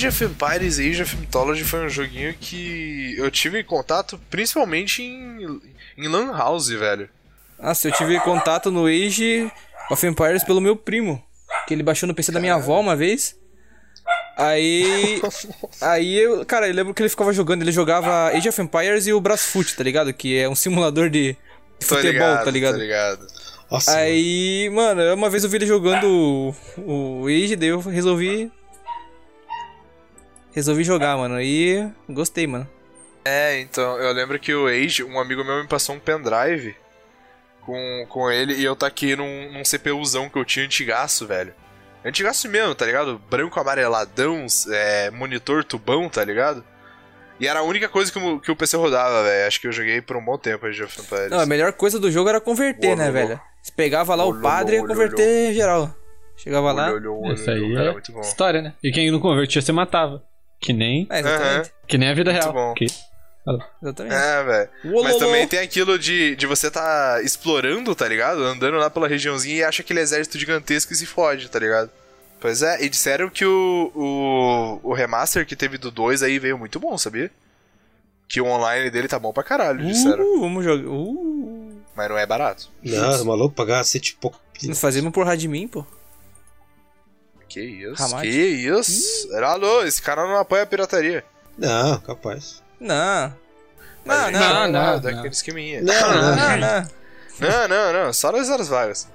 Age. 0.00 0.08
Of 0.08 0.24
Empires 0.24 0.78
e 0.78 0.90
Age 0.90 1.02
of 1.02 1.16
Mythology 1.16 1.64
foi 1.64 1.84
um 1.84 1.88
joguinho 1.88 2.34
que 2.34 3.14
eu 3.18 3.30
tive 3.30 3.62
contato 3.62 4.20
principalmente 4.30 5.02
em, 5.02 5.60
em 5.96 6.08
Lan 6.08 6.32
House, 6.36 6.68
velho. 6.68 7.08
Nossa, 7.58 7.88
eu 7.88 7.92
tive 7.92 8.18
contato 8.20 8.70
no 8.70 8.86
Age 8.86 9.50
of 9.90 10.06
Empires 10.06 10.42
pelo 10.42 10.60
meu 10.60 10.74
primo. 10.76 11.22
Que 11.66 11.74
ele 11.74 11.82
baixou 11.82 12.06
no 12.06 12.14
PC 12.14 12.32
da 12.32 12.40
minha 12.40 12.54
avó 12.54 12.80
uma 12.80 12.96
vez. 12.96 13.36
Aí. 14.36 15.20
Aí 15.80 16.16
eu. 16.16 16.46
Cara, 16.46 16.68
eu 16.68 16.74
lembro 16.74 16.94
que 16.94 17.02
ele 17.02 17.08
ficava 17.08 17.32
jogando. 17.32 17.62
Ele 17.62 17.72
jogava 17.72 18.28
Age 18.28 18.48
of 18.48 18.62
Empires 18.62 19.06
e 19.06 19.12
o 19.12 19.20
Brasfoot, 19.20 19.76
tá 19.76 19.84
ligado? 19.84 20.12
Que 20.14 20.38
é 20.38 20.48
um 20.48 20.54
simulador 20.54 21.10
de, 21.10 21.36
futebol, 21.80 22.12
ligado, 22.12 22.44
tá 22.44 22.50
ligado? 22.50 22.74
Tô 22.74 22.80
ligado. 22.80 23.26
Nossa, 23.70 23.96
Aí, 23.96 24.68
mano, 24.72 25.14
uma 25.14 25.30
vez 25.30 25.44
eu 25.44 25.50
vi 25.50 25.58
ele 25.58 25.66
jogando 25.66 26.54
o, 26.78 27.22
o 27.22 27.26
Age, 27.26 27.54
daí 27.56 27.68
eu 27.68 27.80
resolvi. 27.80 28.50
Resolvi 30.52 30.84
jogar, 30.84 31.16
mano. 31.16 31.40
E 31.40 31.88
gostei, 32.08 32.46
mano. 32.46 32.68
É, 33.24 33.60
então, 33.60 33.98
eu 33.98 34.12
lembro 34.12 34.38
que 34.38 34.54
o 34.54 34.66
Age, 34.66 35.04
um 35.04 35.20
amigo 35.20 35.44
meu 35.44 35.62
me 35.62 35.68
passou 35.68 35.94
um 35.94 36.00
pendrive 36.00 36.74
com, 37.60 38.06
com 38.08 38.30
ele 38.30 38.54
e 38.54 38.64
eu 38.64 38.74
taquei 38.74 39.14
num, 39.14 39.52
num 39.52 39.62
CPUzão 39.62 40.28
que 40.28 40.38
eu 40.38 40.44
tinha 40.44 40.64
antigaço, 40.64 41.26
velho. 41.26 41.54
Antigaço 42.04 42.48
mesmo, 42.48 42.74
tá 42.74 42.86
ligado? 42.86 43.20
Branco 43.30 43.60
amareladão, 43.60 44.46
é, 44.70 45.10
monitor 45.10 45.62
tubão, 45.64 46.08
tá 46.08 46.24
ligado? 46.24 46.64
E 47.38 47.46
era 47.46 47.60
a 47.60 47.62
única 47.62 47.88
coisa 47.88 48.10
que 48.10 48.18
o, 48.18 48.40
que 48.40 48.50
o 48.50 48.56
PC 48.56 48.76
rodava, 48.76 49.22
velho. 49.22 49.46
Acho 49.46 49.60
que 49.60 49.66
eu 49.66 49.72
joguei 49.72 50.00
por 50.00 50.16
um 50.16 50.24
bom 50.24 50.38
tempo 50.38 50.66
Age 50.66 50.82
of 50.82 51.00
Empires. 51.00 51.30
Não, 51.30 51.40
a 51.40 51.46
melhor 51.46 51.72
coisa 51.72 51.98
do 51.98 52.10
jogo 52.10 52.28
era 52.28 52.40
converter, 52.40 52.92
Ô, 52.92 52.96
né, 52.96 53.06
lô, 53.06 53.12
velho? 53.12 53.40
Você 53.62 53.72
pegava 53.72 54.14
lá 54.14 54.24
Ô, 54.24 54.30
o 54.30 54.40
padre 54.40 54.78
e 54.78 54.86
converter 54.86 55.52
geral. 55.54 55.94
Chegava 56.36 56.72
lá. 56.72 56.90
Isso 57.34 57.50
aí 57.50 57.76
é 57.76 57.92
muito 57.92 58.12
bom. 58.12 58.20
história, 58.20 58.62
né? 58.62 58.74
E 58.82 58.90
quem 58.90 59.10
não 59.10 59.20
convertia, 59.20 59.60
você 59.60 59.72
matava. 59.72 60.24
Que 60.60 60.72
nem, 60.72 61.06
É, 61.10 61.20
exatamente. 61.20 61.72
que 61.86 61.96
nem 61.98 62.08
a 62.10 62.14
vida 62.14 62.32
Muito 62.32 62.42
real. 62.42 62.52
bom. 62.52 62.74
Que... 62.74 62.86
Exatamente. 63.82 64.14
É, 64.14 64.42
velho. 64.44 64.70
Mas 65.02 65.16
também 65.16 65.46
tem 65.48 65.58
aquilo 65.60 65.98
de, 65.98 66.36
de 66.36 66.46
você 66.46 66.70
tá 66.70 67.20
explorando, 67.24 67.94
tá 67.94 68.06
ligado? 68.06 68.44
Andando 68.44 68.76
lá 68.76 68.90
pela 68.90 69.08
regiãozinha 69.08 69.56
e 69.56 69.64
acha 69.64 69.82
aquele 69.82 70.00
exército 70.00 70.38
gigantesco 70.38 70.92
e 70.92 70.96
se 70.96 71.06
fode, 71.06 71.50
tá 71.50 71.58
ligado? 71.58 71.90
Pois 72.38 72.62
é, 72.62 72.82
e 72.84 72.88
disseram 72.88 73.28
que 73.28 73.44
o, 73.44 73.90
o, 73.94 74.90
o 74.90 74.94
remaster 74.94 75.44
que 75.46 75.56
teve 75.56 75.78
do 75.78 75.90
2 75.90 76.22
aí 76.22 76.38
veio 76.38 76.56
muito 76.58 76.78
bom, 76.78 76.96
sabia? 76.96 77.30
Que 78.28 78.40
o 78.40 78.46
online 78.46 78.90
dele 78.90 79.08
tá 79.08 79.18
bom 79.18 79.32
pra 79.32 79.42
caralho, 79.42 79.84
disseram. 79.84 80.22
Uh, 80.24 80.40
vamos 80.40 80.64
jogar. 80.64 80.86
Uh. 80.86 81.80
Mas 81.96 82.08
não 82.08 82.16
é 82.16 82.24
barato. 82.26 82.70
Não, 82.82 83.18
tá 83.18 83.24
maluco 83.24 83.54
pagar 83.54 83.82
cento 83.84 84.08
e 84.08 84.14
pouco. 84.14 84.40
Fazemos 84.74 85.12
por 85.12 85.26
Radmin, 85.26 85.66
pô. 85.66 85.84
Que 87.50 87.60
isso, 87.60 88.00
Ramate. 88.02 88.28
que 88.30 88.36
isso. 88.38 89.28
Era 89.34 89.50
alô, 89.50 89.82
esse 89.82 90.00
cara 90.00 90.26
não 90.26 90.36
apoia 90.38 90.62
a 90.62 90.66
pirataria. 90.66 91.22
Não, 91.58 91.98
capaz. 92.00 92.62
Não. 92.80 93.34
Mas 94.04 94.32
Não, 94.32 94.40
não, 94.40 94.72
não, 94.72 94.80
lá 94.80 94.92
não. 94.94 95.00
Daquele 95.00 95.28
esqueminha. 95.28 95.82
Não, 95.82 95.92
Não, 95.92 96.36
não. 96.36 96.56
não. 96.56 96.88
Não, 97.40 97.68
não, 97.68 97.92
não, 98.04 98.12
só 98.12 98.30
nas 98.32 98.48
horas 98.48 98.68
vagas. 98.68 99.08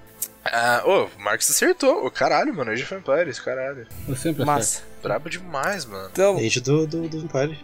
Ah, 0.43 0.83
ô, 0.85 1.05
o 1.05 1.09
Marcos 1.19 1.49
acertou. 1.49 2.05
Ô, 2.05 2.11
caralho, 2.11 2.53
mano, 2.53 2.69
Age 2.71 2.83
of 2.83 2.93
Empires, 2.95 3.39
caralho. 3.39 3.87
Eu 4.07 4.15
sempre 4.15 4.43
acerto. 4.43 4.45
Massa. 4.45 4.81
Brabo 5.01 5.29
demais, 5.29 5.85
mano. 5.85 6.09
Então, 6.11 6.37
Gente 6.37 6.59
do, 6.59 6.85
do, 6.85 7.07
do 7.07 7.17
Empire. 7.17 7.57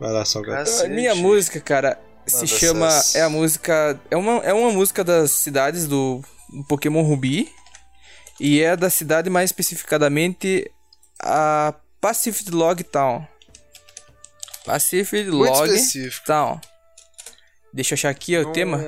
Vai 0.00 0.10
lá, 0.12 0.24
salgado. 0.24 0.70
Minha 0.88 1.14
música, 1.14 1.60
cara, 1.60 1.98
se 2.26 2.46
chama. 2.46 2.86
essas- 2.88 3.14
É 3.16 3.22
a 3.22 3.28
música. 3.28 3.98
É 4.10 4.16
uma, 4.16 4.36
é 4.44 4.52
uma 4.54 4.70
música 4.70 5.02
das 5.04 5.30
cidades 5.32 5.86
do 5.86 6.22
Pokémon 6.68 7.02
Ruby. 7.02 7.52
E 8.40 8.60
é 8.62 8.76
da 8.76 8.90
cidade 8.90 9.28
mais 9.30 9.48
especificadamente 9.50 10.70
a 11.22 11.74
Pacific 12.00 12.50
Log 12.50 12.82
Town. 12.84 13.26
Pacific 14.64 15.24
Muito 15.30 15.36
Log 15.52 15.66
específico. 15.68 16.26
Town. 16.26 16.60
Deixa 17.72 17.94
eu 17.94 17.96
achar 17.96 18.10
aqui 18.10 18.36
ó, 18.36 18.40
o 18.40 18.44
Não- 18.44 18.52
tema. 18.52 18.78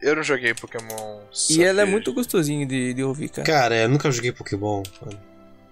Eu 0.00 0.14
não 0.16 0.22
joguei 0.22 0.54
Pokémon. 0.54 1.20
E 1.50 1.62
ela 1.64 1.82
é 1.82 1.84
muito 1.84 2.12
gostosinho 2.12 2.66
de, 2.66 2.92
de 2.94 3.02
ouvir, 3.02 3.30
cara. 3.30 3.46
Cara, 3.46 3.76
eu 3.76 3.88
nunca 3.88 4.10
joguei 4.10 4.30
Pokémon. 4.32 4.82
mano. 5.00 5.20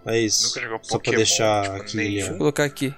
Mas. 0.05 0.43
Nunca 0.45 0.61
jogou 0.61 0.79
Só 0.83 0.89
pra 0.91 0.99
Pokémon, 0.99 1.17
deixar 1.17 1.63
tipo, 1.65 1.77
aqui. 1.77 1.97
nenhum. 1.97 2.25
ó. 2.25 2.29
Vou 2.31 2.39
colocar 2.39 2.65
aqui. 2.65 2.95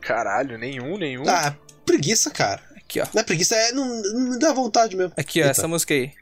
Caralho, 0.00 0.56
nenhum, 0.58 0.96
nenhum. 0.96 1.24
Ah, 1.28 1.54
preguiça, 1.84 2.30
cara. 2.30 2.62
Aqui, 2.76 3.00
ó. 3.00 3.06
Não 3.12 3.20
é 3.20 3.24
preguiça, 3.24 3.54
é. 3.56 3.72
Não, 3.72 4.02
não 4.02 4.38
dá 4.38 4.52
vontade 4.52 4.96
mesmo. 4.96 5.12
Aqui, 5.16 5.40
ó, 5.40 5.44
Eita. 5.44 5.50
essa 5.50 5.66
música 5.68 5.92
aí. 5.94 6.12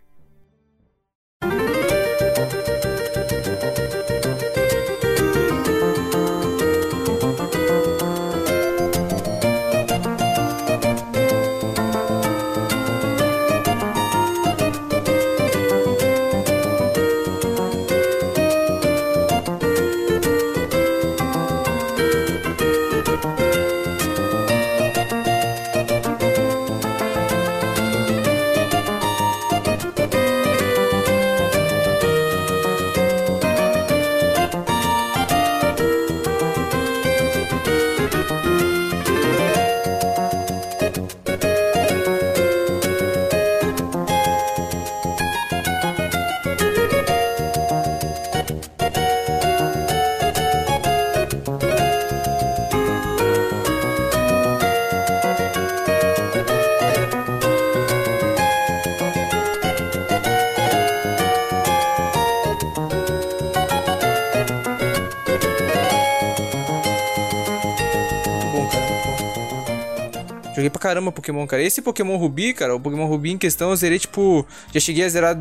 Caramba 70.82 71.12
Pokémon, 71.12 71.46
cara. 71.46 71.62
Esse 71.62 71.80
Pokémon 71.80 72.16
Ruby, 72.16 72.52
cara, 72.52 72.74
o 72.74 72.80
Pokémon 72.80 73.06
Ruby 73.06 73.30
em 73.30 73.38
questão, 73.38 73.70
eu 73.70 73.76
zerei, 73.76 74.00
tipo. 74.00 74.44
Já 74.74 74.80
cheguei 74.80 75.04
a 75.04 75.08
zerar, 75.08 75.36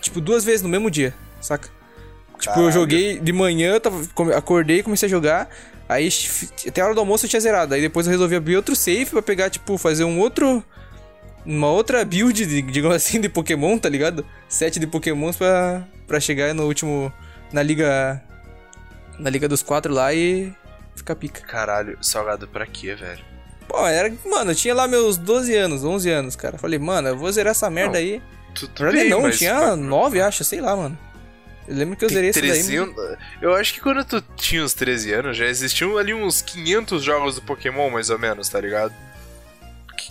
tipo, 0.00 0.20
duas 0.20 0.44
vezes 0.44 0.62
no 0.62 0.68
mesmo 0.68 0.90
dia, 0.90 1.14
saca? 1.40 1.68
Tipo, 2.38 2.50
eu 2.50 2.54
Caralho. 2.54 2.72
joguei 2.72 3.20
de 3.20 3.32
manhã, 3.32 3.78
tava, 3.78 4.02
acordei 4.36 4.80
e 4.80 4.82
comecei 4.82 5.06
a 5.06 5.10
jogar. 5.10 5.48
Aí, 5.88 6.08
até 6.66 6.80
a 6.80 6.84
hora 6.86 6.94
do 6.94 7.00
almoço 7.00 7.24
eu 7.26 7.30
tinha 7.30 7.38
zerado. 7.40 7.74
Aí 7.74 7.80
depois 7.80 8.06
eu 8.06 8.10
resolvi 8.10 8.34
abrir 8.34 8.56
outro 8.56 8.74
save 8.74 9.06
pra 9.06 9.22
pegar, 9.22 9.48
tipo, 9.48 9.78
fazer 9.78 10.02
um 10.02 10.18
outro. 10.18 10.64
Uma 11.46 11.68
outra 11.70 12.04
build, 12.04 12.44
digamos 12.62 12.96
assim, 12.96 13.20
de 13.20 13.28
Pokémon, 13.28 13.78
tá 13.78 13.88
ligado? 13.88 14.26
Sete 14.48 14.80
de 14.80 14.86
Pokémons 14.88 15.36
pra, 15.36 15.84
pra 16.08 16.18
chegar 16.18 16.52
no 16.52 16.66
último. 16.66 17.12
Na 17.52 17.62
liga. 17.62 18.20
Na 19.18 19.30
liga 19.30 19.48
dos 19.48 19.62
quatro 19.62 19.92
lá 19.94 20.12
e. 20.12 20.52
Ficar 20.96 21.14
pica. 21.14 21.40
Caralho, 21.42 21.96
salgado 22.00 22.48
pra 22.48 22.66
quê, 22.66 22.94
velho? 22.94 23.24
Pô, 23.72 23.86
era. 23.86 24.12
Mano, 24.26 24.50
eu 24.50 24.54
tinha 24.54 24.74
lá 24.74 24.86
meus 24.86 25.16
12 25.16 25.54
anos, 25.56 25.82
11 25.82 26.10
anos, 26.10 26.36
cara. 26.36 26.58
Falei, 26.58 26.78
mano, 26.78 27.08
eu 27.08 27.16
vou 27.16 27.32
zerar 27.32 27.52
essa 27.52 27.70
merda 27.70 27.92
Não, 27.94 27.98
aí. 27.98 28.22
Verdade, 28.78 28.96
bem, 28.98 29.08
não, 29.08 29.22
mas- 29.22 29.38
tinha 29.38 29.74
9, 29.74 30.20
acho, 30.20 30.44
sei 30.44 30.60
lá, 30.60 30.76
mano. 30.76 30.98
Eu 31.66 31.74
lembro 31.76 31.96
que 31.96 32.04
eu 32.04 32.08
zerei 32.10 32.28
esse 32.30 32.40
daí. 32.40 32.50
13 32.50 32.76
anos- 32.76 32.94
Eu 33.40 33.54
acho 33.54 33.72
que 33.72 33.80
quando 33.80 34.04
tu 34.04 34.22
tinha 34.36 34.62
uns 34.62 34.74
13 34.74 35.12
anos, 35.14 35.36
já 35.36 35.46
existiam 35.46 35.96
ali 35.96 36.12
uns 36.12 36.42
500 36.42 37.02
jogos 37.02 37.36
do 37.36 37.42
Pokémon, 37.42 37.88
mais 37.88 38.10
ou 38.10 38.18
menos, 38.18 38.48
tá 38.48 38.60
ligado? 38.60 38.92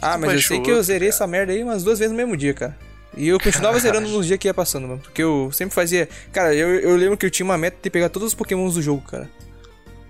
Ah, 0.02 0.14
tu 0.14 0.22
mas 0.22 0.34
eu 0.34 0.42
sei 0.42 0.60
que 0.62 0.72
eu 0.72 0.82
zerei 0.82 1.10
cara? 1.10 1.16
essa 1.18 1.28
merda 1.28 1.52
aí 1.54 1.62
umas 1.62 1.84
duas 1.84 2.00
vezes 2.00 2.12
no 2.12 2.18
mesmo 2.18 2.36
dia, 2.36 2.54
cara. 2.56 2.76
E 3.16 3.28
eu 3.28 3.38
continuava 3.40 3.78
zerando 3.80 4.08
nos 4.08 4.26
dias 4.26 4.40
que 4.40 4.48
ia 4.48 4.54
passando, 4.54 4.88
mano. 4.88 5.02
Porque 5.02 5.22
eu 5.22 5.52
sempre 5.54 5.76
fazia. 5.76 6.08
Cara, 6.32 6.56
eu, 6.56 6.80
eu 6.80 6.96
lembro 6.96 7.18
que 7.18 7.26
eu 7.26 7.30
tinha 7.30 7.46
uma 7.46 7.58
meta 7.58 7.78
de 7.84 7.90
pegar 7.90 8.10
todos 8.10 8.30
os 8.30 8.34
Pokémons 8.34 8.74
do 8.74 8.82
jogo, 8.82 9.04
cara. 9.06 9.30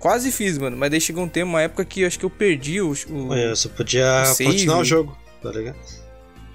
Quase 0.02 0.32
fiz, 0.32 0.58
mano. 0.58 0.76
Mas 0.76 0.90
daí 0.90 1.00
chegou 1.00 1.22
um 1.24 1.28
tempo, 1.28 1.48
uma 1.48 1.62
época 1.62 1.84
que 1.84 2.00
eu 2.02 2.06
acho 2.08 2.18
que 2.18 2.24
eu 2.24 2.30
perdi 2.30 2.80
o. 2.80 2.92
o... 3.08 3.34
Eu 3.34 3.54
só 3.54 3.68
podia 3.68 4.22
o 4.22 4.26
save. 4.26 4.50
continuar 4.50 4.78
o 4.78 4.84
jogo, 4.84 5.16
tá 5.40 5.50
ligado? 5.50 5.76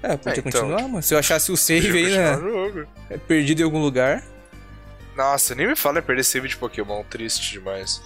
É, 0.02 0.16
podia 0.18 0.32
É, 0.36 0.38
então. 0.38 0.42
continuar, 0.62 0.82
mano. 0.86 1.02
Se 1.02 1.14
eu 1.14 1.18
achasse 1.18 1.50
o 1.50 1.56
save 1.58 1.88
aí, 1.96 2.16
né? 2.16 2.86
é 3.10 3.16
Perdido 3.16 3.62
em 3.62 3.64
algum 3.64 3.80
lugar. 3.80 4.22
Nossa, 5.16 5.54
nem 5.54 5.66
me 5.66 5.74
fala 5.74 5.98
em 5.98 6.02
perder 6.02 6.24
save 6.24 6.46
de 6.46 6.56
Pokémon, 6.58 7.02
triste 7.08 7.52
demais. 7.52 8.00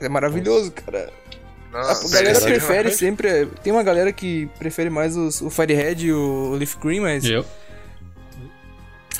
É 0.00 0.08
maravilhoso, 0.08 0.72
cara. 0.72 1.12
Nossa, 1.70 2.06
A 2.06 2.10
galera 2.22 2.40
prefere 2.40 2.90
sempre. 2.96 3.46
Tem 3.62 3.72
uma 3.72 3.82
galera 3.82 4.10
que 4.12 4.48
prefere 4.58 4.88
mais 4.88 5.16
os, 5.16 5.42
o 5.42 5.50
Firehead 5.50 6.06
e 6.06 6.12
o 6.14 6.52
Leaf 6.54 6.76
Green, 6.78 7.00
mas. 7.00 7.24
Eu. 7.26 7.44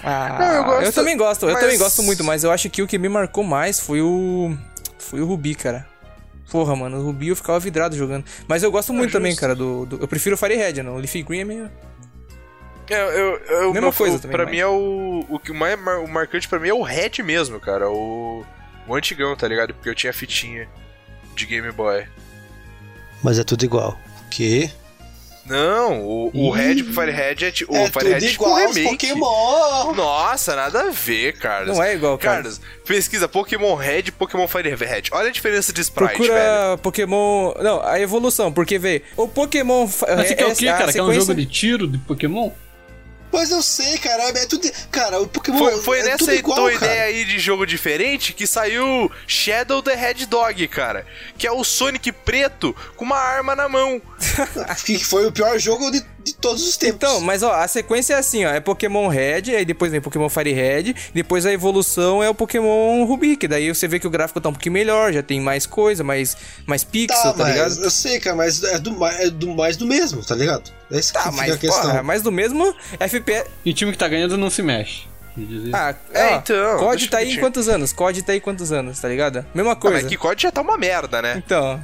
Ah, 0.03 0.37
Não, 0.39 0.55
eu 0.55 0.65
gosto, 0.65 0.95
também 0.95 1.17
gosto, 1.17 1.47
eu 1.47 1.53
mas- 1.53 1.61
também 1.61 1.79
gosto 1.79 2.03
muito, 2.03 2.23
mas 2.23 2.45
eu 2.45 2.51
acho 2.53 2.69
que 2.71 2.83
o 2.83 2.87
que 2.87 2.99
me 2.99 3.09
marcou 3.09 3.45
mais 3.45 3.79
foi 3.81 4.01
o. 4.01 4.57
Foi 5.11 5.21
o 5.21 5.27
Rubi, 5.27 5.55
cara. 5.55 5.87
Porra, 6.51 6.77
mano, 6.77 6.99
o 6.99 7.03
Rubi 7.05 7.29
eu 7.29 7.37
ficava 7.37 7.59
vidrado 7.59 7.97
jogando. 7.97 8.25
Mas 8.47 8.63
eu 8.63 8.71
gosto 8.71 8.93
muito 8.93 9.11
também, 9.13 9.35
cara, 9.35 9.55
do, 9.55 9.85
do- 9.87 10.01
Eu 10.01 10.07
prefiro 10.09 10.35
o 10.37 10.39
Firehead, 10.39 10.83
não. 10.83 10.95
O 10.95 10.99
Leaf 10.99 11.15
Green 11.23 11.41
é 11.41 11.45
meio. 11.45 11.71
É, 12.89 12.95
eu, 13.03 13.37
eu, 13.39 13.65
Mesma 13.73 13.81
meu- 13.81 13.93
coisa 13.93 14.17
o- 14.17 14.21
também, 14.21 14.37
Pra 14.37 14.45
mas- 14.45 14.53
mim 14.55 14.61
é 14.61 14.67
o. 14.67 15.25
O 15.29 15.39
que 15.41 15.53
mais 15.53 15.77
o 15.79 16.07
marcante 16.07 16.49
pra 16.49 16.61
mim 16.61 16.69
é 16.69 16.75
o 16.75 16.83
Red 16.83 17.23
mesmo, 17.25 17.59
cara. 17.59 17.91
O. 17.91 18.45
O 18.87 18.95
antigão, 18.95 19.35
tá 19.35 19.49
ligado? 19.49 19.75
Porque 19.75 19.89
eu 19.89 19.95
tinha 19.95 20.13
fitinha 20.13 20.69
de 21.35 21.47
Game 21.47 21.71
Boy. 21.73 22.07
Mas 23.25 23.39
é 23.41 23.45
tudo 23.45 23.65
igual. 23.65 23.99
Que? 24.31 24.71
Não, 25.49 26.01
o, 26.03 26.31
o. 26.35 26.51
Red 26.51 26.83
pro 26.83 26.93
Firehead 26.93 27.45
é 27.45 27.51
tipo. 27.51 27.73
O 27.73 27.77
é 27.77 27.87
Firehead 27.89 28.15
tudo 28.21 28.25
é 28.27 28.31
tipo 28.31 28.49
um 28.49 28.55
remake. 28.55 29.07
Pokémon! 29.09 29.95
Nossa, 29.95 30.57
nada 30.57 30.81
a 30.83 30.91
ver, 30.91 31.39
Carlos. 31.39 31.77
Não 31.77 31.83
é 31.83 31.95
igual, 31.95 32.19
cara. 32.19 32.37
Carlos, 32.43 32.61
pesquisa 32.85 33.29
Pokémon 33.29 33.75
Red 33.75 34.05
e 34.07 34.13
Pokémon 34.13 34.47
Firehead. 34.49 35.11
Olha 35.13 35.29
a 35.29 35.33
diferença 35.33 35.73
de 35.73 35.81
sprite, 35.81 36.15
Procura 36.15 36.35
velho. 36.35 36.79
Pokémon. 36.79 37.55
Não, 37.63 37.83
a 37.87 38.01
evolução, 38.01 38.53
porque, 38.53 38.79
velho, 38.79 39.03
o 39.17 39.29
Pokémon. 39.29 39.83
Mas 39.87 40.29
você 40.29 40.35
quer 40.35 40.47
o 40.47 40.55
quê, 40.55 40.67
cara? 40.67 40.93
Quer 40.93 41.03
um 41.03 41.07
sequência- 41.07 41.21
jogo 41.21 41.35
de 41.35 41.47
tiro 41.47 41.87
de 41.87 41.99
Pokémon? 41.99 42.51
Mas 43.33 43.51
eu 43.51 43.63
sei, 43.63 43.99
cara. 43.99 44.23
É 44.25 44.47
tudo. 44.47 44.71
Cara, 44.91 45.21
o 45.21 45.27
Pokémon. 45.27 45.59
Foi, 45.59 45.83
foi 45.83 46.01
é 46.01 46.05
nessa 46.05 46.35
igual, 46.35 46.57
tua 46.57 46.73
cara. 46.73 46.85
ideia 46.85 47.03
aí 47.05 47.25
de 47.25 47.39
jogo 47.39 47.67
diferente 47.67 48.33
que 48.33 48.47
saiu 48.47 49.11
Shadow 49.27 49.83
the 49.83 49.93
Hedgehog, 49.93 50.69
cara. 50.69 51.07
Que 51.37 51.47
é 51.47 51.53
o 51.53 51.63
Sonic 51.65 52.13
preto 52.13 52.75
com 52.97 53.05
uma 53.05 53.19
arma 53.19 53.55
na 53.55 53.69
mão. 53.69 54.01
Que 54.85 55.03
foi 55.05 55.27
o 55.27 55.33
pior 55.33 55.59
jogo 55.59 55.91
de, 55.91 56.05
de 56.27 56.35
todos 56.35 56.67
os 56.67 56.77
tempos. 56.77 56.97
Então, 56.97 57.21
mas 57.21 57.43
ó, 57.43 57.53
a 57.55 57.69
sequência 57.69 58.15
é 58.15 58.19
assim, 58.19 58.45
ó. 58.45 58.51
É 58.51 58.59
Pokémon 58.61 59.07
Red, 59.09 59.55
aí 59.57 59.65
depois 59.65 59.93
vem 59.93 60.01
Pokémon 60.01 60.29
Fire 60.29 60.53
Red, 60.53 60.95
depois 61.15 61.47
a 61.47 61.53
evolução 61.53 62.23
é 62.23 62.29
o 62.29 62.35
Pokémon 62.35 63.05
Ruby, 63.05 63.37
que 63.37 63.47
daí 63.47 63.73
você 63.73 63.87
vê 63.87 63.99
que 64.01 64.07
o 64.07 64.11
gráfico 64.11 64.41
tá 64.41 64.49
um 64.49 64.53
pouquinho 64.53 64.73
melhor, 64.73 65.13
já 65.13 65.23
tem 65.23 65.41
mais 65.41 65.67
coisa, 65.67 66.03
mais, 66.03 66.37
mais 66.67 66.83
pixel, 66.85 67.17
tá, 67.23 67.33
tá, 67.33 67.45
mas 67.45 67.53
ligado? 67.55 67.85
eu 67.85 67.91
sei, 67.91 68.19
cara, 68.21 68.35
mas 68.37 68.63
é 68.63 68.79
do, 68.79 69.07
é 69.07 69.31
do 69.31 69.55
mais 69.55 69.77
do 69.77 69.87
mesmo, 69.87 70.23
tá 70.25 70.35
ligado? 70.35 70.71
É 70.91 70.99
isso 70.99 71.13
que 71.13 71.19
Tá, 71.19 71.31
fica 71.31 71.37
mas, 71.37 71.55
a 71.55 71.59
questão. 71.59 71.83
porra, 71.83 72.03
mais 72.03 72.23
do 72.23 72.33
mesmo 72.33 72.75
FPS. 72.99 73.49
E 73.65 73.71
o 73.71 73.75
time 73.75 73.93
que 73.93 73.99
tá 73.99 74.09
ganhando 74.09 74.37
não 74.37 74.51
se 74.51 74.63
mexe. 74.63 75.03
Isso. 75.37 75.71
Ah, 75.75 75.95
É, 76.15 76.25
ó, 76.35 76.37
então, 76.39 76.79
COD 76.79 77.09
tá 77.09 77.19
aí 77.19 77.35
em 77.35 77.39
quantos 77.41 77.69
anos? 77.69 77.93
COD 77.93 78.23
tá 78.23 78.33
aí 78.33 78.39
em 78.39 78.41
quantos 78.41 78.73
anos, 78.73 78.99
tá 78.99 79.07
ligado? 79.09 79.45
Mesma 79.55 79.73
Ah, 79.73 79.77
coisa. 79.77 79.99
mas 79.99 80.07
que 80.07 80.17
COD 80.17 80.43
já 80.43 80.51
tá 80.51 80.63
uma 80.63 80.79
merda, 80.79 81.21
né? 81.21 81.35
Então, 81.45 81.81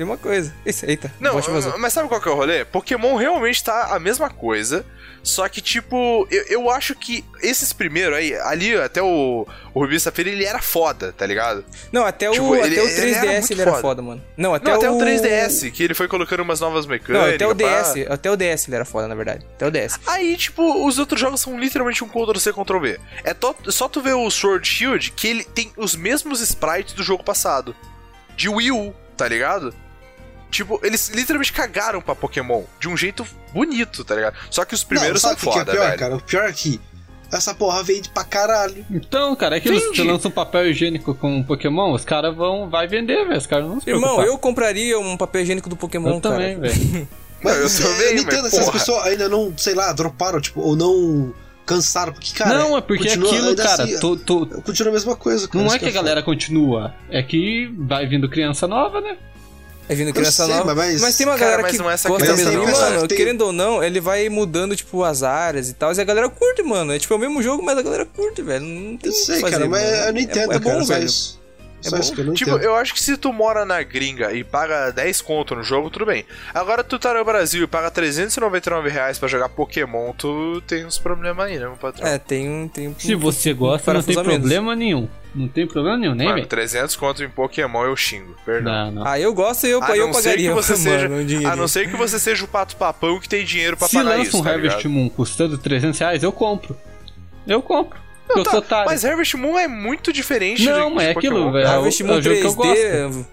mesma 0.00 0.16
coisa. 0.16 0.52
Isso, 0.66 0.84
eita. 0.86 1.12
Não, 1.20 1.40
vazou. 1.40 1.78
mas 1.78 1.92
sabe 1.92 2.08
qual 2.08 2.20
que 2.20 2.28
é 2.28 2.32
o 2.32 2.34
rolê? 2.34 2.64
Pokémon 2.64 3.16
realmente 3.16 3.62
tá 3.62 3.94
a 3.94 3.98
mesma 3.98 4.28
coisa, 4.30 4.84
só 5.22 5.48
que, 5.48 5.60
tipo, 5.60 6.26
eu, 6.30 6.44
eu 6.48 6.70
acho 6.70 6.94
que 6.94 7.24
esses 7.42 7.72
primeiros 7.72 8.16
aí, 8.16 8.34
ali 8.40 8.74
até 8.76 9.02
o, 9.02 9.46
o 9.74 9.80
Rubi 9.80 10.00
Safira, 10.00 10.30
ele 10.30 10.44
era 10.44 10.60
foda, 10.62 11.12
tá 11.16 11.26
ligado? 11.26 11.64
Não, 11.92 12.06
até 12.06 12.28
o, 12.30 12.32
Tipo, 12.32 12.56
ele- 12.56 12.78
até 12.80 12.82
o 12.82 12.88
ele 12.88 13.10
era 13.14 13.26
3DS 13.40 13.50
ele 13.50 13.60
era 13.62 13.70
foda. 13.70 13.82
foda, 13.82 14.02
mano. 14.02 14.22
Não, 14.36 14.54
até, 14.54 14.70
Não, 14.70 14.76
até 14.78 14.90
o 14.90 14.96
o 14.96 15.00
3DS, 15.00 15.70
que 15.70 15.82
ele 15.82 15.92
foi 15.94 16.08
colocando 16.08 16.40
umas 16.40 16.58
novas 16.60 16.86
mecânicas. 16.86 17.28
Não, 17.28 17.34
até 17.34 17.46
o. 17.46 17.52
DS, 17.54 18.10
até 18.10 18.30
o 18.30 18.36
DS 18.36 18.66
ele 18.68 18.76
era 18.76 18.84
foda, 18.86 19.06
na 19.08 19.14
verdade. 19.14 19.46
Até 19.56 19.66
o 19.66 19.70
DS. 19.70 20.00
Aí, 20.06 20.36
tipo, 20.36 20.86
os 20.86 20.98
outros 20.98 21.20
jogos 21.20 21.40
são 21.40 21.58
literalmente 21.60 22.02
um 22.02 22.08
Ctrl-C, 22.08 22.52
Ctrl-V. 22.52 22.98
É 23.22 23.34
to- 23.34 23.54
só 23.68 23.88
tu 23.88 24.00
ver 24.00 24.14
o 24.14 24.30
Sword 24.30 24.66
Shield 24.66 25.12
que 25.12 25.28
ele 25.28 25.44
tem 25.44 25.70
os 25.76 25.94
mesmos 25.94 26.40
sprites 26.40 26.94
do 26.94 27.02
jogo 27.02 27.22
passado. 27.22 27.76
De 28.36 28.48
Wii 28.48 28.72
U, 28.72 28.94
tá 29.18 29.28
ligado? 29.28 29.74
Tipo, 30.50 30.80
eles 30.82 31.08
literalmente 31.10 31.52
cagaram 31.52 32.00
pra 32.00 32.14
Pokémon 32.14 32.62
de 32.80 32.88
um 32.88 32.96
jeito 32.96 33.26
bonito, 33.54 34.04
tá 34.04 34.14
ligado? 34.14 34.34
Só 34.50 34.64
que 34.64 34.74
os 34.74 34.82
primeiros 34.84 35.22
não, 35.22 35.30
são 35.30 35.38
sabe 35.38 35.42
o 35.42 35.52
que 35.52 35.58
foda, 35.58 35.64
que 35.64 35.70
é 35.70 35.80
pior, 35.80 35.86
velho. 35.88 35.98
cara? 35.98 36.16
O 36.16 36.20
pior 36.22 36.48
é 36.48 36.52
que 36.52 36.80
essa 37.32 37.54
porra 37.54 37.82
vende 37.84 38.08
pra 38.08 38.24
caralho. 38.24 38.84
Então, 38.90 39.36
cara, 39.36 39.56
é 39.56 39.60
que 39.60 39.68
eles 39.68 39.84
Vende. 39.84 40.02
lançam 40.02 40.30
papel 40.30 40.68
higiênico 40.68 41.14
com 41.14 41.36
um 41.36 41.42
Pokémon, 41.44 41.92
os 41.92 42.04
caras 42.04 42.34
vão. 42.34 42.68
Vai 42.68 42.88
vender, 42.88 43.24
velho. 43.24 43.38
Os 43.38 43.46
caras 43.46 43.66
não 43.66 43.80
se 43.80 43.88
Irmão, 43.88 44.02
preocupar. 44.16 44.26
eu 44.26 44.38
compraria 44.38 44.98
um 44.98 45.16
papel 45.16 45.42
higiênico 45.42 45.68
do 45.68 45.76
Pokémon, 45.76 46.14
Eu 46.16 46.20
cara. 46.20 46.34
também, 46.34 46.58
velho. 46.58 47.08
Mas 47.42 47.56
eu 47.58 47.66
isso- 47.66 47.82
também, 47.82 48.16
não 48.16 48.24
mas 48.24 48.34
entendo, 48.34 48.46
essas 48.48 48.68
pessoas 48.70 49.04
ainda 49.06 49.28
não, 49.28 49.52
sei 49.56 49.74
lá, 49.74 49.92
droparam, 49.92 50.40
tipo, 50.40 50.60
ou 50.60 50.74
não 50.76 51.32
cansaram, 51.64 52.12
porque, 52.12 52.32
cara. 52.36 52.58
não, 52.58 52.76
é 52.76 52.80
porque 52.80 53.04
continua- 53.04 53.30
aquilo, 53.30 53.54
cara, 53.56 53.84
assim, 53.84 53.98
tu- 54.00 54.16
tu- 54.16 54.46
Continua 54.62 54.90
a 54.90 54.92
mesma 54.92 55.14
coisa, 55.14 55.46
cara. 55.46 55.64
não 55.64 55.72
é 55.72 55.78
que 55.78 55.86
a 55.86 55.90
galera 55.92 56.20
continua, 56.20 56.92
é 57.08 57.22
que 57.22 57.72
vai 57.78 58.06
vindo 58.08 58.28
criança 58.28 58.66
nova, 58.66 59.00
né? 59.00 59.16
É 59.90 59.94
vindo 59.96 60.12
criança 60.12 60.46
sei, 60.46 60.54
nova. 60.54 60.72
mas- 60.72 61.16
tem 61.16 61.26
uma 61.26 61.32
Cara, 61.34 61.44
galera 61.50 61.62
mas 61.62 61.72
que 61.72 61.78
não 61.78 61.90
é 61.90 61.94
essa 61.94 62.08
gosta 62.08 62.36
mesmo. 62.36 62.52
não. 62.52 62.64
Mano, 62.70 63.08
Tem- 63.08 63.18
querendo 63.18 63.40
ou 63.42 63.52
não, 63.52 63.82
ele 63.82 64.00
vai 64.00 64.28
mudando, 64.28 64.76
tipo, 64.76 65.02
as 65.02 65.24
áreas 65.24 65.68
e 65.68 65.74
tal. 65.74 65.92
E 65.92 66.00
a 66.00 66.04
galera 66.04 66.28
curte, 66.28 66.62
mano. 66.62 66.92
É 66.92 66.98
tipo 67.00 67.12
é 67.12 67.16
o 67.16 67.20
mesmo 67.20 67.42
jogo, 67.42 67.60
mas 67.64 67.76
a 67.76 67.82
galera 67.82 68.06
curte, 68.06 68.40
velho. 68.40 68.64
Não 68.64 68.96
tem 68.96 69.10
Eu 69.10 69.16
sei, 69.16 69.40
fazer, 69.40 69.56
cara, 69.56 69.68
mas 69.68 69.82
mano. 69.82 69.96
eu 69.96 70.12
não 70.12 70.20
entendo, 70.20 70.52
é, 70.52 70.56
é 70.56 70.58
bom, 70.60 70.84
velho. 70.84 71.04
isso. 71.04 71.40
É 71.82 71.88
eu 71.96 72.34
Tipo, 72.34 72.50
entendo. 72.50 72.58
eu 72.62 72.76
acho 72.76 72.92
que 72.92 73.02
se 73.02 73.16
tu 73.16 73.32
mora 73.32 73.64
na 73.64 73.82
gringa 73.82 74.32
e 74.34 74.44
paga 74.44 74.90
10 74.90 75.20
conto 75.22 75.56
no 75.56 75.62
jogo, 75.62 75.88
tudo 75.90 76.04
bem. 76.06 76.26
Agora 76.52 76.84
tu 76.84 76.98
tá 76.98 77.14
no 77.14 77.24
Brasil 77.24 77.64
e 77.64 77.66
paga 77.66 77.90
399 77.90 78.90
reais 78.90 79.18
pra 79.18 79.26
jogar 79.26 79.48
Pokémon, 79.48 80.12
tu 80.12 80.60
tem 80.66 80.84
uns 80.84 80.98
problemas 80.98 81.46
aí, 81.46 81.54
né, 81.58 81.64
meu 81.66 81.76
patrão? 81.76 82.06
É, 82.06 82.18
tem 82.18 82.48
um. 82.48 82.68
Tem 82.68 82.88
um 82.88 82.94
Se 82.98 83.14
você 83.14 83.54
gosta, 83.54 83.94
não 83.94 84.02
tem 84.02 84.14
problema 84.14 84.76
nenhum. 84.76 85.08
Não 85.34 85.46
tem 85.48 85.66
problema 85.66 85.96
nenhum, 85.96 86.14
nem 86.14 86.26
Mano, 86.26 86.40
vem. 86.40 86.46
300 86.48 86.96
conto 86.96 87.22
em 87.22 87.28
Pokémon 87.28 87.84
eu 87.84 87.96
xingo, 87.96 88.34
perdão. 88.44 88.72
Não, 88.72 88.90
não. 88.90 89.06
Ah, 89.06 89.18
eu 89.20 89.32
gosto 89.32 89.66
e 89.66 89.70
eu, 89.70 89.82
A 89.82 89.96
eu 89.96 90.06
não 90.08 90.12
ser 90.14 90.22
que 90.36 90.48
pagaria. 90.48 90.54
você 90.54 90.72
mano, 90.78 90.82
seja, 90.82 91.08
um 91.08 91.24
dinheirinho. 91.24 91.52
a 91.52 91.56
não 91.56 91.68
ser 91.68 91.88
que 91.88 91.96
você 91.96 92.18
seja 92.18 92.44
o 92.44 92.48
pato 92.48 92.76
papão 92.76 93.20
que 93.20 93.28
tem 93.28 93.44
dinheiro 93.44 93.76
pra 93.76 93.86
Se 93.88 93.96
pagar 93.96 94.10
lança 94.16 94.22
isso, 94.22 94.38
um 94.38 94.42
tá 94.42 94.50
Harvest 94.50 94.76
ligado? 94.78 94.92
Moon 94.92 95.08
custando 95.08 95.56
300 95.56 95.98
reais, 96.00 96.22
eu 96.22 96.32
compro. 96.32 96.76
Eu 97.46 97.62
compro. 97.62 97.98
Não, 98.28 98.44
eu 98.44 98.62
tá, 98.62 98.84
mas 98.84 99.04
Harvest 99.04 99.36
Moon 99.36 99.58
é 99.58 99.66
muito 99.66 100.12
diferente 100.12 100.64
Não, 100.64 100.88
de, 100.90 100.94
mas 100.94 101.02
de 101.04 101.08
é 101.08 101.10
aquilo, 101.16 101.34
Pokémon. 101.36 101.52
velho. 101.52 101.64
É 101.66 101.68
o- 101.68 101.72
Harvest 101.72 102.02
Moon 102.04 102.14
é 102.14 102.18
o 102.18 102.22
jogo 102.22 102.36
que 102.40 102.46
eu 102.46 102.54
3D. 102.54 103.26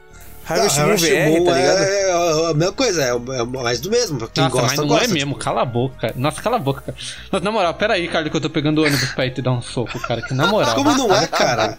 Harvest 0.48 0.80
Moon 0.80 0.96
VR, 0.96 1.46
tá 1.46 1.54
ligado? 1.58 1.78
É, 1.80 2.10
é 2.10 2.50
a 2.50 2.54
mesma 2.54 2.74
coisa, 2.74 3.04
é, 3.04 3.10
é 3.10 3.44
mais 3.44 3.80
do 3.80 3.90
mesmo. 3.90 4.18
Quem 4.30 4.44
Nossa, 4.44 4.54
gosta, 4.56 4.68
mas 4.68 4.78
não 4.78 4.88
gosta. 4.88 5.06
é 5.06 5.08
mesmo, 5.08 5.36
cala 5.36 5.62
a 5.62 5.66
boca, 5.66 5.96
cara. 6.02 6.14
Nossa, 6.16 6.42
cala 6.42 6.56
a 6.56 6.60
boca, 6.60 6.82
cara. 6.82 6.98
Mas, 7.32 7.42
na 7.42 7.52
moral, 7.52 7.74
pera 7.74 7.94
aí, 7.96 8.08
cara, 8.08 8.30
que 8.30 8.36
eu 8.36 8.42
tô 8.42 8.50
pegando 8.50 8.82
o 8.82 8.86
ônibus 8.86 9.12
pra 9.12 9.26
ir 9.26 9.32
te 9.34 9.42
dar 9.42 9.52
um 9.52 9.62
soco, 9.62 10.00
cara. 10.00 10.22
Que 10.22 10.34
na 10.34 10.48
moral. 10.48 10.76
Como 10.76 10.94
não 10.96 11.14
é, 11.16 11.28
cara? 11.28 11.78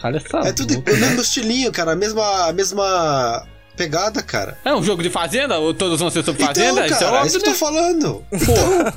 Cala 0.00 0.16
essa 0.16 0.48
É 0.48 0.52
tudo 0.52 0.74
boca. 0.76 0.92
o 0.92 0.96
mesmo 0.96 1.20
estilinho, 1.20 1.70
cara. 1.72 1.92
A 1.92 1.96
mesma, 1.96 2.46
a 2.48 2.52
mesma 2.52 3.46
pegada, 3.76 4.22
cara. 4.22 4.58
É 4.64 4.74
um 4.74 4.82
jogo 4.82 5.02
de 5.02 5.10
fazenda? 5.10 5.58
Ou 5.58 5.72
todos 5.72 6.00
vão 6.00 6.10
ser 6.10 6.24
sobre 6.24 6.44
fazenda? 6.44 6.84
então, 6.84 6.86
Isso 6.86 6.94
é 6.94 6.98
cara, 6.98 7.10
é 7.10 7.14
óbvio, 7.20 7.28
isso 7.28 7.38
que 7.40 7.46
eu 7.46 7.52
né? 7.52 7.58
tô 7.58 7.64
falando. 7.66 8.24
Então, 8.32 8.92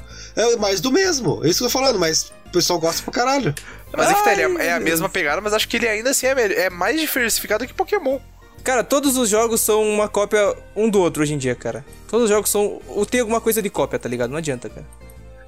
é 0.53 0.55
mais 0.57 0.81
do 0.81 0.91
mesmo. 0.91 1.41
É 1.43 1.49
isso 1.49 1.59
que 1.59 1.65
eu 1.65 1.69
tô 1.69 1.77
falando, 1.79 1.99
mas 1.99 2.31
o 2.47 2.49
pessoal 2.51 2.79
gosta 2.79 3.01
pra 3.03 3.13
caralho. 3.13 3.53
Mas 3.95 4.09
é 4.09 4.13
que 4.15 4.23
tá, 4.23 4.31
ele 4.33 4.43
Ai, 4.57 4.65
é, 4.67 4.69
é 4.69 4.73
a 4.73 4.79
mesma 4.79 5.07
pegada, 5.07 5.39
mas 5.39 5.53
acho 5.53 5.67
que 5.67 5.77
ele 5.77 5.87
ainda 5.87 6.09
assim 6.09 6.25
é, 6.25 6.33
melhor- 6.33 6.57
é 6.57 6.69
mais 6.69 6.99
diversificado 6.99 7.67
que 7.67 7.73
Pokémon. 7.73 8.17
Cara, 8.63 8.83
todos 8.83 9.17
os 9.17 9.29
jogos 9.29 9.59
são 9.61 9.83
uma 9.83 10.07
cópia 10.07 10.55
um 10.75 10.89
do 10.89 10.99
outro 11.01 11.21
hoje 11.23 11.33
em 11.33 11.37
dia, 11.37 11.53
cara. 11.55 11.83
Todos 12.09 12.25
os 12.25 12.29
jogos 12.29 12.49
são. 12.49 12.81
ou 12.87 13.05
Tem 13.05 13.19
alguma 13.19 13.41
coisa 13.41 13.61
de 13.61 13.69
cópia, 13.69 13.99
tá 13.99 14.07
ligado? 14.07 14.29
Não 14.29 14.37
adianta, 14.37 14.69
cara. 14.69 14.85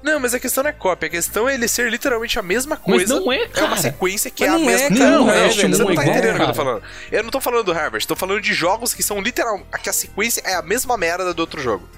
Não, 0.02 0.20
mas 0.20 0.34
a 0.34 0.38
questão 0.38 0.62
não 0.62 0.70
é 0.70 0.72
cópia, 0.72 1.08
a 1.08 1.10
questão 1.10 1.48
é 1.48 1.54
ele 1.54 1.66
ser 1.66 1.90
literalmente 1.90 2.38
a 2.38 2.42
mesma 2.42 2.76
Mas 2.76 2.84
coisa. 2.84 3.18
não 3.18 3.32
é, 3.32 3.38
É 3.38 3.40
uma 3.44 3.48
cara. 3.48 3.76
sequência 3.78 4.30
que 4.30 4.46
Mas 4.46 4.52
é 4.52 4.54
a 4.54 4.58
não 4.58 4.70
é, 4.70 4.72
mesma 4.72 4.96
cara, 4.98 5.10
não 5.10 5.24
Não, 5.24 5.30
é, 5.30 5.34
não, 5.34 5.40
velho, 5.48 5.54
você 5.54 5.68
não 5.68 5.78
não 5.78 5.90
é 5.90 5.94
tá 5.96 6.02
igual, 6.02 6.16
entendendo 6.18 6.34
o 6.34 6.36
que 6.36 6.42
eu 6.42 6.46
tô 6.46 6.52
cara. 6.52 6.54
falando. 6.54 6.82
Eu 7.10 7.22
não 7.24 7.30
tô 7.30 7.40
falando 7.40 7.64
do 7.64 7.72
Harvest, 7.72 8.06
tô 8.06 8.14
falando 8.14 8.40
de 8.40 8.54
jogos 8.54 8.94
que 8.94 9.02
são 9.02 9.20
literal. 9.20 9.60
que 9.82 9.88
a 9.88 9.92
sequência 9.92 10.42
é 10.44 10.54
a 10.54 10.62
mesma 10.62 10.96
merda 10.96 11.34
do 11.34 11.40
outro 11.40 11.60
jogo. 11.60 11.88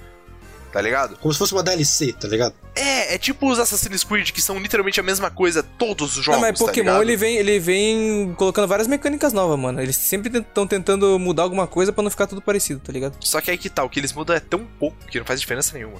Tá 0.72 0.80
ligado? 0.82 1.16
Como 1.16 1.32
se 1.32 1.38
fosse 1.38 1.52
uma 1.54 1.62
DLC, 1.62 2.12
tá 2.12 2.28
ligado? 2.28 2.54
É, 2.74 3.14
é 3.14 3.18
tipo 3.18 3.50
os 3.50 3.58
Assassin's 3.58 4.04
Creed, 4.04 4.30
que 4.32 4.40
são 4.42 4.58
literalmente 4.58 5.00
a 5.00 5.02
mesma 5.02 5.30
coisa 5.30 5.62
todos 5.62 6.16
os 6.16 6.24
jogos. 6.24 6.40
não, 6.42 6.48
mas 6.48 6.58
tá 6.58 6.66
Pokémon 6.66 6.84
ligado? 6.90 7.02
ele 7.02 7.16
vem, 7.16 7.36
ele 7.36 7.58
vem 7.58 8.34
colocando 8.36 8.68
várias 8.68 8.86
mecânicas 8.86 9.32
novas, 9.32 9.58
mano. 9.58 9.80
Eles 9.80 9.96
sempre 9.96 10.36
estão 10.38 10.66
tentando 10.66 11.18
mudar 11.18 11.44
alguma 11.44 11.66
coisa 11.66 11.92
pra 11.92 12.02
não 12.02 12.10
ficar 12.10 12.26
tudo 12.26 12.42
parecido, 12.42 12.80
tá 12.80 12.92
ligado? 12.92 13.16
Só 13.20 13.40
que 13.40 13.50
aí 13.50 13.56
que 13.56 13.70
tá, 13.70 13.82
o 13.82 13.88
que 13.88 13.98
eles 13.98 14.12
mudam 14.12 14.36
é 14.36 14.40
tão 14.40 14.66
pouco 14.78 14.96
que 15.10 15.18
não 15.18 15.24
faz 15.24 15.40
diferença 15.40 15.72
nenhuma. 15.74 15.96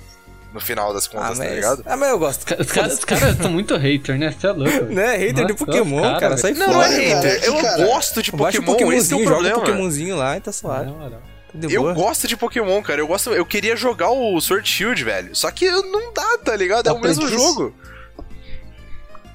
No 0.53 0.61
final 0.61 0.95
das 0.95 1.07
Ah, 1.07 1.11
contas, 1.11 1.39
tá 1.39 1.45
mas, 1.45 1.55
ligado? 1.55 1.83
ah, 1.87 1.97
mas 1.97 2.09
eu 2.11 2.19
gosto. 2.19 2.55
Os 2.61 2.73
caras 2.73 2.99
os 2.99 3.05
caras 3.05 3.37
são 3.37 3.51
muito 3.51 3.77
hater, 3.77 4.19
né? 4.19 4.35
Você 4.39 4.47
é 4.47 4.53
louco. 4.53 4.85
Né, 4.93 5.17
hater 5.17 5.35
de 5.35 5.43
Nossa, 5.53 5.55
Pokémon, 5.67 6.03
cara, 6.03 6.21
cara, 6.21 6.37
sai 6.39 6.53
Não, 6.55 6.67
fora. 6.67 6.77
não 6.77 6.83
é 6.85 7.09
cara, 7.09 7.21
hater. 7.21 7.41
que, 7.41 7.47
eu 7.49 7.57
cara, 7.57 7.87
gosto 7.87 8.23
de 8.23 8.33
Baixa 8.33 8.59
o 8.61 8.63
Pokémon, 8.65 8.93
esse 8.93 9.13
é 9.13 9.17
o 9.17 9.19
Pokémonzinho, 9.21 9.25
joga 9.25 9.35
o 9.35 9.43
problema. 9.53 9.61
Pokémonzinho 9.61 10.17
lá 10.17 10.37
e 10.37 10.41
tá 10.41 10.53
suave. 10.53 10.87
Na 10.87 10.93
moral. 10.93 11.23
De 11.55 11.73
Eu 11.73 11.83
boa. 11.83 11.95
gosto 11.95 12.27
de 12.29 12.37
Pokémon, 12.37 12.83
cara. 12.83 13.01
Eu 13.01 13.07
gosto, 13.07 13.31
eu 13.31 13.47
queria 13.47 13.75
jogar 13.75 14.11
o 14.11 14.41
Sword 14.41 14.69
Shield, 14.69 15.03
velho. 15.03 15.35
Só 15.35 15.51
que 15.51 15.71
não 15.71 16.13
dá, 16.13 16.39
tá 16.39 16.55
ligado? 16.55 16.89
É 16.89 16.93
o 16.93 17.01
mesmo 17.01 17.27
jogo. 17.27 17.75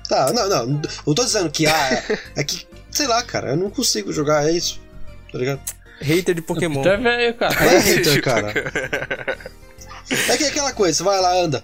Tá, 0.08 0.32
não, 0.32 0.48
não. 0.48 0.82
Não 1.08 1.14
tô 1.16 1.24
dizendo 1.26 1.50
que 1.50 1.66
ah, 1.66 2.04
é, 2.36 2.44
que, 2.44 2.68
sei 2.92 3.08
lá, 3.08 3.24
cara, 3.24 3.52
eu 3.52 3.58
não 3.58 3.70
consigo 3.70 4.12
jogar, 4.14 4.48
é 4.48 4.52
isso. 4.52 4.80
Tá 5.32 5.38
ligado? 5.38 5.62
Hater 6.02 6.36
de 6.36 6.42
Pokémon. 6.42 6.84
Tu 6.84 6.90
é 6.90 6.98
velho, 6.98 7.34
cara. 7.36 7.56
É 7.66 7.80
hater, 7.80 8.22
cara. 8.22 8.54
É 10.30 10.38
que 10.38 10.44
é 10.44 10.48
aquela 10.50 10.74
coisa, 10.74 10.98
você 10.98 11.04
vai 11.04 11.20
lá, 11.20 11.34
anda. 11.34 11.64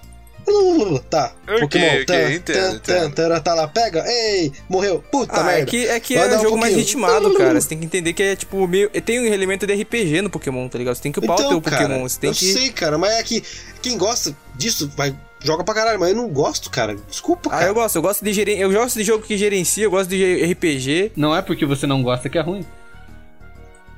Tá, 1.09 1.31
Ok, 1.47 1.59
Pokémon, 1.61 1.85
ok, 1.87 2.05
tan, 2.05 2.31
entendo, 2.33 2.41
tan, 2.43 2.75
entendo. 2.75 3.13
tan, 3.15 3.29
tan, 3.29 3.39
tá 3.41 3.53
lá, 3.53 3.67
pega, 3.67 4.03
ei, 4.07 4.51
morreu, 4.67 5.03
puta 5.11 5.33
Ah, 5.41 5.51
é 5.51 5.55
merda. 5.57 5.65
que, 5.71 5.87
é, 5.87 5.99
que 5.99 6.15
é 6.15 6.25
um 6.25 6.37
um 6.37 6.41
jogo 6.41 6.57
mais 6.57 6.75
ritmado, 6.75 7.33
cara. 7.35 7.59
Você 7.59 7.69
tem 7.69 7.79
que 7.79 7.85
entender 7.85 8.13
que 8.13 8.23
é 8.23 8.35
tipo 8.35 8.67
meio. 8.67 8.89
Tem 8.89 9.19
um 9.19 9.25
elemento 9.25 9.65
de 9.65 9.73
RPG 9.73 10.21
no 10.21 10.29
Pokémon, 10.29 10.67
tá 10.67 10.77
ligado? 10.77 10.95
Você 10.95 11.01
tem 11.01 11.11
que 11.11 11.19
upar 11.19 11.35
o 11.39 11.47
teu 11.49 11.61
Pokémon. 11.61 11.77
Então, 11.83 11.87
cara, 11.97 12.09
Você 12.09 12.19
tem 12.19 12.29
eu 12.29 12.35
que. 12.35 12.45
sei, 12.53 12.69
cara, 12.69 12.97
mas 12.97 13.11
é 13.13 13.23
que 13.23 13.43
quem 13.81 13.97
gosta 13.97 14.35
disso 14.55 14.91
vai 14.95 15.15
joga 15.41 15.63
pra 15.63 15.73
caralho, 15.73 15.99
mas 15.99 16.09
eu 16.09 16.15
não 16.15 16.27
gosto, 16.27 16.69
cara. 16.69 16.95
Desculpa, 17.09 17.49
Ah, 17.49 17.59
cara. 17.59 17.65
eu 17.67 17.73
gosto, 17.73 17.95
eu 17.95 18.01
gosto 18.01 18.23
de 18.25 18.33
geren... 18.33 18.57
eu 18.57 18.71
gosto 18.71 18.97
de 18.97 19.03
jogo 19.05 19.23
que 19.25 19.37
gerencia, 19.37 19.85
eu 19.85 19.91
gosto 19.91 20.09
de 20.09 20.43
RPG. 20.51 21.13
Não 21.15 21.33
é 21.35 21.41
porque 21.41 21.65
você 21.65 21.87
não 21.87 22.03
gosta 22.03 22.27
que 22.29 22.37
é 22.37 22.41
ruim. 22.41 22.65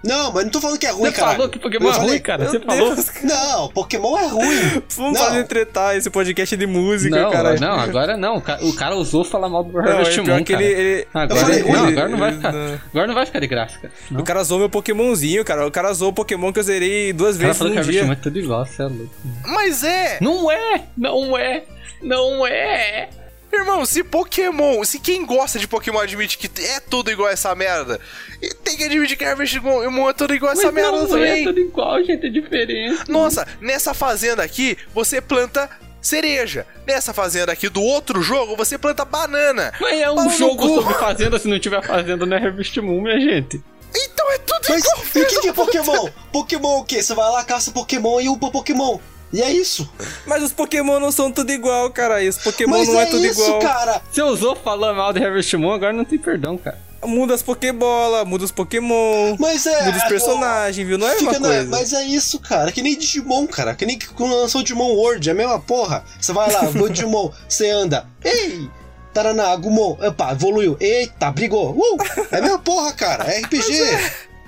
Não, 0.03 0.31
mas 0.33 0.43
não 0.45 0.51
tô 0.51 0.59
falando 0.59 0.79
que 0.79 0.85
é 0.87 0.89
ruim, 0.91 1.11
Você 1.11 1.19
cara. 1.19 1.31
falou 1.33 1.49
que 1.49 1.59
Pokémon 1.59 1.89
é 1.89 1.97
ruim, 1.97 2.19
cara. 2.19 2.45
Você 2.47 2.59
falou. 2.59 2.95
Deus, 2.95 3.07
Não, 3.23 3.67
Pokémon 3.69 4.17
é 4.17 4.27
ruim. 4.27 4.83
Vamos 4.97 5.19
Não. 5.19 5.25
fazer 5.27 5.43
tretar 5.45 5.95
esse 5.95 6.09
podcast 6.09 6.57
de 6.57 6.65
música, 6.65 7.21
Não, 7.21 7.29
cara. 7.31 7.55
não, 7.59 7.79
agora 7.79 8.17
não. 8.17 8.37
O 8.37 8.41
ca- 8.41 8.57
O 8.61 8.73
cara 8.73 8.95
ousou 8.95 9.23
falar 9.23 9.47
mal 9.47 9.63
do 9.63 9.77
Harvest 9.77 10.19
é 10.19 10.23
Moon, 10.23 10.43
que 10.43 10.53
cara. 10.53 10.63
ele, 10.65 10.81
ele- 10.81 11.07
Agora, 11.13 11.39
falei 11.41 11.63
não, 11.63 11.69
ruim. 11.69 11.91
agora 11.91 12.09
não 12.09 12.17
vai 12.17 12.31
ficar. 12.33 12.51
Não. 12.51 12.79
Agora 12.89 13.07
não 13.07 13.13
vai 13.13 13.25
ficar 13.27 13.39
de 13.39 13.47
graça, 13.47 13.77
cara. 13.79 13.93
Não. 14.09 14.21
O 14.21 14.23
cara 14.23 14.43
zoou 14.43 14.59
meu 14.59 14.69
Pokémonzinho, 14.69 15.45
cara. 15.45 15.67
O 15.67 15.71
cara 15.71 15.93
zoou 15.93 16.09
o 16.11 16.13
Pokémon 16.13 16.51
que 16.51 16.59
eu 16.59 16.63
zerei 16.63 17.13
duas 17.13 17.35
O 17.35 17.39
cara 17.39 17.47
vezes 17.49 17.57
falou 17.59 17.71
que 17.73 17.75
num 17.79 17.81
Harvest 17.81 17.99
Moon 18.01 18.05
dia. 18.07 18.13
é 18.19 18.23
tudo 18.23 18.39
igual, 18.39 18.65
você 18.65 18.81
é 18.81 18.85
louco. 18.85 19.09
Mas 19.45 19.83
é! 19.83 20.17
Não 20.19 20.51
é! 20.51 20.83
Não 20.97 21.37
é! 21.37 21.63
Não 22.01 22.47
é! 22.47 23.09
Irmão, 23.53 23.85
se 23.85 24.03
Pokémon, 24.03 24.83
se 24.83 24.99
quem 24.99 25.25
gosta 25.25 25.59
de 25.59 25.67
Pokémon 25.67 25.99
admite 25.99 26.37
que 26.37 26.49
é 26.63 26.79
tudo 26.79 27.11
igual 27.11 27.29
essa 27.29 27.53
merda, 27.53 27.99
e 28.41 28.53
tem 28.53 28.77
que 28.77 28.83
admitir 28.85 29.17
que 29.17 29.25
Harvest 29.25 29.59
Moon 29.59 30.09
é 30.09 30.13
tudo 30.13 30.33
igual 30.33 30.53
essa 30.53 30.65
Mas 30.71 30.73
merda 30.73 30.91
não 30.91 31.07
também. 31.07 31.41
é 31.41 31.43
tudo 31.43 31.59
igual, 31.59 32.03
gente, 32.03 32.25
é 32.25 32.29
diferente. 32.29 33.09
Nossa, 33.09 33.47
nessa 33.59 33.93
fazenda 33.93 34.41
aqui, 34.41 34.77
você 34.93 35.19
planta 35.19 35.69
cereja. 36.01 36.65
Nessa 36.87 37.13
fazenda 37.13 37.51
aqui 37.51 37.69
do 37.69 37.81
outro 37.81 38.21
jogo, 38.21 38.55
você 38.55 38.77
planta 38.77 39.05
banana. 39.05 39.71
Mas 39.79 39.99
é 40.01 40.09
um 40.09 40.29
jogo 40.29 40.67
sobre 40.67 40.93
fazenda, 40.95 41.37
se 41.37 41.47
não 41.47 41.59
tiver 41.59 41.85
fazenda 41.85 42.25
não 42.25 42.37
é 42.37 42.43
Harvest 42.43 42.79
Moon, 42.81 43.01
minha 43.01 43.19
gente. 43.19 43.61
Então 43.93 44.31
é 44.31 44.37
tudo 44.37 44.61
Mas 44.69 44.83
igual. 44.83 44.97
e 45.15 45.19
o 45.21 45.27
que, 45.27 45.39
que 45.41 45.47
é 45.49 45.53
Pokémon? 45.53 46.09
Pokémon 46.31 46.79
o 46.79 46.85
quê? 46.85 47.03
Você 47.03 47.13
vai 47.13 47.29
lá, 47.29 47.43
caça 47.43 47.71
Pokémon 47.71 48.21
e 48.21 48.29
upa 48.29 48.49
Pokémon. 48.49 48.97
E 49.33 49.41
é 49.41 49.49
isso. 49.51 49.89
Mas 50.25 50.43
os 50.43 50.51
Pokémon 50.51 50.99
não 50.99 51.11
são 51.11 51.31
tudo 51.31 51.51
igual, 51.51 51.89
cara. 51.91 52.21
E 52.23 52.27
os 52.27 52.37
Pokémon 52.37 52.77
Mas 52.79 52.87
não 52.89 52.99
é, 52.99 53.03
é, 53.03 53.05
tudo 53.05 53.25
isso, 53.25 53.41
igual. 53.41 53.59
cara. 53.59 54.01
Você 54.11 54.21
usou 54.21 54.55
falando 54.55 54.97
mal 54.97 55.13
de 55.13 55.23
Harvest 55.23 55.55
Moon, 55.55 55.71
agora 55.71 55.93
não 55.93 56.03
tem 56.05 56.17
perdão, 56.19 56.57
cara. 56.57 56.77
Muda 57.03 57.33
as 57.33 57.41
Pokébola, 57.41 58.23
muda 58.25 58.43
os 58.45 58.51
Pokémon, 58.51 59.35
Mas 59.39 59.65
é. 59.65 59.85
muda 59.85 59.97
os 59.97 60.03
personagens, 60.03 60.85
viu? 60.87 60.97
Não 60.99 61.07
é 61.07 61.13
a 61.13 61.15
Fica 61.15 61.31
mesma 61.31 61.47
na- 61.47 61.53
coisa. 61.55 61.69
mas 61.71 61.93
é 61.93 62.03
isso, 62.03 62.39
cara. 62.39 62.71
Que 62.71 62.81
nem 62.83 62.95
Digimon, 62.97 63.47
cara. 63.47 63.73
Que 63.73 63.85
nem 63.87 63.97
quando 64.15 64.35
lançou 64.35 64.61
o 64.61 64.63
Digimon 64.63 64.93
World. 64.93 65.27
É 65.27 65.31
a 65.31 65.35
mesma 65.35 65.59
porra. 65.59 66.03
Você 66.19 66.31
vai 66.31 66.51
lá, 66.51 66.61
vou 66.65 66.87
Digimon, 66.89 67.31
você 67.49 67.69
anda. 67.71 68.05
Ei! 68.23 68.69
Taraná, 69.13 69.49
Agumon. 69.51 69.97
Opa, 69.99 70.31
evoluiu. 70.33 70.77
Eita, 70.79 71.31
brigou. 71.31 71.71
Uh! 71.75 71.97
É 72.31 72.37
a 72.37 72.41
mesma 72.41 72.59
porra, 72.59 72.93
cara. 72.93 73.23
É 73.33 73.39
RPG. 73.43 73.61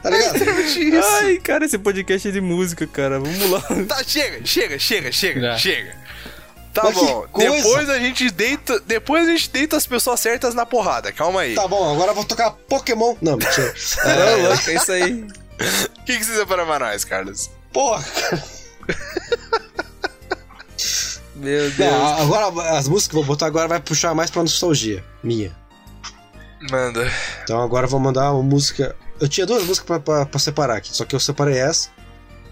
Tá 0.04 0.10
ligado? 0.10 0.36
Ai, 1.22 1.38
cara, 1.38 1.64
esse 1.66 1.78
podcast 1.80 2.28
é 2.28 2.32
de 2.32 2.42
música, 2.42 2.86
cara. 2.86 3.20
Vamos 3.20 3.50
lá. 3.50 3.62
Tá, 3.88 4.04
chega, 4.04 4.46
chega, 4.46 4.78
chega, 4.78 5.12
chega, 5.12 5.40
Já. 5.42 5.58
chega. 5.58 5.96
Tá 6.74 6.84
Mas 6.86 6.96
bom. 6.96 7.26
Depois 7.38 7.90
a 7.90 8.00
gente 8.00 8.30
deita, 8.32 8.80
depois 8.82 9.28
a 9.28 9.32
gente 9.32 9.50
deita 9.50 9.78
as 9.78 9.86
pessoas 9.88 10.20
certas 10.20 10.54
na 10.54 10.66
porrada. 10.66 11.12
Calma 11.12 11.42
aí. 11.42 11.56
Tá 11.56 11.68
bom, 11.68 11.92
agora 11.94 12.12
eu 12.12 12.16
vou 12.16 12.26
tocar 12.26 12.52
Pokémon. 12.52 13.16
Não, 13.22 13.38
mentira. 13.38 13.74
Não, 14.04 14.12
É, 14.12 14.36
louco, 14.48 14.70
é 14.70 14.76
isso 14.76 14.92
aí. 14.92 15.24
O 16.00 16.04
que, 16.04 16.18
que 16.18 16.24
você 16.26 16.36
separa 16.36 16.66
pra 16.66 16.80
nós, 16.80 17.06
Carlos? 17.06 17.50
porra, 17.72 18.04
cara. 18.04 18.44
Meu 21.36 21.70
Deus. 21.72 21.92
Não, 21.92 22.18
agora 22.22 22.78
as 22.78 22.88
músicas 22.88 23.08
que 23.12 23.16
eu 23.18 23.22
vou 23.22 23.36
botar 23.36 23.48
agora 23.48 23.68
vai 23.68 23.80
puxar 23.80 24.14
mais 24.14 24.30
pra 24.30 24.42
nostalgia. 24.42 25.04
Minha. 25.24 25.52
Manda. 26.72 27.12
Então 27.44 27.62
agora 27.62 27.86
eu 27.86 27.90
vou 27.90 28.00
mandar 28.00 28.32
uma 28.34 28.44
música. 28.44 28.96
Eu 29.24 29.30
tinha 29.30 29.46
duas 29.46 29.64
músicas 29.64 29.86
pra, 29.88 30.00
pra, 30.00 30.26
pra 30.26 30.40
separar 30.40 30.76
aqui, 30.78 30.94
só 30.94 31.06
que 31.06 31.16
eu 31.16 31.20
separei 31.20 31.58
essa, 31.58 31.90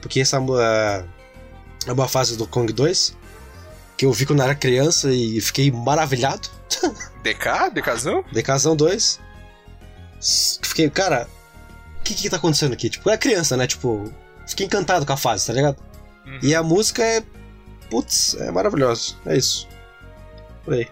porque 0.01 0.21
essa 0.21 0.37
é 0.37 1.03
é 1.87 1.91
uma 1.91 2.07
fase 2.07 2.37
do 2.37 2.47
Kong 2.47 2.71
2, 2.71 3.17
que 3.97 4.05
eu 4.05 4.13
vi 4.13 4.25
quando 4.25 4.41
era 4.41 4.55
criança 4.55 5.11
e 5.11 5.41
fiquei 5.41 5.69
maravilhado. 5.71 6.47
DK? 7.23 7.71
DKzão? 7.73 8.23
Decasão 8.31 8.75
2. 8.75 9.19
S- 10.19 10.59
Fiquei, 10.63 10.89
cara, 10.89 11.27
o 11.99 12.03
que 12.03 12.13
que 12.13 12.29
tá 12.29 12.37
acontecendo 12.37 12.71
aqui? 12.73 12.89
Tipo, 12.89 13.09
é 13.09 13.17
criança, 13.17 13.57
né? 13.57 13.67
Tipo, 13.67 14.11
fiquei 14.47 14.65
encantado 14.67 15.05
com 15.05 15.11
a 15.13 15.17
fase, 15.17 15.45
tá 15.47 15.53
ligado? 15.53 15.75
Uhum. 16.25 16.39
E 16.41 16.55
a 16.55 16.63
música 16.63 17.03
é. 17.03 17.21
Putz, 17.89 18.35
é 18.35 18.49
maravilhosa. 18.51 19.15
É 19.25 19.35
isso. 19.35 19.67
Por 20.63 20.75
aí. 20.75 20.87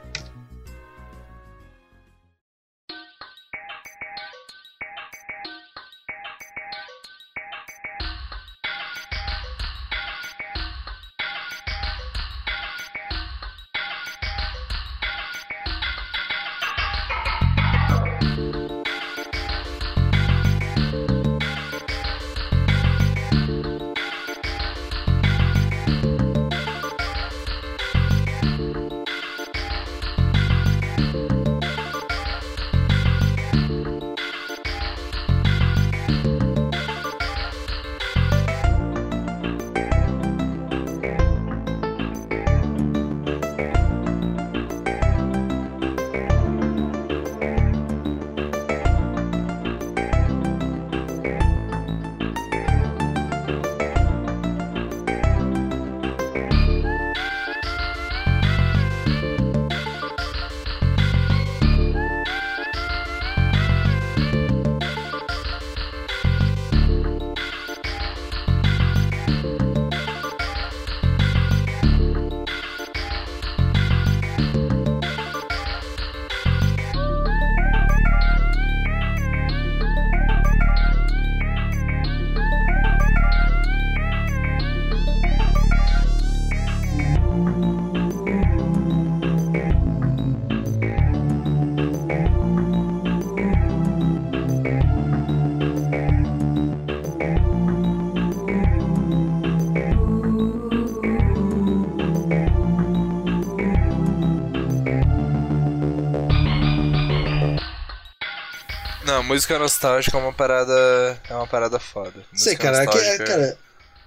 Música 109.33 109.57
nostálgica 109.59 110.17
é 110.17 110.21
uma 110.21 110.33
parada. 110.33 111.21
É 111.29 111.33
uma 111.35 111.47
parada 111.47 111.79
foda. 111.79 112.23
Sei, 112.33 112.55
cara, 112.55 112.83
é 112.83 112.87
que- 112.87 112.97
é- 112.97 113.01
nostálgica- 113.01 113.25
cara, 113.25 113.57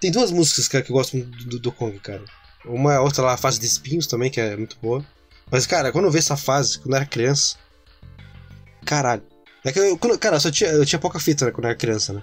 tem 0.00 0.10
duas 0.10 0.30
músicas 0.30 0.68
cara, 0.68 0.84
que 0.84 0.90
eu 0.90 0.96
gosto 0.96 1.16
muito 1.16 1.44
do, 1.46 1.58
do 1.58 1.72
Kong, 1.72 1.98
cara. 1.98 2.22
Uma 2.64 2.94
é 2.94 2.98
outra 2.98 3.22
lá, 3.24 3.32
a 3.34 3.36
fase 3.36 3.58
de 3.58 3.66
espinhos 3.66 4.06
também, 4.06 4.30
que 4.30 4.40
é 4.40 4.56
muito 4.56 4.76
boa. 4.80 5.04
Mas, 5.50 5.66
cara, 5.66 5.90
quando 5.92 6.04
eu 6.06 6.10
vi 6.10 6.18
essa 6.18 6.36
fase, 6.36 6.78
quando 6.78 6.90
eu 6.92 6.96
era 6.96 7.06
criança. 7.06 7.56
Caralho. 8.84 9.22
É 9.64 9.72
que 9.72 9.78
eu, 9.78 9.96
quando- 9.98 10.18
cara, 10.18 10.36
eu, 10.36 10.40
só 10.40 10.50
tinha, 10.50 10.70
eu 10.70 10.84
tinha 10.84 10.98
pouca 10.98 11.18
fita 11.20 11.44
né, 11.46 11.50
quando 11.52 11.64
eu 11.64 11.70
era 11.70 11.78
criança, 11.78 12.12
né? 12.12 12.22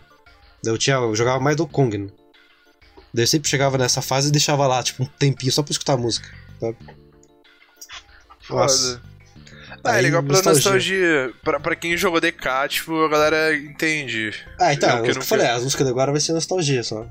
Eu, 0.64 0.78
tinha, 0.78 0.96
eu 0.98 1.16
jogava 1.16 1.40
mais 1.40 1.56
do 1.56 1.66
Kong, 1.68 1.98
né? 1.98 2.10
Daí 3.14 3.24
eu 3.24 3.28
sempre 3.28 3.50
chegava 3.50 3.78
nessa 3.78 4.02
fase 4.02 4.28
e 4.28 4.32
deixava 4.32 4.68
lá, 4.68 4.84
tipo, 4.84 5.04
um 5.04 5.06
tempinho 5.06 5.52
só 5.52 5.64
pra 5.64 5.72
escutar 5.72 5.94
a 5.94 5.98
música. 5.98 6.30
Sabe? 6.60 6.78
Nossa. 8.50 9.02
Ah, 9.84 9.98
é 9.98 10.02
legal 10.02 10.22
pela 10.22 10.34
nostalgia. 10.34 10.62
nostalgia. 10.72 11.34
Pra, 11.44 11.60
pra 11.60 11.76
quem 11.76 11.96
jogou 11.98 12.20
DK, 12.22 12.68
tipo, 12.70 13.04
a 13.06 13.10
galera 13.10 13.56
entende. 13.56 14.34
Ah, 14.60 14.74
então, 14.74 14.90
Eu 14.90 14.96
é 14.96 14.98
que 14.98 15.02
o 15.02 15.04
que 15.06 15.10
eu 15.12 15.16
nunca- 15.16 15.26
falei, 15.28 15.48
as 15.48 15.64
músicas 15.64 15.86
de 15.86 15.92
agora 15.92 16.12
vai 16.12 16.20
ser 16.22 16.34
nostalgia 16.34 16.84
só. 16.84 17.08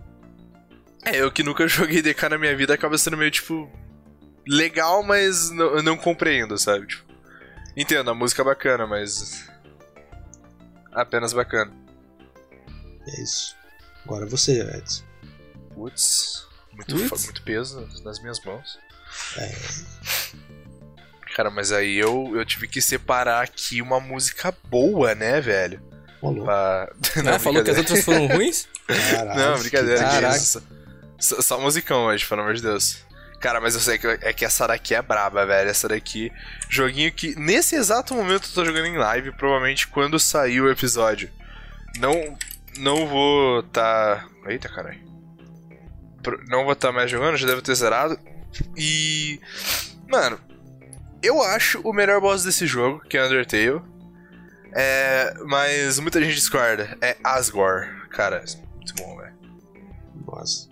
É, 1.05 1.17
eu 1.23 1.31
que 1.33 1.43
nunca 1.43 1.67
joguei 1.69 2.03
DK 2.03 2.29
na 2.29 2.39
minha 2.39 2.57
vida 2.57 2.75
acaba 2.75 2.99
sendo 2.99 3.17
meio, 3.17 3.31
tipo, 3.31 3.71
legal, 4.47 5.03
mas 5.03 5.51
não, 5.51 5.77
eu 5.77 5.83
não 5.83 5.97
compreendo, 5.97 6.59
sabe? 6.59 6.87
Tipo, 6.87 7.05
entendo, 7.77 8.11
a 8.11 8.15
música 8.15 8.43
é 8.43 8.45
bacana, 8.45 8.87
mas. 8.87 9.49
Apenas 10.93 11.33
bacana. 11.33 11.73
É 13.07 13.23
isso. 13.23 13.57
Agora 14.05 14.27
você, 14.27 14.61
Edson. 14.63 15.05
Putz, 15.75 16.47
muito, 16.73 16.97
muito 16.97 17.43
peso 17.43 17.87
nas 18.05 18.21
minhas 18.21 18.43
mãos. 18.45 18.79
É. 19.37 19.55
Cara, 21.39 21.51
mas 21.51 21.71
aí 21.71 21.97
eu, 21.97 22.33
eu 22.35 22.45
tive 22.45 22.67
que 22.67 22.83
separar 22.83 23.45
aqui 23.45 23.81
uma 23.81 24.01
música 24.01 24.53
boa, 24.69 25.15
né, 25.15 25.41
velho? 25.41 25.81
Louco. 26.21 26.43
Pra... 26.43 26.91
Ah, 27.33 27.39
falou 27.39 27.63
que 27.63 27.71
as 27.71 27.79
outras 27.79 28.05
foram 28.05 28.27
ruins? 28.27 28.67
Caralho, 28.89 29.39
Não, 29.53 29.59
brincadeira. 29.61 30.03
que 30.03 30.11
Caraca. 30.11 30.37
isso. 30.37 30.61
Só, 31.17 31.41
só 31.41 31.61
musicão 31.61 32.07
hoje, 32.07 32.27
pelo 32.27 32.41
amor 32.41 32.55
de 32.55 32.63
Deus. 32.63 33.05
Cara, 33.39 33.61
mas 33.61 33.77
eu 33.77 33.81
sei 33.81 33.99
que, 33.99 34.09
é 34.09 34.33
que 34.33 34.45
essa 34.45 34.67
daqui 34.67 34.97
é 34.97 35.01
braba, 35.01 35.47
velho. 35.47 35.71
Essa 35.71 35.87
daqui. 35.87 36.33
Joguinho 36.69 37.13
que 37.13 37.39
nesse 37.39 37.77
exato 37.77 38.17
momento 38.17 38.49
eu 38.49 38.55
tô 38.55 38.65
jogando 38.65 38.87
em 38.87 38.99
live, 38.99 39.31
provavelmente 39.31 39.87
quando 39.87 40.19
sair 40.19 40.61
o 40.61 40.69
episódio. 40.69 41.31
Não. 42.01 42.37
Não 42.79 43.07
vou 43.07 43.63
tá. 43.63 44.27
Eita, 44.45 44.69
caralho. 44.69 44.99
Não 46.49 46.65
vou 46.65 46.73
estar 46.73 46.91
mais 46.91 47.09
jogando, 47.09 47.37
já 47.37 47.47
devo 47.47 47.63
ter 47.63 47.77
zerado. 47.77 48.19
E. 48.77 49.41
Mano, 50.09 50.48
eu 51.23 51.43
acho 51.43 51.81
o 51.81 51.93
melhor 51.93 52.21
boss 52.21 52.45
desse 52.45 52.67
jogo, 52.67 53.01
que 53.01 53.17
é 53.17 53.25
Undertale. 53.25 53.83
É. 54.73 55.35
Mas 55.47 55.99
muita 55.99 56.23
gente 56.23 56.35
discorda. 56.35 56.97
É 57.01 57.17
Asgore. 57.25 57.89
Cara, 58.11 58.45
muito 58.75 58.95
bom, 58.97 59.17
velho. 59.17 59.35
Nossa. 60.27 60.69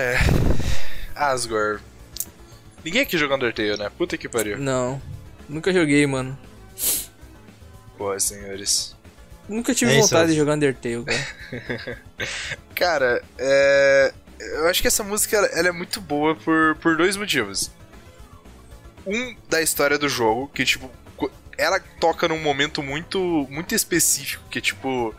Cara, 0.00 1.32
Asgore. 1.32 1.80
Ninguém 2.84 3.02
aqui 3.02 3.18
jogou 3.18 3.36
Undertale, 3.36 3.76
né? 3.76 3.90
Puta 3.96 4.16
que 4.16 4.28
pariu. 4.28 4.58
Não. 4.58 5.00
Nunca 5.48 5.72
joguei, 5.72 6.06
mano. 6.06 6.38
Boa, 7.98 8.18
senhores. 8.18 8.96
Nunca 9.48 9.74
tive 9.74 9.92
É 9.92 10.00
vontade 10.00 10.32
de 10.32 10.32
Elcio. 10.32 10.36
jogar 10.36 10.54
Undertale, 10.54 11.04
cara. 11.04 11.98
Cara, 12.74 13.22
é... 13.38 14.12
eu 14.38 14.68
acho 14.68 14.80
que 14.80 14.88
essa 14.88 15.04
música 15.04 15.36
ela- 15.36 15.68
é 15.68 15.72
muito 15.72 16.00
boa 16.00 16.34
por, 16.36 16.76
por 16.76 16.96
dois 16.96 17.16
motivos. 17.16 17.70
Um, 19.06 19.36
da 19.48 19.60
história 19.60 19.98
do 19.98 20.08
jogo, 20.08 20.48
que 20.48 20.64
tipo, 20.64 20.90
ela 21.58 21.80
toca 22.00 22.26
num 22.28 22.40
momento 22.40 22.82
muito, 22.82 23.18
muito 23.50 23.74
específico, 23.74 24.42
que 24.50 24.60
tipo. 24.60 25.14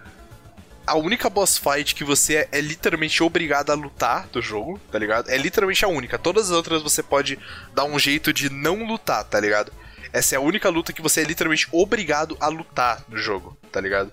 A 0.86 0.96
única 0.96 1.30
boss 1.30 1.58
fight 1.58 1.94
que 1.94 2.04
você 2.04 2.38
é, 2.38 2.50
é 2.54 2.62
literalmente 2.62 3.22
obrigado 3.24 3.72
a 3.72 3.76
lutar 3.76 4.28
do 4.28 4.42
jogo, 4.42 4.80
tá 4.92 4.98
ligado? 4.98 5.30
É 5.30 5.38
literalmente 5.38 5.86
a 5.86 5.88
única. 5.88 6.18
Todas 6.18 6.46
as 6.46 6.52
outras 6.52 6.82
você 6.82 7.04
pode 7.04 7.38
dar 7.74 7.86
um 7.86 7.98
jeito 8.00 8.34
de 8.34 8.50
não 8.50 8.86
lutar, 8.86 9.24
tá 9.24 9.40
ligado? 9.40 9.72
Essa 10.12 10.36
é 10.36 10.38
a 10.38 10.42
única 10.42 10.70
luta 10.70 10.92
que 10.92 11.02
você 11.02 11.22
é 11.22 11.24
literalmente 11.24 11.68
obrigado 11.72 12.36
a 12.40 12.48
lutar 12.48 13.04
no 13.08 13.18
jogo, 13.18 13.58
tá 13.72 13.80
ligado? 13.80 14.12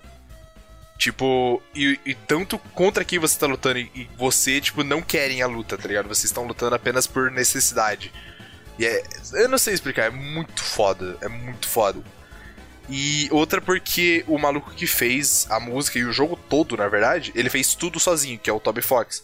Tipo, 0.97 1.61
e, 1.73 1.99
e 2.05 2.13
tanto 2.13 2.59
contra 2.73 3.05
quem 3.05 3.19
você 3.19 3.39
tá 3.39 3.47
lutando 3.47 3.79
e, 3.79 3.91
e 3.95 4.09
você, 4.17 4.59
tipo, 4.59 4.83
não 4.83 5.01
querem 5.01 5.41
a 5.41 5.47
luta, 5.47 5.77
tá 5.77 5.87
ligado? 5.87 6.07
Vocês 6.07 6.25
estão 6.25 6.45
lutando 6.45 6.75
apenas 6.75 7.07
por 7.07 7.31
necessidade. 7.31 8.11
E 8.77 8.85
é. 8.85 9.03
Eu 9.33 9.49
não 9.49 9.57
sei 9.57 9.73
explicar, 9.73 10.03
é 10.05 10.09
muito 10.09 10.61
foda. 10.63 11.17
É 11.21 11.27
muito 11.27 11.67
foda. 11.67 12.01
E 12.89 13.27
outra 13.31 13.61
porque 13.61 14.23
o 14.27 14.37
maluco 14.39 14.71
que 14.71 14.87
fez 14.87 15.45
a 15.49 15.59
música 15.59 15.99
e 15.99 16.03
o 16.05 16.11
jogo 16.11 16.35
todo, 16.49 16.75
na 16.75 16.87
verdade, 16.87 17.31
ele 17.35 17.49
fez 17.49 17.75
tudo 17.75 17.99
sozinho, 17.99 18.39
que 18.39 18.49
é 18.49 18.53
o 18.53 18.59
Toby 18.59 18.81
Fox. 18.81 19.23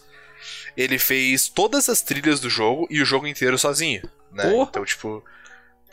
Ele 0.76 0.98
fez 0.98 1.48
todas 1.48 1.88
as 1.88 2.00
trilhas 2.02 2.38
do 2.38 2.48
jogo 2.50 2.86
e 2.90 3.00
o 3.00 3.04
jogo 3.04 3.26
inteiro 3.26 3.58
sozinho, 3.58 4.02
né? 4.30 4.48
Porra. 4.50 4.68
Então, 4.70 4.84
tipo, 4.84 5.24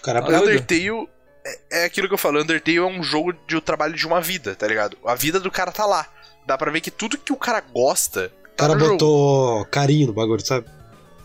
Caramba, 0.04 0.28
Doido. 0.28 0.44
Undertale 0.44 1.08
é, 1.46 1.82
é 1.82 1.86
aquilo 1.86 2.08
que 2.08 2.14
eu 2.14 2.18
falo, 2.18 2.42
Undertale 2.42 2.78
é 2.78 2.82
um 2.82 3.02
jogo 3.02 3.34
de 3.48 3.56
o 3.56 3.62
trabalho 3.62 3.96
de 3.96 4.06
uma 4.06 4.22
vida, 4.22 4.56
tá 4.56 4.68
ligado? 4.68 4.98
A 5.06 5.16
vida 5.16 5.40
do 5.40 5.50
cara 5.50 5.72
tá 5.72 5.86
lá. 5.86 6.08
Dá 6.46 6.58
pra 6.58 6.70
ver 6.72 6.82
que 6.82 6.92
tudo 6.92 7.18
que 7.18 7.32
o 7.34 7.38
cara 7.38 7.62
gosta. 7.62 8.32
o 8.46 8.50
Tá 8.50 8.68
cara 8.68 8.74
no 8.76 8.80
jogo. 8.82 8.92
botou 8.94 9.66
carinho 9.66 10.08
no 10.08 10.14
bagulho, 10.14 10.46
sabe? 10.46 10.68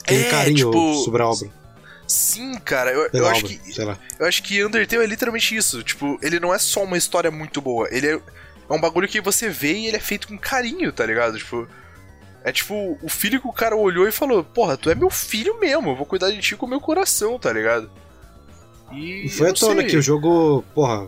Tem 0.07 0.21
É, 0.23 0.31
carinho 0.31 0.57
tipo, 0.71 0.95
sobre 1.05 1.23
a 1.23 1.27
obra. 1.29 1.51
Sim, 2.09 2.55
cara, 2.59 2.91
eu, 2.91 3.09
eu 3.13 3.27
acho 3.29 3.45
obra, 3.45 3.57
que. 3.59 3.73
sei 3.73 3.85
lá. 3.85 3.99
Eu 4.19 4.27
acho 4.27 4.43
que 4.43 4.65
Undertale 4.65 5.05
é 5.05 5.07
literalmente 5.07 5.55
isso. 5.55 5.83
Tipo, 5.83 6.19
ele 6.23 6.41
não 6.41 6.55
é 6.55 6.59
só 6.59 6.83
uma 6.83 6.97
história 6.97 7.31
muito 7.31 7.61
boa. 7.61 7.87
Ele 7.91 8.07
é, 8.07 8.13
é 8.13 8.73
um 8.73 8.81
bagulho 8.81 9.07
que 9.07 9.21
você 9.21 9.51
vê 9.51 9.75
e 9.75 9.87
ele 9.89 9.97
é 9.99 10.01
feito 10.01 10.27
com 10.27 10.39
carinho, 10.39 10.91
tá 10.91 11.05
ligado? 11.05 11.37
Tipo. 11.37 11.69
É 12.45 12.51
tipo, 12.53 12.99
o 13.03 13.09
filho 13.11 13.41
que 13.41 13.49
o 13.49 13.53
cara 13.53 13.77
olhou 13.77 14.09
e 14.09 14.13
falou: 14.13 14.43
Porra, 14.43 14.77
tu 14.77 14.89
é 14.89 14.95
meu 14.95 15.11
filho 15.11 15.59
mesmo, 15.61 15.91
eu 15.91 15.97
vou 15.97 16.07
cuidar 16.07 16.31
de 16.31 16.41
ti 16.41 16.57
com 16.57 16.65
o 16.65 16.69
meu 16.69 16.81
coração, 16.81 17.39
tá 17.39 17.53
ligado? 17.53 17.91
E. 18.91 19.27
E 19.27 19.29
foi 19.29 19.51
à 19.51 19.53
tona 19.53 19.83
sei. 19.83 19.91
que 19.91 19.97
o 19.99 20.03
jogo, 20.03 20.65
porra, 20.75 21.07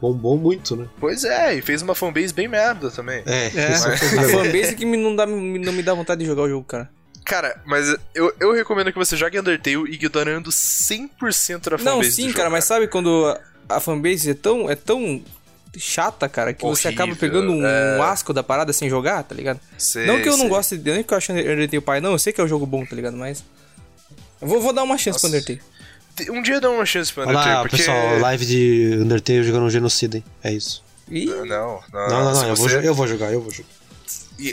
bombou 0.00 0.36
muito, 0.36 0.74
né? 0.74 0.88
Pois 0.98 1.24
é, 1.24 1.54
e 1.54 1.62
fez 1.62 1.82
uma 1.82 1.94
fanbase 1.94 2.34
bem 2.34 2.48
merda 2.48 2.90
também. 2.90 3.22
É, 3.26 3.44
É, 3.54 3.72
esse 3.72 3.86
é 3.86 3.92
a 4.24 4.28
fanbase 4.28 4.74
que 4.74 4.84
me 4.84 4.96
não, 4.96 5.14
dá, 5.14 5.24
me- 5.26 5.58
não 5.58 5.72
me 5.72 5.82
dá 5.82 5.94
vontade 5.94 6.20
de 6.22 6.26
jogar 6.26 6.42
o 6.42 6.48
jogo, 6.48 6.64
cara. 6.64 6.90
Cara, 7.26 7.60
mas 7.66 7.94
eu, 8.14 8.32
eu 8.40 8.52
recomendo 8.52 8.92
que 8.92 8.98
você 8.98 9.16
jogue 9.16 9.38
Undertale 9.38 9.92
ignorando 9.92 10.48
100% 10.50 11.70
da 11.70 11.76
fanbase 11.76 11.84
Não, 11.84 11.98
do 11.98 12.04
sim, 12.04 12.22
jogo, 12.28 12.34
cara, 12.36 12.48
mas 12.48 12.64
sabe 12.64 12.86
quando 12.86 13.26
a, 13.68 13.76
a 13.76 13.80
fanbase 13.80 14.30
é 14.30 14.34
tão, 14.34 14.70
é 14.70 14.76
tão 14.76 15.20
chata, 15.76 16.28
cara, 16.28 16.54
que 16.54 16.62
você 16.62 16.86
Horrível, 16.88 17.04
acaba 17.04 17.18
pegando 17.18 17.50
um, 17.52 17.66
é. 17.66 17.98
um 17.98 18.02
asco 18.02 18.32
da 18.32 18.42
parada 18.42 18.72
sem 18.72 18.88
jogar, 18.88 19.22
tá 19.24 19.34
ligado? 19.34 19.60
Sei, 19.76 20.06
não 20.06 20.22
que 20.22 20.28
eu 20.28 20.32
não 20.36 20.40
sei. 20.40 20.48
goste, 20.48 20.76
de- 20.78 20.92
não 20.92 21.02
que 21.02 21.12
eu 21.12 21.18
acho 21.18 21.32
Undertale 21.32 21.80
pai, 21.80 22.00
não, 22.00 22.12
eu 22.12 22.18
sei 22.18 22.32
que 22.32 22.40
é 22.40 22.44
um 22.44 22.48
jogo 22.48 22.64
bom, 22.64 22.86
tá 22.86 22.94
ligado? 22.96 23.16
Mas. 23.16 23.44
Eu 24.40 24.46
vou, 24.48 24.60
vou 24.60 24.72
dar 24.72 24.84
uma 24.84 24.96
chance 24.96 25.18
pro. 25.18 25.28
Undertale. 25.28 25.60
Um 26.30 26.40
dia 26.40 26.60
dá 26.60 26.70
uma 26.70 26.86
chance 26.86 27.12
pro 27.12 27.22
Olha 27.24 27.30
Undertale, 27.32 27.54
lá, 27.56 27.60
porque... 27.62 27.76
pessoal, 27.76 28.18
live 28.20 28.46
de 28.46 28.98
Undertale 29.02 29.42
jogando 29.42 29.64
um 29.64 29.70
genocida, 29.70 30.16
hein? 30.16 30.24
É 30.42 30.52
isso. 30.52 30.82
Ih, 31.10 31.26
Não, 31.26 31.44
não, 31.44 31.80
Não, 31.92 32.08
não, 32.24 32.34
se 32.34 32.40
não, 32.42 32.48
eu, 32.50 32.56
vou, 32.56 32.68
você- 32.68 32.80
jo- 32.80 32.86
eu 32.86 32.94
vou 32.94 33.06
jogar, 33.08 33.32
eu 33.32 33.40
vou 33.40 33.50
jogar. 33.50 33.68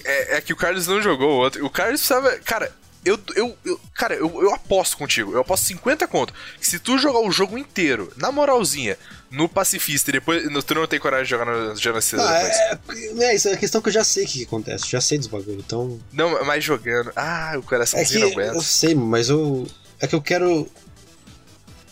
É, 0.03 0.37
é 0.37 0.41
que 0.41 0.53
o 0.53 0.55
Carlos 0.55 0.87
não 0.87 1.01
jogou 1.01 1.29
o 1.29 1.37
outro. 1.37 1.65
O 1.65 1.69
Carlos 1.69 1.99
precisava. 2.01 2.31
Cara, 2.39 2.71
eu. 3.03 3.19
eu, 3.35 3.57
eu- 3.65 3.79
cara, 3.93 4.15
eu, 4.15 4.41
eu 4.41 4.53
aposto 4.53 4.97
contigo. 4.97 5.33
Eu 5.33 5.41
aposto 5.41 5.65
50 5.65 6.07
conto. 6.07 6.33
Que 6.59 6.65
se 6.65 6.79
tu 6.79 6.97
jogar 6.97 7.19
o 7.19 7.31
jogo 7.31 7.57
inteiro, 7.57 8.11
na 8.17 8.31
moralzinha, 8.31 8.97
no 9.29 9.49
pacifista 9.49 10.09
e 10.09 10.13
depois. 10.13 10.49
No, 10.51 10.63
tu 10.63 10.73
não 10.75 10.87
tem 10.87 10.99
coragem 10.99 11.25
de 11.25 11.29
jogar 11.31 11.45
no 11.45 11.75
genocida 11.75 12.23
Ah, 12.23 12.71
depois. 12.73 12.97
é, 13.19 13.23
é, 13.25 13.35
isso 13.35 13.49
é 13.49 13.57
questão 13.57 13.81
que 13.81 13.89
eu 13.89 13.93
já 13.93 14.03
sei 14.03 14.23
o 14.23 14.27
que, 14.27 14.43
acontece, 14.43 14.89
já 14.89 15.01
sei 15.01 15.17
dos 15.17 15.27
bagulho, 15.27 15.59
então... 15.59 15.99
Não, 16.11 16.43
mas 16.45 16.63
jogando. 16.63 17.11
Ah, 17.15 17.53
o 17.55 17.59
É 17.59 17.61
coraçãozinho 17.61 18.29
que 18.29 18.35
não 18.35 18.41
aguenta. 18.43 18.57
eu 18.57 18.61
sei, 18.61 18.95
mas 18.95 19.29
eu... 19.29 19.67
É 19.99 20.07
que 20.07 20.15
eu 20.15 20.21
quero 20.21 20.69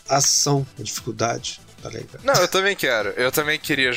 ação, 0.08 0.66
dificuldade, 0.78 1.62
tá 1.82 1.90
ligado? 1.90 2.20
Não, 2.24 2.34
eu 2.36 2.48
também 2.48 2.76
quero. 2.76 3.10
Eu 3.10 3.32
também 3.32 3.60
queria 3.60 3.92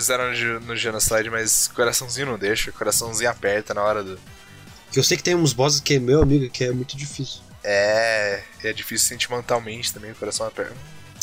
zerar 0.00 0.28
no, 0.28 0.34
ge- 0.34 0.58
no 0.66 0.76
genocide, 0.76 1.30
mas 1.30 1.68
coraçãozinho 1.68 2.26
não 2.26 2.38
deixa. 2.38 2.70
Coraçãozinho 2.72 3.30
aperta 3.30 3.72
na 3.74 3.82
hora 3.82 4.02
do. 4.02 4.18
Que 4.92 4.98
eu 4.98 5.04
sei 5.04 5.16
que 5.16 5.22
tem 5.22 5.34
uns 5.34 5.52
bosses 5.52 5.80
que 5.80 5.94
é 5.94 5.98
meu 5.98 6.20
amigo, 6.22 6.50
que 6.50 6.64
é 6.64 6.70
muito 6.72 6.96
difícil. 6.96 7.40
É. 7.62 8.42
É 8.64 8.72
difícil 8.72 9.08
sentimentalmente 9.08 9.92
também, 9.92 10.10
o 10.12 10.14
coração 10.14 10.46
aperta. 10.46 10.74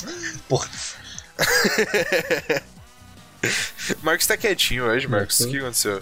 Porra, 0.48 0.68
Marcos 4.02 4.26
tá 4.28 4.36
quietinho 4.38 4.86
hoje, 4.86 5.08
Marcos. 5.08 5.40
O 5.42 5.50
que 5.50 5.58
aconteceu? 5.58 6.02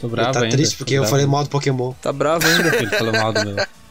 Tô 0.00 0.06
ele 0.08 0.16
bravo 0.16 0.32
tá 0.32 0.40
ainda. 0.40 0.56
triste 0.56 0.76
porque 0.76 0.94
eu 0.94 1.02
bravo. 1.02 1.10
falei 1.10 1.26
mal 1.26 1.44
do 1.44 1.50
Pokémon. 1.50 1.92
tá 1.94 2.12
bravo 2.12 2.46
ainda. 2.46 2.76
Ele 2.76 2.90
falou 2.90 3.12
mal 3.12 3.32
do 3.32 3.44
meu. 3.44 3.66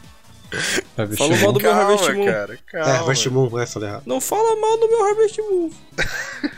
Harvest 0.96 1.18
Falou 1.18 1.36
Moon. 1.36 1.42
mal 1.42 1.52
do 1.52 1.60
meu 1.60 1.70
calma, 1.72 1.92
Harvest 1.92 2.12
Moon. 2.12 2.26
cara. 2.26 2.58
Calma. 2.66 2.88
é, 2.88 2.96
Harvest 2.96 3.26
Moon, 3.30 3.60
é, 3.60 3.66
falei 3.66 3.88
errado. 3.88 4.02
Não 4.06 4.20
fala 4.20 4.56
mal 4.60 4.78
do 4.78 4.88
meu 4.88 5.06
Harvest 5.06 5.38
Moon. 5.40 5.70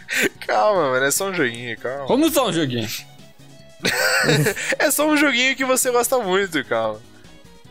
Calma, 0.46 0.90
mano. 0.90 1.04
É 1.04 1.10
só 1.10 1.28
um 1.28 1.34
joguinho, 1.34 1.76
calma. 1.78 2.06
Como 2.06 2.30
só 2.30 2.48
um 2.48 2.52
joguinho? 2.52 2.88
É 4.78 4.90
só 4.90 5.06
um 5.06 5.16
joguinho 5.16 5.54
que 5.54 5.64
você 5.64 5.90
gosta 5.90 6.18
muito, 6.18 6.64
calma. 6.64 7.00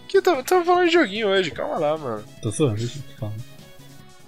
Que 0.07 0.21
tô, 0.21 0.41
tô 0.43 0.63
falando 0.63 0.85
de 0.87 0.93
joguinho 0.93 1.27
hoje, 1.27 1.51
calma 1.51 1.77
lá, 1.77 1.97
mano. 1.97 2.23
Tô 2.41 2.51
zoando, 2.51 2.75
deixa 2.75 2.99
eu 2.99 3.17
falar. 3.19 3.33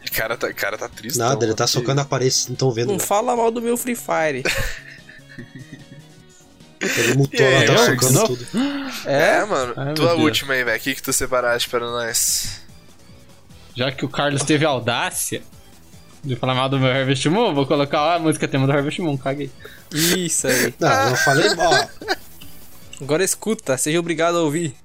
O 0.06 0.12
cara 0.12 0.38
tá, 0.38 0.52
cara 0.54 0.78
tá 0.78 0.90
triste. 0.90 1.20
Nada, 1.20 1.46
ele 1.46 1.54
tá 1.54 1.68
socando 1.68 2.02
a 2.02 2.06
parede, 2.06 2.32
vocês 2.32 2.48
não 2.48 2.54
estão 2.54 2.72
vendo. 2.72 2.88
Não 2.88 2.96
né? 2.96 3.00
fala 3.00 3.36
mal 3.36 3.52
do 3.52 3.62
meu 3.62 3.78
Free 3.78 3.96
Fire. 3.96 4.44
Ele 6.80 7.14
mutou 7.16 7.46
aí, 7.46 7.68
lá, 7.68 7.76
tá 7.76 7.86
socando 7.86 8.28
tudo. 8.28 8.48
É, 9.06 9.46
mano. 9.46 9.74
Ai, 9.76 9.94
tua 9.94 10.10
Deus. 10.10 10.20
última 10.20 10.54
aí, 10.54 10.64
velho. 10.64 10.78
O 10.78 10.82
que, 10.82 10.96
que 10.96 11.02
tu 11.02 11.12
separaste 11.14 11.70
para 11.70 11.86
nós? 11.86 12.62
Já 13.76 13.92
que 13.92 14.06
o 14.06 14.10
Carlos 14.10 14.44
teve 14.44 14.66
a 14.66 14.70
audácia 14.70 15.42
de 16.24 16.36
falar 16.36 16.56
mal 16.56 16.68
do 16.68 16.80
meu 16.80 16.92
Harvest 16.92 17.28
Moon, 17.30 17.54
vou 17.54 17.66
colocar 17.66 18.16
a 18.16 18.20
música 18.20 18.48
tema 18.48 18.66
do 18.66 18.74
Harvest 18.74 19.00
Moon, 19.02 19.18
caguei. 19.18 19.50
Isso 19.92 20.48
aí. 20.48 20.74
Não, 20.80 21.10
eu 21.10 21.16
falei, 21.16 21.48
ó, 21.58 22.16
Agora 23.00 23.24
escuta, 23.24 23.78
seja 23.78 24.00
obrigado 24.00 24.38
a 24.38 24.42
ouvir. 24.42 24.76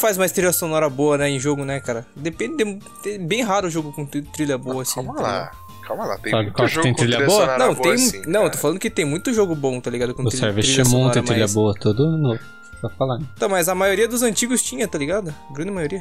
Faz 0.00 0.16
mais 0.18 0.32
trilha 0.32 0.52
sonora 0.52 0.88
boa, 0.88 1.16
né, 1.18 1.28
em 1.30 1.38
jogo, 1.38 1.64
né, 1.64 1.78
cara? 1.80 2.06
Depende 2.16 2.64
de, 2.64 2.78
é 3.14 3.18
bem 3.18 3.42
raro 3.42 3.68
o 3.68 3.70
jogo 3.70 3.92
com 3.92 4.04
tri- 4.04 4.22
trilha 4.22 4.58
boa, 4.58 4.82
assim. 4.82 4.94
Calma 4.96 5.14
tá 5.14 5.22
lá. 5.22 5.50
Calma 5.86 6.04
lá. 6.06 6.18
Tem 6.18 6.30
Sabe 6.30 6.44
muito 6.44 6.66
jogo 6.68 6.82
tem 6.82 6.92
com 6.92 6.98
trilha 6.98 7.16
trilha 7.16 7.26
boa? 7.28 7.40
sonora 7.42 7.58
Não, 7.66 7.74
boa 7.74 7.82
tem. 7.82 7.92
assim, 7.94 8.22
não, 8.26 8.40
cara. 8.40 8.50
tô 8.50 8.58
falando 8.58 8.78
que 8.78 8.90
tem 8.90 9.04
muito 9.04 9.32
jogo 9.32 9.54
bom, 9.54 9.80
tá 9.80 9.90
ligado? 9.90 10.14
Com 10.14 10.22
O 10.22 10.28
trilha, 10.28 10.52
trilha 10.54 10.84
sonora, 10.84 11.12
tem 11.14 11.22
trilha 11.22 11.42
mas- 11.44 11.54
boa, 11.54 11.74
todo 11.74 12.16
novo. 12.16 12.40
Só 12.80 12.88
falar. 12.90 13.18
Tá, 13.38 13.46
mas 13.48 13.68
a 13.68 13.74
maioria 13.74 14.08
dos 14.08 14.22
antigos 14.22 14.62
tinha, 14.62 14.88
tá 14.88 14.96
ligado? 14.98 15.34
A 15.50 15.52
grande 15.52 15.70
maioria. 15.70 16.00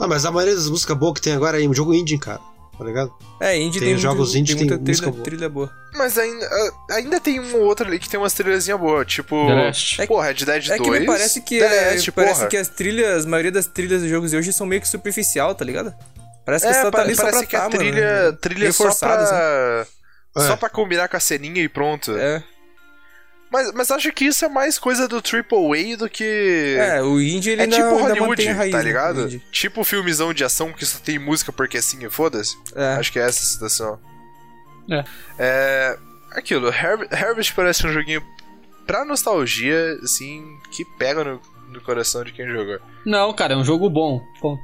não, 0.00 0.08
mas 0.08 0.24
a 0.24 0.30
maioria 0.30 0.54
das 0.56 0.68
músicas 0.70 0.96
boas 0.96 1.14
que 1.14 1.20
tem 1.20 1.34
agora 1.34 1.60
é 1.60 1.64
em 1.64 1.74
jogo 1.74 1.92
indie, 1.92 2.16
cara. 2.18 2.40
Tá 2.82 2.88
ligado? 2.88 3.12
É, 3.40 3.56
indie 3.56 3.78
Tem 3.80 3.88
tem, 3.90 3.98
jogos 3.98 4.34
muito, 4.34 4.38
indie, 4.38 4.54
tem 4.56 4.66
muita 4.66 4.76
tem 4.78 4.86
música 4.92 5.10
trilha, 5.10 5.18
boa. 5.18 5.24
trilha 5.24 5.48
boa. 5.48 5.70
Mas 5.94 6.18
ainda, 6.18 6.46
ah, 6.46 6.94
ainda 6.94 7.20
tem 7.20 7.38
um 7.40 7.56
ou 7.56 7.62
outro 7.62 7.86
ali 7.86 7.98
que 7.98 8.08
tem 8.08 8.18
umas 8.18 8.32
trilhazinhas 8.32 8.78
boas, 8.80 9.06
tipo. 9.06 9.46
The 9.46 9.54
Last. 9.54 10.00
É 10.02 10.06
Pô, 10.06 10.20
Red 10.20 10.34
Dead 10.34 10.46
2. 10.66 10.70
É 10.70 10.78
que 10.78 10.90
me 10.90 11.06
parece 11.06 11.40
que, 11.42 11.58
The 11.58 11.64
é, 11.66 11.90
Last, 11.92 12.12
parece 12.12 12.34
porra. 12.36 12.46
que 12.48 12.56
as 12.56 12.68
trilhas, 12.68 13.24
a 13.24 13.28
maioria 13.28 13.52
das 13.52 13.66
trilhas 13.66 14.00
dos 14.02 14.10
jogos 14.10 14.30
de 14.30 14.36
hoje 14.36 14.52
são 14.52 14.66
meio 14.66 14.80
que 14.80 14.88
superficial, 14.88 15.54
tá 15.54 15.64
ligado? 15.64 15.94
Parece 16.44 16.66
que 16.66 16.72
É, 16.72 16.82
só 16.82 16.90
tá 16.90 17.02
ali 17.02 17.14
só 17.14 17.22
parece 17.22 17.38
pra 17.38 17.46
que 17.46 17.56
tá, 17.56 17.66
a 17.66 17.70
trilha, 17.70 18.22
mano. 18.24 18.36
trilha 18.38 18.60
Meio 18.60 18.72
só 18.72 18.94
pra. 18.94 19.14
assim. 19.82 19.90
Só 20.36 20.52
É. 20.54 20.56
pra 20.56 20.68
combinar 20.70 21.08
com 21.08 21.16
a 21.16 21.20
ceninha 21.20 21.62
e 21.62 21.68
pronto. 21.68 22.10
É. 22.16 22.42
Mas, 23.52 23.70
mas 23.72 23.90
acho 23.90 24.10
que 24.12 24.24
isso 24.24 24.44
é 24.44 24.48
mais 24.48 24.78
coisa 24.78 25.06
do 25.06 25.16
AAA 25.16 25.96
do 25.98 26.08
que. 26.08 26.76
É, 26.78 27.02
o 27.02 27.20
indie 27.20 27.50
ele 27.50 27.60
É 27.60 27.64
ainda, 27.64 27.76
tipo 27.76 27.88
Hollywood, 27.98 28.48
a 28.48 28.54
raiz, 28.54 28.72
tá 28.72 28.78
né, 28.78 28.84
ligado? 28.84 29.18
o 29.18 29.24
indie. 29.26 29.42
Tipo 29.52 29.84
filmezão 29.84 30.32
de 30.32 30.42
ação 30.42 30.72
que 30.72 30.86
só 30.86 30.98
tem 30.98 31.18
música 31.18 31.52
porque 31.52 31.76
assim 31.76 32.02
e 32.04 32.08
foda-se. 32.08 32.56
É. 32.74 32.94
Acho 32.94 33.12
que 33.12 33.18
é 33.18 33.22
essa 33.22 33.40
a 33.42 33.46
situação. 33.46 33.98
É. 34.90 35.04
É. 35.38 35.98
Aquilo, 36.32 36.68
Har- 36.70 37.06
Harvest 37.12 37.52
parece 37.54 37.86
um 37.86 37.92
joguinho 37.92 38.22
pra 38.86 39.04
nostalgia, 39.04 39.98
assim, 40.02 40.42
que 40.70 40.82
pega 40.98 41.22
no, 41.22 41.38
no 41.68 41.80
coração 41.82 42.24
de 42.24 42.32
quem 42.32 42.46
jogou. 42.48 42.78
Não, 43.04 43.32
cara, 43.34 43.52
é 43.52 43.56
um 43.56 43.64
jogo 43.64 43.90
bom. 43.90 44.20
Ponto. 44.40 44.62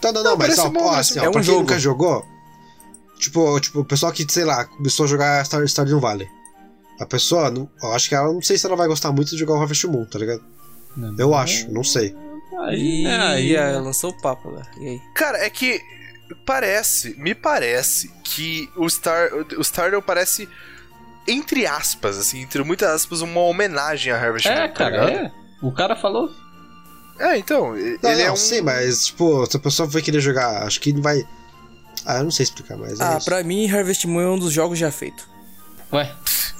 Tá, 0.00 0.12
não, 0.12 0.22
não, 0.22 0.30
Não, 0.32 0.36
mas 0.38 0.56
bom, 0.56 0.84
ó, 0.84 0.94
assim, 0.94 1.18
ó, 1.18 1.22
É 1.24 1.30
pra 1.30 1.30
um 1.30 1.32
quem 1.32 1.42
jogo. 1.42 1.60
nunca 1.60 1.78
jogou, 1.78 2.24
tipo, 3.18 3.58
tipo, 3.60 3.80
o 3.80 3.84
pessoal 3.84 4.12
que, 4.12 4.30
sei 4.30 4.44
lá, 4.44 4.66
começou 4.66 5.06
a 5.06 5.08
jogar 5.08 5.44
Star, 5.46 5.66
Stardew 5.66 5.98
Valley. 5.98 6.28
A 7.00 7.06
pessoa, 7.06 7.50
não, 7.50 7.68
eu 7.82 7.92
acho 7.92 8.08
que 8.08 8.14
ela 8.14 8.32
não 8.32 8.42
sei 8.42 8.58
se 8.58 8.66
ela 8.66 8.76
vai 8.76 8.88
gostar 8.88 9.12
muito 9.12 9.30
de 9.30 9.36
jogar 9.38 9.54
o 9.54 9.60
Harvest 9.62 9.86
Moon, 9.86 10.04
tá 10.04 10.18
ligado? 10.18 10.42
Não. 10.96 11.14
Eu 11.18 11.34
acho, 11.34 11.70
não 11.70 11.84
sei. 11.84 12.14
Aí, 12.66 13.06
é, 13.06 13.16
aí, 13.18 13.54
é, 13.56 13.78
lançou 13.78 14.10
o 14.10 14.20
papo, 14.20 14.50
velho. 14.50 14.66
E 14.80 14.88
aí? 14.88 15.00
Cara, 15.14 15.38
é 15.38 15.48
que 15.50 15.80
parece, 16.44 17.14
me 17.18 17.34
parece 17.34 18.10
que 18.24 18.68
o 18.76 18.88
Star, 18.88 19.30
o 19.56 19.62
Stardew 19.62 20.02
parece 20.02 20.48
entre 21.26 21.66
aspas, 21.66 22.16
assim, 22.18 22.40
entre 22.40 22.62
muitas 22.64 22.88
aspas, 22.90 23.20
uma 23.20 23.40
homenagem 23.42 24.12
a 24.12 24.16
Harvest 24.20 24.48
Moon, 24.48 24.54
É, 24.56 24.68
tá 24.68 24.74
cara, 24.74 25.04
ligado? 25.06 25.26
é. 25.26 25.32
O 25.62 25.70
cara 25.72 25.94
falou. 25.94 26.30
É, 27.18 27.36
então, 27.36 27.70
Não, 27.72 27.76
ele 27.76 27.98
não, 28.02 28.10
é 28.20 28.32
um 28.32 28.36
sim, 28.36 28.60
mas, 28.62 29.06
tipo, 29.06 29.44
se 29.46 29.56
a 29.56 29.60
pessoa 29.60 29.88
vai 29.88 30.00
querer 30.00 30.20
jogar, 30.20 30.62
acho 30.62 30.80
que 30.80 30.92
não 30.92 31.02
vai. 31.02 31.22
Ah, 32.06 32.18
eu 32.18 32.24
não 32.24 32.30
sei 32.30 32.44
explicar, 32.44 32.76
mas. 32.78 32.98
é 32.98 33.04
Ah, 33.04 33.16
isso. 33.18 33.24
pra 33.26 33.42
mim, 33.44 33.68
Harvest 33.70 34.06
Moon 34.06 34.20
é 34.20 34.30
um 34.30 34.38
dos 34.38 34.52
jogos 34.52 34.78
já 34.78 34.90
feito. 34.90 35.28
Ué, 35.92 36.10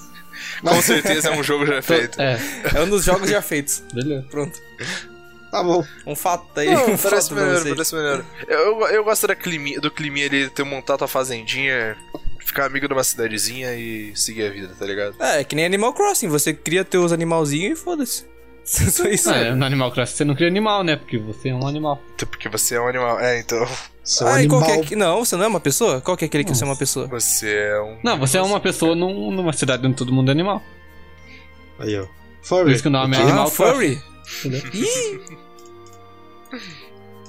com 0.62 0.82
certeza 0.82 1.28
é 1.28 1.32
um 1.38 1.42
jogo 1.42 1.66
já 1.66 1.80
feito. 1.82 2.20
é, 2.20 2.38
É 2.74 2.80
um 2.82 2.88
dos 2.88 3.04
jogos 3.04 3.28
já 3.30 3.40
feitos. 3.42 3.82
beleza. 3.92 4.26
Pronto. 4.30 4.58
Tá 5.50 5.62
bom. 5.62 5.82
Um 6.06 6.14
fato 6.14 6.46
aí. 6.60 6.66
Não, 6.66 6.90
um 6.90 6.96
parece 6.98 7.32
vocês. 7.32 7.74
parece 7.74 7.94
maneiro. 7.94 8.24
Eu, 8.46 8.86
eu 8.88 9.04
gosto 9.04 9.26
da 9.26 9.34
climi, 9.34 9.78
do 9.80 9.90
climinha 9.90 10.26
ali, 10.26 10.50
ter 10.50 10.62
montado 10.62 11.04
a 11.04 11.08
fazendinha, 11.08 11.96
ficar 12.40 12.66
amigo 12.66 12.86
de 12.86 12.92
uma 12.92 13.02
cidadezinha 13.02 13.74
e 13.74 14.14
seguir 14.14 14.46
a 14.46 14.50
vida, 14.50 14.74
tá 14.78 14.84
ligado? 14.84 15.14
É, 15.18 15.40
é 15.40 15.44
que 15.44 15.56
nem 15.56 15.64
Animal 15.64 15.94
Crossing. 15.94 16.28
Você 16.28 16.52
cria 16.52 16.84
teus 16.84 17.12
animalzinhos 17.12 17.78
e 17.78 17.82
foda-se. 17.82 18.26
Só 18.64 19.08
isso. 19.08 19.30
Ah, 19.30 19.36
é, 19.38 19.54
no 19.54 19.64
Animal 19.64 19.90
Crossing 19.90 20.16
você 20.16 20.24
não 20.26 20.34
cria 20.34 20.48
animal, 20.48 20.84
né? 20.84 20.96
Porque 20.96 21.16
você 21.16 21.48
é 21.48 21.54
um 21.54 21.66
animal. 21.66 22.02
Até 22.14 22.26
Porque 22.26 22.48
você 22.50 22.74
é 22.74 22.80
um 22.80 22.86
animal. 22.86 23.18
É, 23.18 23.40
então. 23.40 23.66
Um 24.22 24.26
Ah, 24.26 24.42
e 24.42 24.48
qual 24.48 24.62
animal. 24.64 24.84
que 24.84 24.94
é 24.94 24.96
Não, 24.96 25.24
você 25.24 25.36
não 25.36 25.44
é 25.44 25.48
uma 25.48 25.60
pessoa? 25.60 26.00
Qual 26.00 26.16
que 26.16 26.24
é 26.24 26.28
aquele 26.28 26.44
que 26.44 26.54
você 26.54 26.64
é 26.64 26.66
uma 26.66 26.76
pessoa? 26.76 27.06
Você 27.08 27.52
é 27.54 27.80
um. 27.80 27.98
Não, 28.02 28.18
você 28.18 28.38
é 28.38 28.42
uma 28.42 28.58
pessoa 28.60 28.94
num- 28.94 29.30
numa 29.30 29.52
cidade 29.52 29.86
onde 29.86 29.96
todo 29.96 30.12
mundo 30.12 30.28
é 30.30 30.32
animal. 30.32 30.62
Aí, 31.78 31.98
ó. 31.98 32.04
Por 32.06 32.14
Furry. 32.42 32.72
isso 32.72 32.82
que 32.82 32.88
o 32.88 32.90
nome 32.92 33.14
é 33.16 33.20
Ah, 33.20 33.22
Animal 33.24 33.50
furry? 33.50 34.00
Ih, 34.72 35.20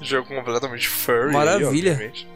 Jogo 0.02 0.28
completamente 0.28 0.88
furry. 0.88 1.32
Maravilha. 1.32 1.92
obviamente. 1.92 2.26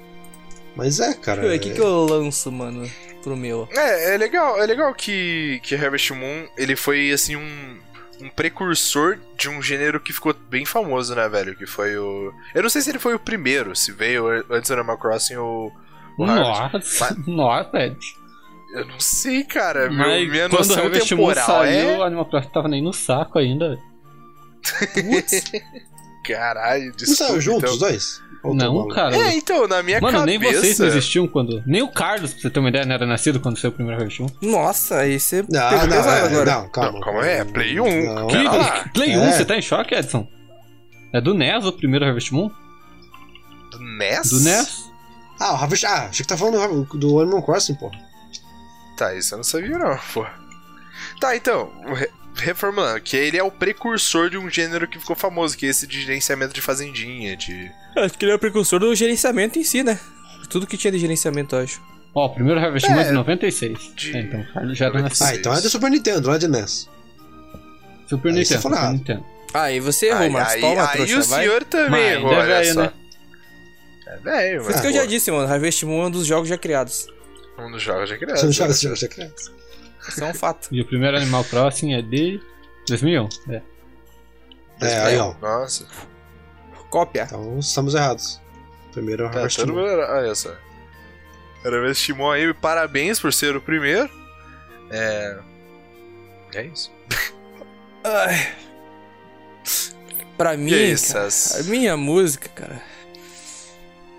Mas 0.77 1.01
é, 1.01 1.15
cara. 1.15 1.47
o 1.47 1.59
que 1.59 1.71
que 1.71 1.81
eu 1.81 2.05
lanço, 2.05 2.51
mano, 2.53 2.91
pro 3.23 3.37
meu? 3.37 3.69
É, 3.73 4.15
é 4.15 4.19
legal, 4.19 4.61
é 4.61 4.67
legal 4.67 4.93
que, 4.95 5.61
que 5.63 5.75
Harvest 5.75 6.13
Moon 6.13 6.47
ele 6.59 6.75
foi 6.77 7.11
assim 7.13 7.37
um, 7.37 7.79
um 8.25 8.31
precursor 8.31 9.19
de 9.37 9.49
um 9.49 9.61
gênero 9.63 10.01
que 10.01 10.13
ficou 10.13 10.35
bem 10.49 10.65
famoso, 10.65 11.15
né, 11.15 11.29
velho? 11.29 11.55
Que 11.55 11.67
foi 11.67 11.97
o. 11.97 12.33
Eu 12.55 12.63
não 12.63 12.71
sei 12.71 12.81
se 12.81 12.91
ele 12.91 12.99
foi 12.99 13.15
o 13.15 13.19
primeiro, 13.19 13.77
se 13.77 13.93
veio 13.93 14.27
antes 14.51 14.71
do 14.71 14.75
Animal 14.75 14.99
Crossing 14.99 15.37
ou. 15.37 15.71
o. 16.19 16.27
Nossa, 16.27 17.17
nossa, 17.27 17.77
Ed. 17.79 17.97
Eu 18.73 18.87
não 18.87 18.99
sei, 18.99 19.45
cara. 19.45 19.89
Meu, 19.89 19.99
Mas 19.99 20.29
minha 20.31 20.49
quando 20.49 20.55
o 20.55 20.69
noção 20.69 20.85
Moon 20.85 20.91
temporal 20.91 21.47
saiu, 21.47 21.89
é. 21.91 21.99
o 21.99 22.03
Animal 22.03 22.27
Crossing 22.27 22.49
tava 22.49 22.69
nem 22.69 22.83
no 22.83 22.93
saco 22.93 23.39
ainda. 23.39 23.69
velho. 23.69 23.83
Putz, 25.13 25.45
Caralho, 26.27 26.87
Não 26.87 26.97
desculpa. 26.97 27.25
saiu 27.25 27.41
juntos 27.41 27.71
os 27.71 27.77
então. 27.77 27.89
dois? 27.89 28.24
Ou 28.45 28.55
Não, 28.55 28.75
maluco? 28.75 28.95
cara. 28.95 29.17
É, 29.17 29.35
então, 29.37 29.67
na 29.67 29.83
minha 29.83 30.01
Mano, 30.01 30.25
nem 30.27 30.39
cabeça. 30.39 30.61
vocês 30.61 30.79
não 30.79 30.87
existiam 30.87 31.27
quando. 31.27 31.63
Nem 31.67 31.83
o 31.83 31.89
Carlos, 31.89 32.33
pra 32.33 32.43
você 32.43 32.51
ter 32.51 32.61
uma 32.61 32.69
ideia, 32.69 32.85
não 32.85 32.95
era 32.95 33.07
nascido 33.07 33.41
quando 33.41 33.59
saiu 33.59 33.71
o 33.71 33.75
primeiro 33.75 33.99
Harvest 34.01 34.21
Moon. 34.21 34.29
nossa, 34.43 34.99
aí 34.99 35.19
você 35.19 35.43
Não, 35.51 35.69
pegou 35.71 35.87
não, 35.87 35.97
pesado 35.97 36.11
é, 36.11 36.23
agora. 36.29 36.51
não, 36.61 36.69
calma. 36.69 36.93
Não, 36.93 37.01
calma 37.01 37.23
aí, 37.23 37.31
é 37.31 37.45
Play 37.45 37.81
1. 37.81 38.15
Não. 38.15 38.27
Lá. 38.29 38.85
Play 38.93 39.17
1, 39.17 39.23
É. 39.25 39.33
você 39.33 39.45
tá 39.45 39.57
em 39.57 39.63
choque, 39.63 39.95
Edson? 39.95 40.29
É 41.13 41.21
do 41.21 41.33
NES 41.33 41.65
o 41.65 41.73
primeiro 41.73 42.05
Harvest 42.05 42.33
Moon? 42.33 42.51
Do 43.71 43.79
NES? 43.81 44.29
Do 44.31 44.41
NES? 44.41 44.85
Ah, 45.41 45.53
o 45.53 45.57
Harvest. 45.57 45.87
Ah, 45.87 46.07
achei 46.11 46.23
que 46.25 46.29
tá 46.29 46.37
falando 46.37 46.85
do, 46.85 46.99
do 46.99 47.21
Animal 47.21 47.43
Crossing, 47.43 47.75
pô. 47.77 47.91
Tá, 48.97 49.15
isso 49.15 49.35
eu 49.35 49.39
não 49.39 49.45
sabia 49.45 49.79
não, 49.79 49.99
pô. 50.13 50.25
Tá, 51.21 51.35
então, 51.37 51.73
re- 51.95 52.11
reformulando, 52.35 53.01
que 53.01 53.17
ele 53.17 53.37
é 53.37 53.43
o 53.43 53.51
precursor 53.51 54.29
de 54.31 54.37
um 54.39 54.49
gênero 54.51 54.87
que 54.89 54.99
ficou 54.99 55.15
famoso, 55.17 55.57
que 55.57 55.67
é 55.67 55.71
esse 55.71 55.87
de 55.87 56.01
gerenciamento 56.03 56.53
de 56.53 56.61
fazendinha, 56.61 57.37
de... 57.37 57.71
Acho 57.97 58.17
que 58.19 58.25
ele 58.25 58.33
é 58.33 58.35
o 58.35 58.39
precursor 58.39 58.79
do 58.81 58.95
gerenciamento 58.95 59.59
em 59.59 59.65
si, 59.65 59.83
né? 59.83 59.99
Tudo 60.51 60.67
que 60.67 60.77
tinha 60.77 60.93
de 60.93 60.99
gerenciamento, 60.99 61.55
eu 61.57 61.63
acho. 61.63 61.81
Ó, 62.15 62.27
o 62.27 62.31
primeiro 62.35 62.61
Harvest 62.61 62.87
É, 62.87 62.91
Moon 62.91 63.01
é 63.01 63.05
de 63.05 63.13
96. 63.13 63.79
de- 63.97 64.17
É, 64.17 64.21
então 64.21 64.75
já 64.75 64.87
era 64.87 65.03
nascido. 65.03 65.27
Ah, 65.27 65.35
então 65.35 65.55
é 65.55 65.61
do 65.61 65.69
Super 65.71 65.91
Nintendo, 65.91 66.29
não 66.29 66.35
é 66.35 66.39
de 66.39 66.47
NES. 66.49 66.89
Super 68.09 68.29
Aí 68.33 68.45
você 68.45 68.55
Nintendo, 68.57 68.63
Super. 68.77 68.93
Nintendo. 68.93 69.25
Ah, 69.53 69.71
e 69.73 69.81
você 69.81 70.07
errou, 70.07 70.23
aí, 70.23 70.31
Marcos. 70.31 70.55
aí, 70.55 70.61
Toma, 70.61 70.83
aí 70.83 70.93
trouxa, 70.97 71.19
o 71.19 71.23
vai. 71.25 71.43
senhor 71.45 71.65
também 71.65 71.91
Mas 71.91 72.13
errou, 72.13 72.33
é 72.33 72.37
olha 72.37 72.47
velho, 72.47 72.75
só. 72.75 72.83
né? 72.83 72.93
É 74.07 74.17
velho, 74.19 74.63
Por 74.63 74.71
isso 74.71 74.71
mas 74.73 74.81
que 74.81 74.87
eu 74.89 74.93
já 74.93 75.07
disse, 75.07 75.31
mano. 75.31 75.53
Harvest 75.53 75.85
Moon 75.87 76.03
é 76.03 76.07
um 76.07 76.11
dos 76.11 76.27
jogos 76.27 76.49
já 76.49 76.59
criados. 76.59 77.07
um 77.59 77.71
dos 77.71 77.83
jogos 77.83 78.09
já 78.09 78.17
criados. 78.17 78.41
Você 78.41 78.47
não 78.47 78.53
joga 78.53 78.69
né? 78.69 78.75
esse 78.75 78.83
jogo, 78.83 78.97
já 78.97 79.09
criança. 79.09 79.53
Isso 80.09 80.23
é 80.23 80.27
um 80.27 80.35
fato. 80.35 80.69
E 80.71 80.81
o 80.81 80.85
primeiro 80.85 81.17
Animal 81.17 81.45
Crossing 81.45 81.95
é 81.95 82.03
de 82.03 82.41
2001. 82.89 83.29
É. 83.51 83.63
É, 84.81 84.99
aí, 85.03 85.19
ó. 85.19 85.35
Nossa, 85.41 85.87
Cópia. 86.91 87.25
Então 87.25 87.59
estamos 87.59 87.95
errados. 87.95 88.41
Primeiro 88.93 89.25
é 89.25 89.27
o 89.27 89.31
tá, 89.31 89.39
Harvest 89.39 89.59
todo 89.59 89.73
Moon. 89.73 89.81
mundo... 89.81 89.99
Olha 89.99 90.35
só. 90.35 90.55
Harvest 91.65 92.05
Timon 92.05 92.31
aí, 92.31 92.55
parabéns 92.55 93.19
por 93.19 93.33
ser 93.33 93.57
o 93.57 93.61
primeiro. 93.61 94.09
É... 94.91 95.39
É 96.55 96.63
isso. 96.67 96.93
Ai. 98.05 98.55
Pra 100.37 100.57
mim, 100.57 100.73
aí, 100.73 100.95
cara, 100.97 101.29
a 101.59 101.63
minha 101.65 101.97
música, 101.97 102.49
cara. 102.49 102.83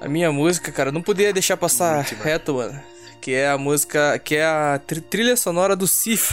A 0.02 0.10
minha 0.10 0.32
música, 0.32 0.72
cara, 0.72 0.92
não 0.92 1.02
podia 1.02 1.32
deixar 1.32 1.56
passar 1.56 2.04
bem. 2.04 2.20
reto, 2.22 2.56
mano. 2.56 2.82
Que 3.26 3.34
é 3.34 3.50
a 3.50 3.58
música. 3.58 4.20
Que 4.20 4.36
é 4.36 4.46
a 4.46 4.80
tri- 4.86 5.02
trilha 5.02 5.36
sonora 5.36 5.76
do 5.76 5.88
Sif. 5.88 6.32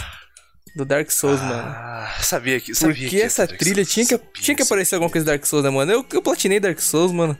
Do 0.76 0.84
Dark 0.84 1.10
Souls, 1.10 1.40
mano. 1.40 1.62
Ah, 1.66 2.14
sabia 2.22 2.58
que... 2.60 2.74
Sabia 2.74 2.94
Porque 2.94 3.08
que 3.10 3.20
essa 3.22 3.46
trilha 3.46 3.84
tinha 3.84 4.04
que, 4.06 4.16
Souls, 4.16 4.30
tinha 4.40 4.54
que 4.54 4.62
sabia, 4.62 4.64
aparecer 4.64 4.94
alguma 4.94 5.10
coisa 5.10 5.24
do 5.24 5.28
Dark 5.28 5.44
Souls, 5.46 5.64
né, 5.64 5.70
mano? 5.70 5.90
Eu, 5.92 6.04
eu 6.12 6.22
platinei 6.22 6.58
Dark 6.60 6.78
Souls, 6.80 7.12
mano. 7.12 7.36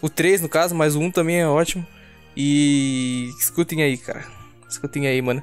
O 0.00 0.08
3, 0.08 0.40
no 0.40 0.48
caso, 0.48 0.74
mas 0.74 0.94
o 0.96 1.00
1 1.00 1.10
também 1.12 1.40
é 1.40 1.46
ótimo. 1.46 1.86
E. 2.36 3.28
Escutem 3.40 3.82
aí, 3.82 3.96
cara. 3.98 4.24
Escutem 4.68 5.06
aí, 5.06 5.20
mano. 5.22 5.42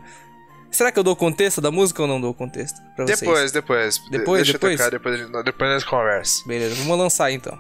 Será 0.72 0.92
que 0.92 1.00
eu 1.00 1.04
dou 1.04 1.16
contexto 1.16 1.60
da 1.62 1.72
música 1.72 2.02
ou 2.02 2.08
não 2.08 2.20
dou 2.22 2.34
contexto? 2.34 2.78
Pra 2.96 3.06
vocês? 3.06 3.20
Depois, 3.20 3.52
depois. 3.52 3.96
De- 3.96 4.10
Depois, 4.12 4.40
Deixa 4.44 4.54
depois? 4.54 4.74
eu 4.74 4.78
tocar, 4.78 4.90
depois, 4.92 5.44
depois 5.46 5.70
nós 5.72 5.84
conversa. 5.84 6.44
Beleza, 6.48 6.76
vamos 6.76 6.98
lançar 6.98 7.32
então. 7.32 7.58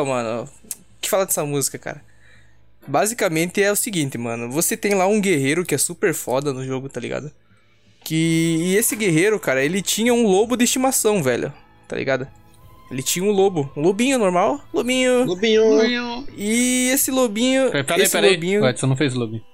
Então, 0.00 0.06
mano, 0.10 0.44
o 0.44 0.48
que 1.00 1.10
fala 1.10 1.26
dessa 1.26 1.44
música, 1.44 1.78
cara? 1.78 2.02
Basicamente 2.86 3.62
é 3.62 3.70
o 3.70 3.76
seguinte, 3.76 4.16
mano. 4.16 4.50
Você 4.50 4.74
tem 4.76 4.94
lá 4.94 5.06
um 5.06 5.20
guerreiro 5.20 5.62
que 5.64 5.74
é 5.74 5.78
super 5.78 6.14
foda 6.14 6.52
no 6.54 6.64
jogo, 6.64 6.88
tá 6.88 6.98
ligado? 6.98 7.30
Que. 8.02 8.56
E 8.60 8.76
esse 8.76 8.96
guerreiro, 8.96 9.38
cara, 9.38 9.62
ele 9.62 9.82
tinha 9.82 10.14
um 10.14 10.26
lobo 10.26 10.56
de 10.56 10.64
estimação, 10.64 11.22
velho. 11.22 11.52
Tá 11.86 11.96
ligado? 11.96 12.26
Ele 12.90 13.02
tinha 13.02 13.22
um 13.24 13.30
lobo. 13.30 13.70
Um 13.76 13.82
lobinho 13.82 14.18
normal. 14.18 14.58
Lobinho. 14.72 15.24
Lobinho. 15.26 16.26
E 16.34 16.88
esse 16.92 17.10
lobinho. 17.10 17.66
Peraí, 17.70 17.84
peraí, 17.84 18.02
esse 18.02 18.12
peraí. 18.12 18.34
lobinho. 18.34 18.62
O 18.62 18.68
Edson 18.68 18.86
não 18.86 18.96
fez 18.96 19.12
lobinho. 19.14 19.44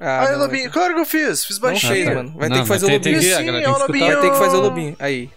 Ah, 0.00 0.26
Aí, 0.26 0.32
não, 0.32 0.38
Lobinho, 0.40 0.70
claro 0.70 0.94
que 0.94 1.00
eu 1.00 1.04
fiz, 1.04 1.44
fiz 1.44 1.58
Não 1.58 1.68
baixinho. 1.70 1.92
fez, 1.92 2.06
mano. 2.14 2.32
Vai 2.36 2.48
Não, 2.48 2.56
ter 2.56 2.62
que 2.62 2.68
mas 2.68 2.68
fazer 2.68 2.86
o 2.86 2.88
tem- 2.88 3.00
tem 3.00 3.14
lobinho. 3.14 3.30
que- 3.32 3.36
Sim, 3.36 3.44
tem 3.44 3.50
o 3.50 3.52
que 3.52 3.58
escutar. 3.68 3.86
lobinho. 3.86 4.06
Vai 4.06 4.20
ter 4.20 4.30
que 4.30 4.38
fazer 4.38 4.56
o 4.56 4.60
lobinho. 4.60 4.96
Aí. 4.98 5.30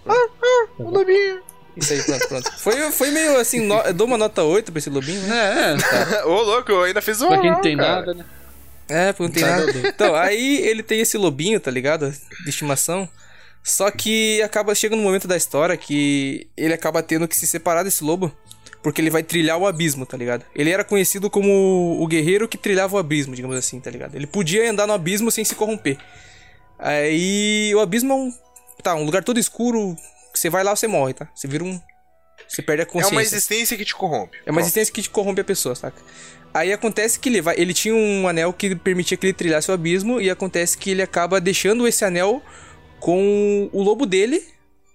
O 0.77 0.83
Lobinho. 0.89 1.41
Isso 1.78 1.93
aí, 1.93 2.03
pronto, 2.03 2.28
pronto. 2.28 2.51
Foi, 2.59 2.91
foi 2.91 3.11
meio 3.11 3.39
assim, 3.39 3.59
no- 3.61 3.80
eu 3.82 3.93
dou 3.93 4.05
uma 4.07 4.17
nota 4.17 4.43
8 4.43 4.72
pra 4.72 4.80
esse 4.80 4.89
lobinho, 4.89 5.22
né? 5.22 5.76
É, 5.80 6.17
é. 6.19 6.26
Ô, 6.26 6.41
louco, 6.41 6.72
eu 6.72 6.84
ainda 6.84 7.01
fiz 7.01 7.22
um. 7.22 7.28
Pra 7.28 7.39
quem 7.39 7.51
não 7.51 7.61
tem 7.61 7.78
cara. 7.78 7.95
nada, 7.95 8.13
né? 8.13 8.26
É, 8.89 9.13
porque 9.13 9.24
não 9.24 9.32
tem 9.32 9.43
Tá 9.43 9.49
nada. 9.49 9.72
doido. 9.72 9.88
Então, 9.88 10.15
aí 10.15 10.57
ele 10.67 10.84
tem 10.84 10.99
esse 10.99 11.17
lobinho, 11.17 11.59
tá 11.59 11.72
ligado? 11.72 12.11
De 12.43 12.49
estimação. 12.49 13.07
Só 13.63 13.89
que 13.91 14.41
acaba 14.41 14.74
chega 14.76 14.95
no 14.95 15.01
momento 15.03 15.28
da 15.28 15.38
história 15.38 15.78
que 15.78 16.47
ele 16.57 16.74
acaba 16.74 17.01
tendo 17.01 17.28
que 17.28 17.38
se 17.38 17.47
separar 17.47 17.84
desse 17.84 18.03
lobo. 18.03 18.32
Porque 18.84 18.99
ele 18.99 19.11
vai 19.11 19.22
trilhar 19.22 19.57
o 19.59 19.67
abismo, 19.67 20.07
tá 20.07 20.17
ligado? 20.17 20.43
Ele 20.55 20.72
era 20.72 20.84
conhecido 20.84 21.30
como 21.30 22.01
o 22.01 22.07
guerreiro 22.07 22.47
que 22.47 22.57
trilhava 22.57 22.95
o 22.95 22.99
abismo, 22.99 23.36
digamos 23.36 23.55
assim, 23.55 23.80
tá 23.80 23.91
ligado? 23.91 24.15
Ele 24.15 24.26
podia 24.26 24.67
andar 24.69 24.88
no 24.88 24.93
abismo 24.93 25.30
sem 25.30 25.45
se 25.45 25.53
corromper. 25.53 25.97
Aí 26.80 27.74
o 27.76 27.80
abismo 27.80 28.11
é 28.11 28.15
um. 28.15 28.34
Tá, 28.82 28.95
um 28.95 29.03
lugar 29.05 29.24
todo 29.24 29.39
escuro. 29.39 29.95
Você 30.41 30.49
vai 30.49 30.63
lá, 30.63 30.75
você 30.75 30.87
morre, 30.87 31.13
tá? 31.13 31.29
Você 31.35 31.47
vira 31.47 31.63
um. 31.63 31.79
Você 32.47 32.63
perde 32.63 32.81
a 32.81 32.83
É 32.83 32.85
consciência. 32.87 33.15
uma 33.15 33.21
existência 33.21 33.77
que 33.77 33.85
te 33.85 33.93
corrompe. 33.93 34.39
É 34.43 34.49
uma 34.49 34.59
existência 34.59 34.91
que 34.91 35.03
te 35.03 35.09
corrompe 35.11 35.39
a 35.39 35.43
pessoa, 35.43 35.75
saca? 35.75 36.01
Aí 36.51 36.73
acontece 36.73 37.19
que 37.19 37.29
ele 37.29 37.41
vai. 37.41 37.53
Ele 37.59 37.75
tinha 37.75 37.93
um 37.93 38.27
anel 38.27 38.51
que 38.51 38.75
permitia 38.75 39.15
que 39.15 39.27
ele 39.27 39.33
trilhasse 39.33 39.69
o 39.69 39.73
abismo. 39.75 40.19
E 40.19 40.31
acontece 40.31 40.75
que 40.75 40.89
ele 40.89 41.03
acaba 41.03 41.39
deixando 41.39 41.87
esse 41.87 42.03
anel 42.03 42.41
com 42.99 43.69
o 43.71 43.83
lobo 43.83 44.07
dele. 44.07 44.43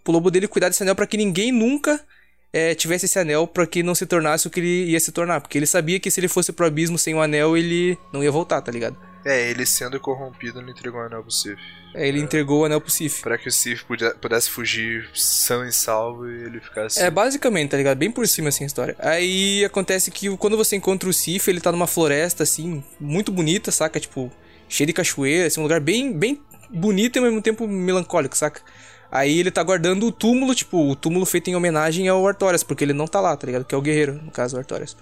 Pro 0.02 0.12
lobo 0.12 0.32
dele 0.32 0.48
cuidar 0.48 0.68
desse 0.68 0.82
anel 0.82 0.96
pra 0.96 1.06
que 1.06 1.16
ninguém 1.16 1.52
nunca 1.52 2.04
eh, 2.52 2.74
tivesse 2.74 3.06
esse 3.06 3.16
anel 3.16 3.46
pra 3.46 3.68
que 3.68 3.84
não 3.84 3.94
se 3.94 4.04
tornasse 4.04 4.48
o 4.48 4.50
que 4.50 4.58
ele 4.58 4.90
ia 4.90 4.98
se 4.98 5.12
tornar. 5.12 5.40
Porque 5.40 5.56
ele 5.56 5.66
sabia 5.66 6.00
que 6.00 6.10
se 6.10 6.18
ele 6.18 6.26
fosse 6.28 6.52
pro 6.52 6.66
abismo 6.66 6.98
sem 6.98 7.14
o 7.14 7.20
anel, 7.22 7.56
ele 7.56 7.96
não 8.12 8.24
ia 8.24 8.32
voltar, 8.32 8.60
tá 8.62 8.72
ligado? 8.72 8.96
É, 9.28 9.50
ele 9.50 9.66
sendo 9.66 9.98
corrompido 9.98 10.62
não 10.62 10.68
entregou 10.70 11.00
o 11.00 11.04
anel 11.04 11.20
pro 11.22 11.32
Sif. 11.32 11.58
Aí 11.92 12.08
ele 12.08 12.20
entregou 12.20 12.60
o 12.60 12.64
anel 12.64 12.80
pro 12.80 12.90
Sif. 12.90 13.22
Pra 13.22 13.36
que 13.36 13.48
o 13.48 13.52
Sif 13.52 13.82
pude- 13.84 14.14
pudesse 14.20 14.48
fugir 14.48 15.08
são 15.14 15.66
e 15.66 15.72
salvo 15.72 16.28
e 16.30 16.44
ele 16.44 16.60
ficasse. 16.60 17.00
É, 17.00 17.10
basicamente, 17.10 17.70
tá 17.70 17.76
ligado? 17.76 17.98
Bem 17.98 18.10
por 18.10 18.26
cima, 18.28 18.50
assim, 18.50 18.62
a 18.62 18.66
história. 18.68 18.94
Aí 19.00 19.64
acontece 19.64 20.12
que 20.12 20.34
quando 20.36 20.56
você 20.56 20.76
encontra 20.76 21.08
o 21.08 21.12
Sif, 21.12 21.48
ele 21.50 21.60
tá 21.60 21.72
numa 21.72 21.88
floresta, 21.88 22.44
assim, 22.44 22.84
muito 23.00 23.32
bonita, 23.32 23.72
saca? 23.72 23.98
Tipo, 23.98 24.30
cheia 24.68 24.86
de 24.86 24.92
cachoeira, 24.92 25.48
assim, 25.48 25.58
um 25.58 25.64
lugar 25.64 25.80
bem, 25.80 26.12
bem 26.16 26.40
bonito 26.70 27.16
e 27.16 27.18
ao 27.18 27.24
mesmo 27.24 27.42
tempo 27.42 27.66
melancólico, 27.66 28.36
saca? 28.36 28.60
Aí 29.10 29.40
ele 29.40 29.50
tá 29.50 29.62
guardando 29.62 30.06
o 30.06 30.12
túmulo, 30.12 30.54
tipo, 30.54 30.78
o 30.90 30.94
túmulo 30.94 31.26
feito 31.26 31.48
em 31.50 31.56
homenagem 31.56 32.06
ao 32.08 32.26
Artorias, 32.28 32.62
porque 32.62 32.84
ele 32.84 32.92
não 32.92 33.06
tá 33.08 33.20
lá, 33.20 33.36
tá 33.36 33.46
ligado? 33.46 33.64
Que 33.64 33.74
é 33.74 33.78
o 33.78 33.82
guerreiro, 33.82 34.20
no 34.22 34.30
caso, 34.30 34.54
o 34.56 34.58
Artorias. 34.58 34.96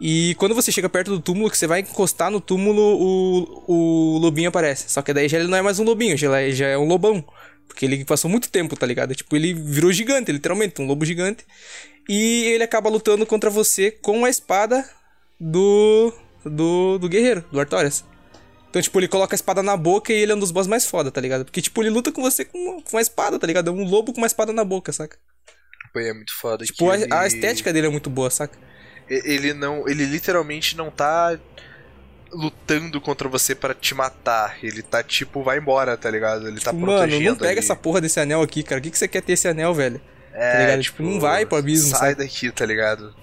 E 0.00 0.34
quando 0.38 0.54
você 0.54 0.70
chega 0.70 0.88
perto 0.88 1.10
do 1.10 1.20
túmulo, 1.20 1.50
que 1.50 1.56
você 1.56 1.66
vai 1.66 1.80
encostar 1.80 2.30
no 2.30 2.40
túmulo, 2.40 2.82
o, 3.00 3.64
o 3.66 4.18
lobinho 4.18 4.48
aparece. 4.48 4.90
Só 4.90 5.00
que 5.00 5.12
daí 5.12 5.28
já 5.28 5.38
ele 5.38 5.48
não 5.48 5.56
é 5.56 5.62
mais 5.62 5.78
um 5.78 5.84
lobinho, 5.84 6.16
já, 6.16 6.38
é- 6.40 6.50
já 6.52 6.66
é 6.66 6.76
um 6.78 6.86
lobão. 6.86 7.24
Porque 7.66 7.84
ele 7.84 8.04
passou 8.04 8.30
muito 8.30 8.50
tempo, 8.50 8.76
tá 8.76 8.86
ligado? 8.86 9.14
Tipo, 9.14 9.34
ele 9.36 9.52
virou 9.54 9.92
gigante, 9.92 10.30
literalmente, 10.30 10.80
um 10.80 10.86
lobo 10.86 11.04
gigante. 11.04 11.44
E 12.08 12.44
ele 12.44 12.62
acaba 12.62 12.88
lutando 12.90 13.26
contra 13.26 13.50
você 13.50 13.90
com 13.90 14.24
a 14.24 14.30
espada 14.30 14.88
do. 15.40 16.12
do, 16.44 16.98
do 16.98 17.08
guerreiro, 17.08 17.44
do 17.50 17.58
Artorias. 17.58 18.04
Então, 18.70 18.80
tipo, 18.82 18.98
ele 19.00 19.08
coloca 19.08 19.34
a 19.34 19.36
espada 19.36 19.62
na 19.62 19.76
boca 19.76 20.12
e 20.12 20.16
ele 20.16 20.32
é 20.32 20.34
um 20.34 20.38
dos 20.38 20.50
boss 20.50 20.66
mais 20.66 20.84
foda, 20.86 21.10
tá 21.10 21.20
ligado? 21.20 21.44
Porque, 21.44 21.62
tipo, 21.62 21.82
ele 21.82 21.90
luta 21.90 22.12
com 22.12 22.20
você 22.20 22.44
com 22.44 22.58
uma, 22.58 22.82
com 22.82 22.96
uma 22.96 23.00
espada, 23.00 23.38
tá 23.38 23.46
ligado? 23.46 23.68
É 23.68 23.72
um 23.72 23.84
lobo 23.84 24.12
com 24.12 24.18
uma 24.18 24.26
espada 24.26 24.52
na 24.52 24.64
boca, 24.64 24.92
saca? 24.92 25.16
Pô, 25.92 26.00
é 26.00 26.12
muito 26.12 26.32
foda. 26.38 26.64
Tipo, 26.64 26.90
a, 26.90 26.98
ele... 26.98 27.06
a 27.12 27.26
estética 27.26 27.72
dele 27.72 27.86
é 27.86 27.90
muito 27.90 28.10
boa, 28.10 28.30
saca? 28.30 28.58
Ele 29.08 29.52
não. 29.54 29.88
Ele 29.88 30.04
literalmente 30.04 30.76
não 30.76 30.90
tá 30.90 31.38
lutando 32.32 33.00
contra 33.00 33.28
você 33.28 33.54
pra 33.54 33.72
te 33.74 33.94
matar. 33.94 34.58
Ele 34.62 34.82
tá 34.82 35.02
tipo, 35.02 35.42
vai 35.42 35.58
embora, 35.58 35.96
tá 35.96 36.10
ligado? 36.10 36.48
Ele 36.48 36.60
tá 36.60 36.72
Tipo, 36.72 36.84
protegendo 36.84 37.18
mano, 37.22 37.30
não 37.30 37.36
pega 37.36 37.50
ali. 37.52 37.58
essa 37.60 37.76
porra 37.76 38.00
desse 38.00 38.18
anel 38.20 38.42
aqui, 38.42 38.62
cara. 38.62 38.78
O 38.78 38.82
que, 38.82 38.90
que 38.90 38.98
você 38.98 39.08
quer 39.08 39.22
ter 39.22 39.32
esse 39.34 39.46
anel, 39.48 39.72
velho? 39.72 40.00
É, 40.32 40.76
tá? 40.76 40.82
Tipo, 40.82 41.02
não 41.02 41.18
vai 41.20 41.46
pro 41.46 41.56
abismo, 41.56 41.90
Sai 41.90 42.10
sabe? 42.10 42.14
daqui, 42.24 42.50
tá 42.50 42.66
ligado? 42.66 43.14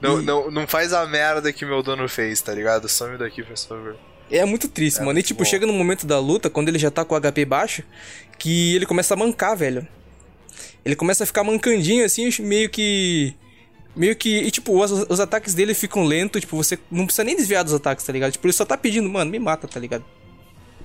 Não, 0.00 0.20
E- 0.20 0.24
não, 0.24 0.50
não 0.50 0.66
faz 0.66 0.92
a 0.92 1.06
merda 1.06 1.52
que 1.52 1.64
meu 1.64 1.82
dono 1.82 2.08
fez, 2.08 2.40
tá 2.40 2.52
ligado? 2.52 2.88
Some 2.88 3.16
daqui, 3.16 3.42
por 3.42 3.56
favor. 3.56 3.96
É 4.30 4.44
muito 4.44 4.66
triste, 4.66 4.98
É 5.00 5.04
mano. 5.04 5.18
E 5.18 5.22
tipo, 5.22 5.44
bom. 5.44 5.48
chega 5.48 5.66
no 5.66 5.72
momento 5.72 6.06
da 6.06 6.18
luta, 6.18 6.48
quando 6.50 6.68
ele 6.68 6.78
já 6.78 6.90
tá 6.90 7.04
com 7.04 7.14
o 7.14 7.20
HP 7.20 7.44
baixo, 7.44 7.82
que 8.38 8.74
ele 8.74 8.86
começa 8.86 9.14
a 9.14 9.16
mancar, 9.16 9.54
velho. 9.56 9.86
Ele 10.84 10.96
começa 10.96 11.22
a 11.22 11.26
ficar 11.26 11.44
mancandinho, 11.44 12.04
assim, 12.04 12.28
meio 12.40 12.68
que. 12.70 13.36
Meio 13.94 14.16
que. 14.16 14.38
E 14.38 14.50
tipo, 14.50 14.82
os, 14.82 14.90
os 15.08 15.20
ataques 15.20 15.54
dele 15.54 15.74
ficam 15.74 16.04
lentos, 16.04 16.40
tipo, 16.40 16.56
você 16.56 16.78
não 16.90 17.04
precisa 17.04 17.24
nem 17.24 17.36
desviar 17.36 17.62
dos 17.64 17.74
ataques, 17.74 18.04
tá 18.04 18.12
ligado? 18.12 18.32
Tipo, 18.32 18.46
ele 18.46 18.52
só 18.52 18.64
tá 18.64 18.76
pedindo, 18.76 19.08
mano, 19.08 19.30
me 19.30 19.38
mata, 19.38 19.68
tá 19.68 19.78
ligado? 19.78 20.04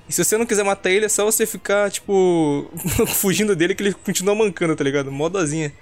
E 0.08 0.12
se 0.12 0.24
você 0.24 0.36
não 0.38 0.46
quiser 0.46 0.62
matar 0.64 0.90
ele, 0.90 1.04
é 1.06 1.08
só 1.08 1.24
você 1.24 1.46
ficar, 1.46 1.90
tipo, 1.90 2.70
fugindo 3.08 3.54
dele 3.56 3.74
que 3.74 3.82
ele 3.82 3.92
continua 3.94 4.34
mancando, 4.34 4.74
tá 4.76 4.84
ligado? 4.84 5.10
Modazinha. 5.12 5.72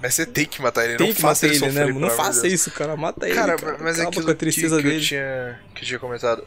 Mas 0.00 0.14
você 0.14 0.26
tem 0.26 0.44
que 0.44 0.60
matar 0.60 0.84
ele, 0.84 0.96
Tem 0.96 1.06
não 1.08 1.14
que 1.14 1.20
faça 1.20 1.46
ele 1.46 1.54
sofrer, 1.54 1.72
né? 1.74 1.86
pelo 1.86 2.00
Não 2.00 2.10
faça 2.10 2.42
Deus. 2.42 2.54
isso, 2.54 2.70
cara. 2.72 2.96
Mata 2.96 3.24
ele. 3.26 3.36
Cara, 3.36 3.56
Cara, 3.56 3.78
mas 3.80 3.98
é 3.98 4.02
Acaba 4.02 4.08
aquilo 4.08 4.24
com 4.24 4.30
a 4.32 4.34
que, 4.34 4.40
tristeza 4.40 4.76
que 4.78 4.82
dele. 4.82 4.96
eu 4.96 5.00
tinha, 5.00 5.60
que 5.76 5.82
eu 5.82 5.86
tinha 5.86 5.98
comentado. 6.00 6.44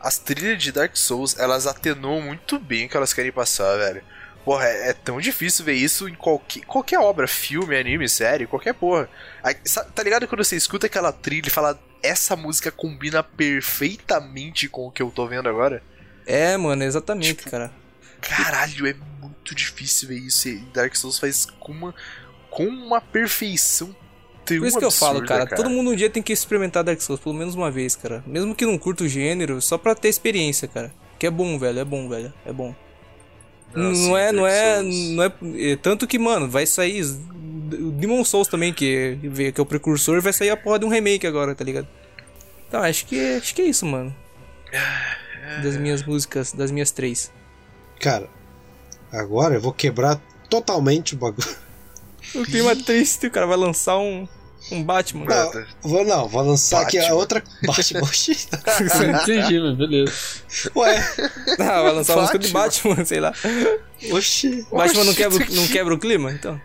As 0.00 0.16
trilhas 0.16 0.62
de 0.62 0.72
Dark 0.72 0.96
Souls, 0.96 1.38
elas 1.38 1.66
atenuam 1.66 2.22
muito 2.22 2.58
bem 2.58 2.86
o 2.86 2.88
que 2.88 2.96
elas 2.96 3.12
querem 3.12 3.30
passar, 3.30 3.76
velho. 3.76 4.02
Porra, 4.44 4.66
é, 4.66 4.90
é 4.90 4.92
tão 4.92 5.18
difícil 5.20 5.64
ver 5.64 5.74
isso 5.74 6.08
em 6.08 6.14
qualquer, 6.14 6.64
qualquer 6.66 6.98
obra, 6.98 7.26
filme, 7.26 7.76
anime, 7.76 8.08
série, 8.08 8.46
qualquer 8.46 8.74
porra. 8.74 9.08
Aí, 9.42 9.54
tá 9.94 10.02
ligado 10.02 10.28
quando 10.28 10.44
você 10.44 10.56
escuta 10.56 10.86
aquela 10.86 11.12
trilha 11.12 11.48
e 11.48 11.50
fala, 11.50 11.80
essa 12.02 12.36
música 12.36 12.70
combina 12.70 13.22
perfeitamente 13.22 14.68
com 14.68 14.86
o 14.86 14.90
que 14.90 15.02
eu 15.02 15.10
tô 15.10 15.26
vendo 15.26 15.48
agora? 15.48 15.82
É, 16.26 16.56
mano, 16.56 16.82
exatamente, 16.84 17.36
Tipo, 17.36 17.50
cara. 17.50 17.72
Caralho, 18.20 18.86
é 18.86 18.94
muito 19.20 19.54
difícil 19.54 20.08
ver 20.08 20.18
isso. 20.18 20.48
E 20.48 20.58
Dark 20.72 20.94
Souls 20.94 21.18
faz 21.18 21.46
com 21.46 21.72
uma, 21.72 21.94
com 22.50 22.66
uma 22.66 23.00
perfeição 23.00 23.94
tão 24.44 24.58
Por 24.58 24.66
isso 24.66 24.78
que 24.78 24.84
eu 24.84 24.90
falo, 24.90 25.18
absurda, 25.18 25.46
cara, 25.46 25.56
todo 25.56 25.70
mundo 25.70 25.90
um 25.90 25.96
dia 25.96 26.10
tem 26.10 26.22
que 26.22 26.32
experimentar 26.32 26.84
Dark 26.84 27.00
Souls, 27.00 27.20
pelo 27.20 27.34
menos 27.34 27.54
uma 27.54 27.70
vez, 27.70 27.96
cara. 27.96 28.22
Mesmo 28.26 28.54
que 28.54 28.66
não 28.66 28.78
curta 28.78 29.04
o 29.04 29.08
gênero, 29.08 29.60
só 29.60 29.78
pra 29.78 29.94
ter 29.94 30.08
experiência, 30.08 30.68
cara. 30.68 30.92
Que 31.18 31.26
é 31.26 31.30
bom, 31.30 31.58
velho, 31.58 31.78
é 31.78 31.84
bom, 31.84 32.08
velho, 32.08 32.32
é 32.44 32.52
bom. 32.52 32.74
Não, 33.74 33.84
não, 33.84 33.94
sim, 33.94 34.16
é, 34.16 34.32
não 34.32 34.46
é, 34.46 34.82
não 34.82 35.24
é, 35.24 35.32
é, 35.72 35.76
tanto 35.76 36.06
que, 36.06 36.18
mano, 36.18 36.48
vai 36.48 36.64
sair 36.64 37.02
o 37.02 37.90
Demon 37.90 38.24
Souls 38.24 38.48
também, 38.48 38.72
que, 38.72 39.18
que 39.52 39.60
é 39.60 39.62
o 39.62 39.66
precursor, 39.66 40.20
vai 40.20 40.32
sair 40.32 40.50
a 40.50 40.56
porra 40.56 40.78
de 40.78 40.84
um 40.84 40.88
remake 40.88 41.26
agora, 41.26 41.54
tá 41.54 41.64
ligado? 41.64 41.88
Então, 42.68 42.82
acho 42.82 43.06
que, 43.06 43.36
acho 43.36 43.54
que 43.54 43.62
é 43.62 43.66
isso, 43.66 43.84
mano. 43.84 44.14
Das 45.62 45.76
minhas 45.76 46.02
músicas, 46.02 46.52
das 46.52 46.70
minhas 46.70 46.90
três. 46.90 47.32
Cara, 48.00 48.28
agora 49.12 49.54
eu 49.54 49.60
vou 49.60 49.72
quebrar 49.72 50.20
totalmente 50.48 51.14
o 51.14 51.18
bagulho. 51.18 51.56
O 52.34 52.42
clima 52.42 52.74
triste, 52.74 53.26
o 53.26 53.30
cara 53.30 53.46
vai 53.46 53.56
lançar 53.56 53.98
um, 53.98 54.26
um 54.72 54.82
Batman. 54.82 55.24
Não, 55.26 55.64
vou, 55.82 56.04
não, 56.04 56.28
vou 56.28 56.42
lançar 56.42 56.82
aqui 56.82 56.98
a 56.98 57.02
Batman. 57.02 57.16
outra. 57.18 57.44
Batman. 57.66 58.00
Oxi. 58.02 58.48
Não 58.98 59.22
entendi, 59.22 59.60
mas 59.60 59.76
beleza. 59.76 60.12
Ué, 60.76 60.96
Ah, 61.60 61.82
vai 61.82 61.92
lançar 61.92 62.14
uma 62.14 62.22
música 62.22 62.38
de 62.38 62.48
Batman. 62.48 62.90
Batman, 62.90 63.04
sei 63.04 63.20
lá. 63.20 63.32
oxi. 64.12 64.66
Batman 64.72 65.04
não 65.04 65.10
Oxi, 65.12 65.16
quebra, 65.16 65.44
isso 65.44 65.54
não 65.54 65.66
quebra 65.68 65.94
o 65.94 65.98
clima, 65.98 66.32
então? 66.32 66.60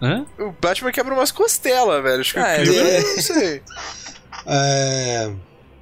Hã? 0.00 0.26
O 0.38 0.50
Batman 0.60 0.90
quebra 0.92 1.14
umas 1.14 1.30
costelas, 1.30 2.02
velho. 2.02 2.20
Acho 2.20 2.32
que 2.34 2.40
Ah, 2.40 2.42
o 2.42 2.46
é, 2.46 2.62
clima, 2.64 2.80
é. 2.88 2.98
eu 2.98 3.02
não 3.16 3.22
sei. 3.22 3.62
É... 4.46 5.30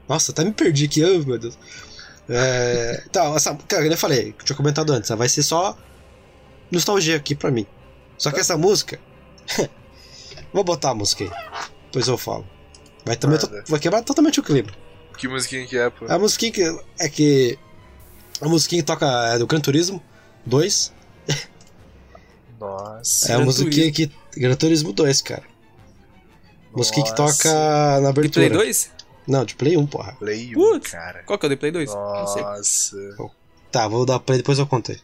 Nossa, 0.09 0.33
até 0.33 0.45
me 0.45 0.53
perdi 0.53 0.85
aqui, 0.85 1.03
oh, 1.05 1.25
meu 1.27 1.39
Deus. 1.39 1.59
É... 2.29 3.03
Tá, 3.11 3.25
essa, 3.35 3.55
cara, 3.67 3.83
como 3.83 3.95
eu 3.95 3.99
falei, 3.99 4.35
tinha 4.45 4.57
comentado 4.57 4.93
antes, 4.93 5.09
vai 5.11 5.29
ser 5.29 5.43
só 5.43 5.77
nostalgia 6.71 7.17
aqui 7.17 7.35
pra 7.35 7.51
mim. 7.51 7.67
Só 8.19 8.31
que 8.31 8.39
essa 8.41 8.57
música. 8.59 9.01
Vou 10.53 10.65
botar 10.65 10.91
a 10.91 10.95
música 10.95 11.25
aí. 11.25 11.31
Depois 11.87 12.07
eu 12.09 12.19
falo. 12.19 12.47
Vai, 13.05 13.17
também, 13.17 13.39
Manda. 13.41 13.65
vai 13.69 13.81
quebrar 13.81 14.03
totalmente 14.03 14.41
o 14.41 14.43
clima. 14.43 14.71
Que 15.17 15.27
musiquinha 15.29 15.67
que 15.67 15.77
é, 15.77 15.91
pô? 15.91 16.07
A 16.09 16.19
musiquinha 16.19 16.53
que 16.53 16.79
é 16.99 17.09
que. 17.09 17.59
A 18.41 18.49
musiquinha 18.49 18.83
que 18.83 18.87
toca 18.87 19.07
é 19.35 19.39
do 19.39 19.47
Gran 19.47 19.61
Turismo 19.61 20.03
2. 20.47 20.93
Nossa. 22.59 23.33
É 23.33 23.35
a 23.37 23.41
musiquinha 23.41 23.91
que. 23.93 24.11
Gran 24.37 24.55
Turismo 24.55 24.93
2, 24.93 25.23
cara. 25.23 25.43
Musiquinha 26.75 27.05
que 27.05 27.19
Nossa. 27.19 27.43
toca 27.43 27.55
na 27.55 28.01
De 28.01 28.07
abertura. 28.07 28.47
Play 28.49 28.59
2? 28.59 28.91
Não, 29.27 29.45
de 29.45 29.55
Play 29.55 29.77
1, 29.77 29.87
porra. 29.87 30.13
Play 30.13 30.51
1, 30.51 30.53
Putz. 30.55 30.91
cara. 30.91 31.23
Qual 31.25 31.39
que 31.39 31.47
é 31.47 31.49
o 31.49 31.51
de 31.51 31.57
Play 31.57 31.73
2? 31.73 31.93
Não 31.95 32.27
sei. 32.27 32.43
Nossa. 32.43 32.97
Tá, 33.71 33.87
vou 33.89 34.05
dar 34.05 34.19
play 34.21 34.39
depois 34.39 34.59
eu 34.59 34.67
contei. 34.67 34.99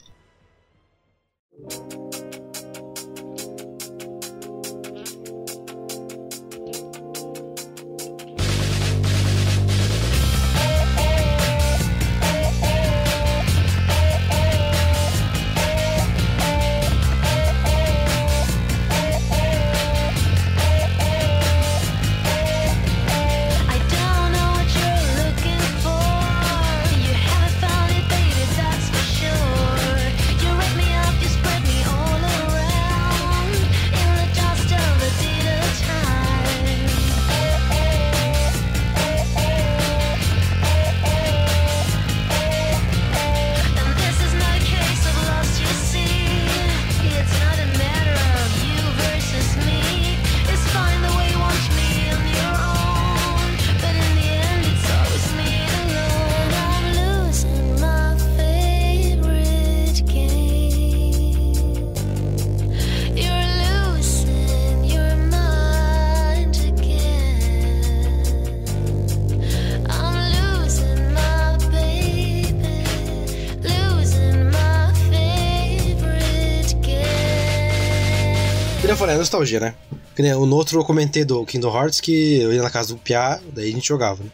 Falei, 78.95 79.14
é 79.14 79.18
nostalgia, 79.18 79.59
né? 79.59 79.74
Que 80.14 80.20
nem, 80.22 80.32
no 80.32 80.55
outro 80.55 80.78
eu 80.78 80.84
comentei 80.84 81.24
do 81.24 81.45
Kingdom 81.47 81.74
Hearts 81.74 82.01
que 82.01 82.41
eu 82.41 82.53
ia 82.53 82.62
na 82.62 82.70
casa 82.70 82.95
do 82.95 82.99
Piá, 82.99 83.41
daí 83.55 83.70
a 83.70 83.72
gente 83.72 83.89
jogava, 83.89 84.22
né? 84.22 84.30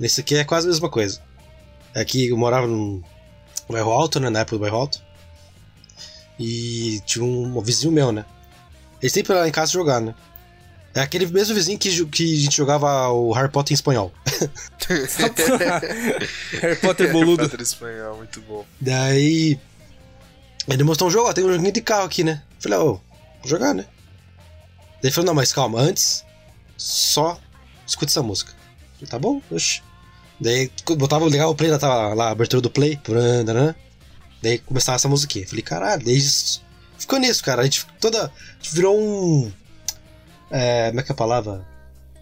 Nesse 0.00 0.22
aqui 0.22 0.34
é 0.34 0.44
quase 0.44 0.66
a 0.66 0.70
mesma 0.70 0.88
coisa. 0.88 1.20
É 1.94 2.04
que 2.04 2.28
eu 2.28 2.36
morava 2.36 2.66
num 2.66 3.02
bairro 3.70 3.92
alto, 3.92 4.18
né? 4.18 4.30
Na 4.30 4.40
época 4.40 4.56
do 4.56 4.60
bairro 4.60 4.78
alto. 4.78 5.02
E 6.38 7.00
tinha 7.06 7.24
um, 7.24 7.58
um 7.58 7.60
vizinho 7.60 7.92
meu, 7.92 8.10
né? 8.10 8.24
Ele 9.00 9.10
sempre 9.10 9.32
ia 9.32 9.40
lá 9.40 9.48
em 9.48 9.52
casa 9.52 9.70
jogar, 9.70 10.00
né? 10.00 10.14
É 10.94 11.00
aquele 11.00 11.26
mesmo 11.26 11.54
vizinho 11.54 11.78
que, 11.78 12.04
que 12.06 12.34
a 12.34 12.40
gente 12.40 12.56
jogava 12.56 13.08
o 13.08 13.32
Harry 13.32 13.50
Potter 13.50 13.72
em 13.72 13.74
espanhol. 13.74 14.12
Harry 16.60 16.76
Potter 16.76 17.12
boludo. 17.12 17.42
Potter 17.42 17.60
espanhol, 17.60 18.16
muito 18.16 18.40
bom. 18.42 18.64
Daí. 18.80 19.58
Ele 20.68 20.84
mostrou 20.84 21.08
um 21.08 21.12
jogo, 21.12 21.28
ó, 21.28 21.32
tem 21.32 21.44
um 21.44 21.52
joguinho 21.52 21.72
de 21.72 21.80
carro 21.82 22.06
aqui, 22.06 22.24
né? 22.24 22.42
Falei, 22.58 22.78
ô, 22.78 22.84
vou 22.84 23.02
jogar, 23.48 23.74
né? 23.74 23.86
Daí 24.94 25.04
ele 25.04 25.12
falou, 25.12 25.26
não, 25.26 25.34
mas 25.34 25.52
calma, 25.52 25.80
antes, 25.80 26.24
só 26.76 27.38
escuta 27.86 28.10
essa 28.10 28.22
música. 28.22 28.52
Falei, 28.94 29.10
tá 29.10 29.18
bom, 29.18 29.40
oxe. 29.50 29.82
Daí 30.40 30.70
botava, 30.96 31.24
ligava 31.26 31.50
o 31.50 31.54
play, 31.54 31.70
lá, 31.70 31.78
tava 31.78 32.14
lá 32.14 32.28
a 32.28 32.30
abertura 32.30 32.60
do 32.60 32.70
play, 32.70 32.98
né? 33.46 33.74
Daí 34.42 34.58
começava 34.58 34.96
essa 34.96 35.08
musiquinha. 35.08 35.46
Falei, 35.46 35.62
caralho, 35.62 36.04
daí 36.04 36.20
ficou 36.98 37.18
nisso, 37.18 37.42
cara. 37.42 37.62
A 37.62 37.64
gente 37.64 37.86
toda. 38.00 38.26
A 38.26 38.54
gente 38.62 38.74
virou 38.74 38.98
um. 38.98 39.52
É, 40.50 40.88
como 40.88 41.00
é 41.00 41.02
que 41.02 41.12
é 41.12 41.14
a 41.14 41.16
palavra? 41.16 41.66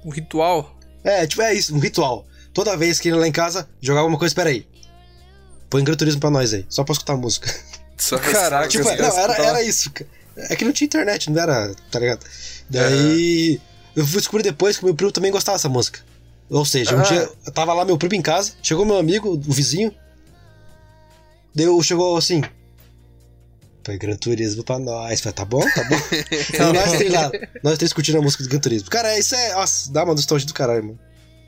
Um 0.05 0.11
ritual. 0.11 0.77
É, 1.03 1.27
tipo, 1.27 1.43
é 1.43 1.53
isso, 1.55 1.75
um 1.75 1.79
ritual. 1.81 2.27
Toda 2.55 2.77
vez 2.77 3.01
que 3.01 3.09
ele 3.09 3.17
lá 3.17 3.27
em 3.27 3.33
casa 3.33 3.69
jogava 3.81 4.07
uma 4.07 4.19
coisa, 4.19 4.35
peraí. 4.35 4.67
Põe 5.71 5.83
Gran 5.83 5.97
Turismo 5.97 6.21
pra 6.21 6.31
nós 6.31 6.53
aí, 6.53 6.67
só 6.69 6.85
pra 6.85 6.93
escutar 6.93 7.15
a 7.15 7.17
música. 7.17 7.53
Só 7.97 8.19
Caraca, 8.21 8.69
Tipo, 8.69 8.85
não, 8.85 9.19
era, 9.19 9.35
era 9.35 9.63
isso. 9.63 9.91
cara. 9.91 10.09
É 10.37 10.57
que 10.57 10.65
não 10.65 10.73
tinha 10.73 10.87
internet, 10.87 11.31
não 11.31 11.41
era, 11.43 11.75
tá 11.91 11.99
ligado? 11.99 12.25
Daí. 12.69 13.61
Eu 13.95 14.07
fui 14.07 14.19
descobrir 14.21 14.43
depois 14.43 14.79
que 14.79 14.85
meu 14.85 14.95
primo 14.95 15.13
também 15.13 15.31
gostava 15.31 15.59
dessa 15.59 15.69
música. 15.69 16.01
Ou 16.49 16.65
seja, 16.65 16.97
um 16.97 17.01
Ah. 17.01 17.03
dia 17.03 17.31
eu 17.47 17.53
tava 17.53 17.73
lá, 17.75 17.85
meu 17.85 17.99
primo 17.99 18.15
em 18.15 18.23
casa, 18.23 18.53
chegou 18.63 18.85
meu 18.87 18.97
amigo, 18.97 19.31
o 19.35 19.53
vizinho. 19.53 19.95
Daí 21.55 21.67
eu- 21.67 21.83
chegou 21.83 22.17
assim. 22.17 22.43
Põe 23.85 23.99
Gran 23.99 24.17
Turismo 24.17 24.63
pra 24.63 24.79
nós. 24.79 25.21
Falei, 25.21 25.35
tá 25.35 25.45
bom, 25.45 25.61
tá 25.61 25.85
bom. 25.85 25.97
Nós 26.73 26.93
três 26.93 27.13
lá, 27.13 27.31
nós 27.65 27.77
três 27.79 27.93
curtindo 27.93 28.19
a 28.19 28.23
música 28.23 28.43
do 28.45 28.49
Gran 28.49 28.61
Turismo. 28.61 28.89
Cara, 28.89 29.19
isso 29.19 29.35
é. 29.35 29.53
Nossa, 29.55 29.93
dá 29.93 30.05
uma 30.05 30.15
nostalgia 30.15 30.47
do 30.47 30.55
caralho, 30.55 30.85
mano. 30.85 30.99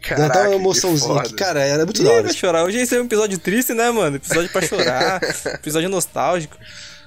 Dá 0.03 0.09
Caraca, 0.16 0.39
até 0.41 0.49
uma 0.49 0.57
emoçãozinha 0.57 1.20
aqui. 1.20 1.32
Cara, 1.35 1.62
era 1.62 1.85
muito 1.85 2.03
Ih, 2.03 2.05
da 2.05 2.11
hora. 2.11 2.22
vai 2.24 2.35
chorar. 2.35 2.64
Hoje 2.64 2.78
esse 2.78 2.95
é 2.97 3.01
um 3.01 3.05
episódio 3.05 3.39
triste, 3.39 3.72
né, 3.72 3.89
mano? 3.91 4.16
Episódio 4.16 4.51
pra 4.51 4.61
chorar. 4.66 5.20
episódio 5.55 5.89
nostálgico. 5.89 6.59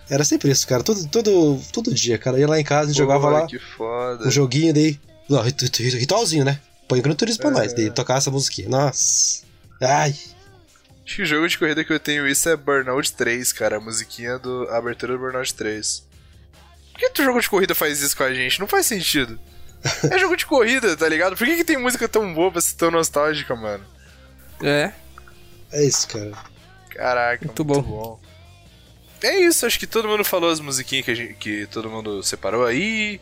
Era 0.09 0.23
sempre 0.23 0.49
isso, 0.51 0.65
cara. 0.67 0.83
Todo, 0.83 1.07
todo, 1.07 1.61
todo 1.73 1.93
dia, 1.93 2.17
cara. 2.17 2.39
Ia 2.39 2.47
lá 2.47 2.59
em 2.59 2.63
casa, 2.63 2.83
a 2.83 2.87
gente 2.87 2.97
jogava 2.97 3.27
Pô, 3.27 3.33
lá. 3.33 3.47
Que 3.47 3.59
foda. 3.59 4.27
um 4.27 4.31
joguinho 4.31 4.73
daí. 4.73 4.99
Não, 5.29 5.41
rit- 5.41 5.61
rit- 5.77 5.97
ritualzinho, 5.97 6.45
né? 6.45 6.59
Põe 6.87 7.01
Gran 7.01 7.13
Turismo 7.15 7.41
pra 7.41 7.49
É. 7.49 7.53
nós, 7.53 7.73
daí 7.73 7.89
tocar 7.91 8.17
essa 8.17 8.31
musiquinha. 8.31 8.69
Nossa. 8.69 9.43
Ai. 9.81 10.15
Acho 11.05 11.15
que 11.17 11.21
o 11.21 11.25
jogo 11.25 11.47
de 11.47 11.57
corrida 11.57 11.83
que 11.83 11.91
eu 11.91 11.99
tenho 11.99 12.27
isso 12.27 12.47
é 12.49 12.55
Burnout 12.55 13.13
3, 13.13 13.51
cara. 13.53 13.77
A 13.77 13.79
musiquinha 13.79 14.37
do 14.39 14.67
a 14.69 14.77
abertura 14.77 15.13
do 15.13 15.19
Burnout 15.19 15.53
3. 15.53 16.03
Por 16.93 16.99
que 16.99 17.09
tu 17.09 17.23
jogo 17.23 17.39
de 17.41 17.49
corrida 17.49 17.75
faz 17.75 18.01
isso 18.01 18.15
com 18.15 18.23
a 18.23 18.33
gente? 18.33 18.59
Não 18.59 18.67
faz 18.67 18.85
sentido. 18.85 19.37
É 20.11 20.17
jogo 20.17 20.35
de 20.35 20.45
corrida, 20.45 20.97
tá 20.97 21.07
ligado? 21.07 21.37
Por 21.37 21.45
que, 21.45 21.55
que 21.57 21.63
tem 21.63 21.77
música 21.77 22.07
tão 22.09 22.33
boa 22.33 22.51
pra 22.51 22.59
ser 22.59 22.75
tão 22.75 22.89
nostálgica, 22.91 23.55
mano? 23.55 23.83
É. 24.63 24.91
É 25.71 25.83
isso, 25.85 26.07
cara. 26.07 26.31
Caraca, 26.89 27.45
Muito 27.45 27.63
muito, 27.63 27.81
bom. 27.83 28.19
bom. 28.19 28.19
É 29.21 29.39
isso, 29.41 29.65
acho 29.65 29.79
que 29.79 29.87
todo 29.87 30.07
mundo 30.07 30.23
falou 30.23 30.49
as 30.49 30.59
musiquinhas 30.59 31.05
que, 31.05 31.11
a 31.11 31.15
gente- 31.15 31.33
que 31.35 31.65
todo 31.67 31.89
mundo 31.89 32.21
separou 32.23 32.65
aí. 32.65 33.19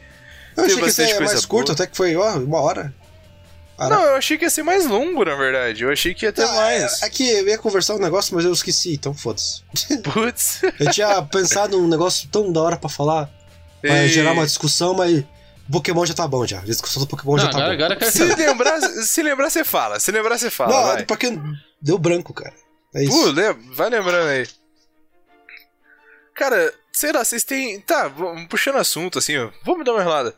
Eu 0.58 0.64
achei 0.66 0.76
que 0.76 0.82
é 1.02 1.18
coisa 1.18 1.34
mais 1.34 1.46
curto, 1.46 1.68
boa. 1.68 1.74
até 1.74 1.88
que 1.88 1.96
foi, 1.98 2.16
ó, 2.16 2.38
uma 2.38 2.60
hora. 2.62 2.94
Ah, 3.78 3.90
Não, 3.90 4.02
eu 4.06 4.16
achei 4.16 4.38
que 4.38 4.46
ia 4.46 4.50
ser 4.50 4.64
mais 4.64 4.86
longo, 4.86 5.26
na 5.26 5.36
verdade. 5.36 5.84
Eu 5.84 5.92
achei 5.92 6.14
que 6.14 6.26
ia 6.26 6.32
ter 6.32 6.44
Ah, 6.44 6.54
mais. 6.54 7.02
É, 7.04 7.08
é 7.08 7.10
que 7.10 7.30
eu 7.30 7.48
ia 7.48 7.58
conversar 7.58 7.96
um 7.96 8.00
negócio, 8.00 8.34
mas 8.34 8.46
eu 8.46 8.54
esqueci, 8.54 8.94
então 8.94 9.14
foda-se. 9.14 9.62
Putz. 10.02 10.62
Eu 10.80 10.90
tinha 10.92 11.22
pensado 11.24 11.78
num 11.78 11.88
negócio 11.88 12.30
tão 12.30 12.52
da 12.54 12.62
hora 12.62 12.78
pra 12.78 12.90
falar, 12.90 13.30
pra 13.82 14.06
E- 14.06 14.08
gerar 14.08 14.32
uma 14.32 14.46
discussão, 14.46 14.94
mas 14.94 15.26
Pokémon 15.70 16.06
já 16.06 16.14
tá 16.14 16.26
bom 16.26 16.46
já. 16.46 16.60
A 16.60 16.66
discussão 16.66 17.02
do 17.04 17.08
Pokémon 17.08 17.38
já 17.38 17.46
Não, 17.46 17.52
tá 17.52 17.58
agora, 17.58 17.70
bom. 17.78 17.84
agora 17.84 17.96
quero 17.98 18.12
Se 18.12 18.24
lembrar, 18.24 18.82
se 18.82 19.22
lembrar, 19.24 19.50
você 19.50 19.66
fala. 19.66 20.00
Se 20.00 20.10
lembrar, 20.12 20.38
você 20.38 20.50
fala. 20.50 20.72
Não, 20.74 20.84
vai. 20.94 21.02
é 21.02 21.04
porque 21.04 21.38
deu 21.82 21.98
branco, 21.98 22.34
cara. 22.34 22.54
É 22.94 23.04
isso. 23.04 23.12
Pô, 23.12 23.34
vai 23.76 23.90
lembrando 23.90 24.30
aí. 24.30 24.48
Cara, 26.36 26.74
sei 26.92 27.14
lá, 27.14 27.24
vocês 27.24 27.44
têm. 27.46 27.80
Tá, 27.80 28.12
puxando 28.50 28.76
assunto, 28.78 29.18
assim, 29.18 29.38
ó. 29.38 29.50
Vamos 29.64 29.86
dar 29.86 29.94
uma 29.94 30.02
enrolada. 30.02 30.36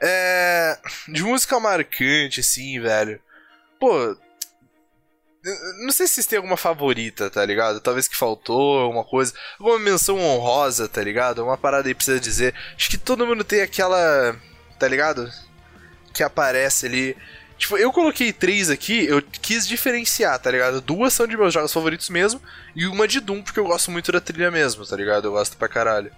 É. 0.00 0.78
De 1.08 1.22
música 1.22 1.60
marcante, 1.60 2.40
assim, 2.40 2.80
velho. 2.80 3.20
Pô. 3.78 4.16
Não 5.84 5.92
sei 5.92 6.06
se 6.06 6.14
vocês 6.14 6.26
têm 6.26 6.38
alguma 6.38 6.56
favorita, 6.56 7.28
tá 7.28 7.44
ligado? 7.44 7.78
Talvez 7.78 8.08
que 8.08 8.16
faltou, 8.16 8.80
alguma 8.80 9.04
coisa. 9.04 9.34
Alguma 9.60 9.78
menção 9.78 10.18
honrosa, 10.18 10.88
tá 10.88 11.02
ligado? 11.02 11.44
Uma 11.44 11.58
parada 11.58 11.86
aí 11.86 11.94
precisa 11.94 12.18
dizer. 12.18 12.54
Acho 12.74 12.88
que 12.88 12.96
todo 12.96 13.26
mundo 13.26 13.44
tem 13.44 13.60
aquela. 13.60 14.34
Tá 14.78 14.88
ligado? 14.88 15.30
Que 16.14 16.22
aparece 16.22 16.86
ali. 16.86 17.16
Tipo, 17.56 17.78
eu 17.78 17.92
coloquei 17.92 18.32
três 18.32 18.68
aqui, 18.68 19.06
eu 19.06 19.22
quis 19.22 19.66
diferenciar, 19.66 20.38
tá 20.38 20.50
ligado? 20.50 20.80
Duas 20.80 21.12
são 21.12 21.26
de 21.26 21.36
meus 21.36 21.54
jogos 21.54 21.72
favoritos 21.72 22.10
mesmo, 22.10 22.40
e 22.74 22.86
uma 22.86 23.06
de 23.06 23.20
Doom, 23.20 23.42
porque 23.42 23.60
eu 23.60 23.66
gosto 23.66 23.90
muito 23.90 24.10
da 24.10 24.20
trilha 24.20 24.50
mesmo, 24.50 24.84
tá 24.84 24.96
ligado? 24.96 25.28
Eu 25.28 25.32
gosto 25.32 25.56
pra 25.56 25.68
caralho. 25.68 26.10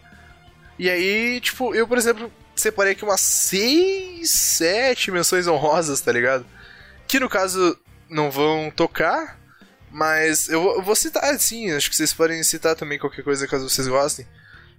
E 0.79 0.89
aí, 0.89 1.41
tipo, 1.41 1.75
eu, 1.75 1.87
por 1.87 1.99
exemplo, 1.99 2.33
separei 2.55 2.93
aqui 2.93 3.05
umas 3.05 3.21
seis, 3.21 4.31
sete 4.31 5.11
menções 5.11 5.47
honrosas, 5.47 6.01
tá 6.01 6.11
ligado? 6.11 6.47
Que 7.07 7.21
no 7.21 7.29
caso 7.29 7.79
não 8.09 8.31
vão 8.31 8.71
tocar, 8.75 9.39
mas 9.91 10.49
eu 10.49 10.83
vou, 10.83 10.97
citar, 10.97 11.39
sim, 11.39 11.71
acho 11.73 11.91
que 11.91 11.97
vocês 11.97 12.13
podem 12.13 12.43
citar 12.43 12.75
também 12.75 12.99
qualquer 12.99 13.23
coisa 13.23 13.47
caso 13.47 13.69
vocês 13.69 13.89
gostem. 13.89 14.27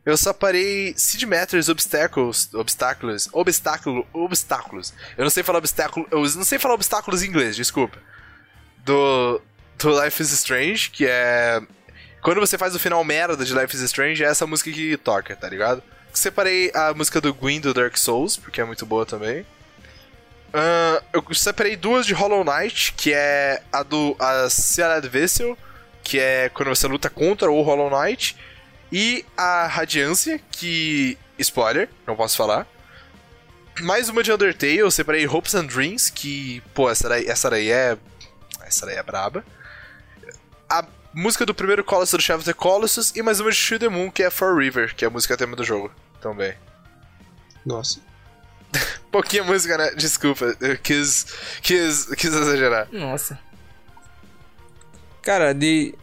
Eu 0.07 0.15
separei 0.15 0.93
Seed 0.95 1.23
Matters 1.23 1.67
Obstacles, 1.67 2.53
obstáculos, 2.53 3.27
obstáculo, 3.33 4.07
obstáculos. 4.13 4.93
Eu 5.17 5.25
não 5.25 5.29
sei 5.29 5.43
falar 5.43 5.59
obstáculo, 5.59 6.07
eu 6.09 6.21
não 6.21 6.45
sei 6.45 6.57
falar 6.57 6.75
obstáculos 6.75 7.21
em 7.21 7.27
inglês, 7.27 7.57
desculpa. 7.57 7.97
Do 8.85 9.41
do 9.77 10.01
Life 10.01 10.23
is 10.23 10.31
Strange, 10.31 10.89
que 10.91 11.05
é 11.05 11.61
quando 12.21 12.39
você 12.39 12.57
faz 12.57 12.73
o 12.73 12.79
final 12.79 13.03
merda 13.03 13.43
de 13.43 13.53
Life 13.53 13.75
is 13.75 13.81
Strange, 13.81 14.23
é 14.23 14.27
essa 14.27 14.47
música 14.47 14.71
que 14.71 14.95
toca, 14.95 15.35
tá 15.35 15.49
ligado? 15.49 15.83
Separei 16.13 16.71
a 16.73 16.93
música 16.93 17.19
do 17.19 17.33
Gwyn 17.33 17.59
do 17.59 17.73
Dark 17.73 17.97
Souls, 17.97 18.37
porque 18.37 18.61
é 18.61 18.63
muito 18.63 18.85
boa 18.85 19.05
também. 19.05 19.45
Ah, 20.53 21.03
eu 21.11 21.21
separei 21.33 21.75
duas 21.75 22.05
de 22.05 22.13
Hollow 22.13 22.45
Knight, 22.45 22.93
que 22.93 23.11
é 23.11 23.61
a 23.73 23.83
do 23.83 24.15
a 24.17 24.49
Seared 24.49 25.09
Vessel, 25.09 25.57
que 26.01 26.17
é 26.17 26.47
quando 26.47 26.69
você 26.69 26.87
luta 26.87 27.09
contra 27.09 27.51
o 27.51 27.61
Hollow 27.61 27.89
Knight, 27.89 28.37
e 28.91 29.25
a 29.35 29.67
Radiância, 29.67 30.39
que. 30.51 31.17
Spoiler, 31.37 31.89
não 32.05 32.15
posso 32.15 32.35
falar. 32.35 32.67
Mais 33.81 34.09
uma 34.09 34.23
de 34.23 34.31
Undertale, 34.31 34.77
eu 34.77 34.89
separei 34.89 35.27
Hopes 35.27 35.53
and 35.53 35.65
Dreams, 35.65 36.11
que, 36.11 36.61
pô, 36.73 36.89
essa 36.89 37.07
daí, 37.07 37.27
essa 37.27 37.49
daí 37.49 37.69
é. 37.69 37.97
Essa 38.61 38.85
daí 38.85 38.95
é 38.95 39.03
braba. 39.03 39.45
A 40.69 40.85
música 41.13 41.45
do 41.45 41.53
primeiro 41.53 41.83
Colossus 41.83 42.17
do 42.17 42.21
Shadow 42.21 42.39
of 42.39 42.45
the 42.45 42.53
Colossus, 42.53 43.15
e 43.15 43.21
mais 43.21 43.39
uma 43.39 43.51
de 43.51 43.55
Shield 43.55 43.85
the 43.85 43.89
Moon, 43.89 44.09
que 44.09 44.23
é 44.23 44.29
For 44.29 44.57
River, 44.57 44.95
que 44.95 45.05
é 45.05 45.07
a 45.07 45.11
música 45.11 45.37
tema 45.37 45.55
do 45.55 45.63
jogo 45.63 45.91
também. 46.19 46.55
Nossa. 47.65 47.99
Pouquinha 49.11 49.43
música, 49.43 49.77
né? 49.77 49.91
Desculpa, 49.91 50.57
eu 50.59 50.77
quis. 50.77 51.25
quis, 51.61 52.05
quis 52.05 52.33
exagerar. 52.33 52.87
Nossa. 52.91 53.39
Cara, 55.21 55.53
de. 55.53 55.93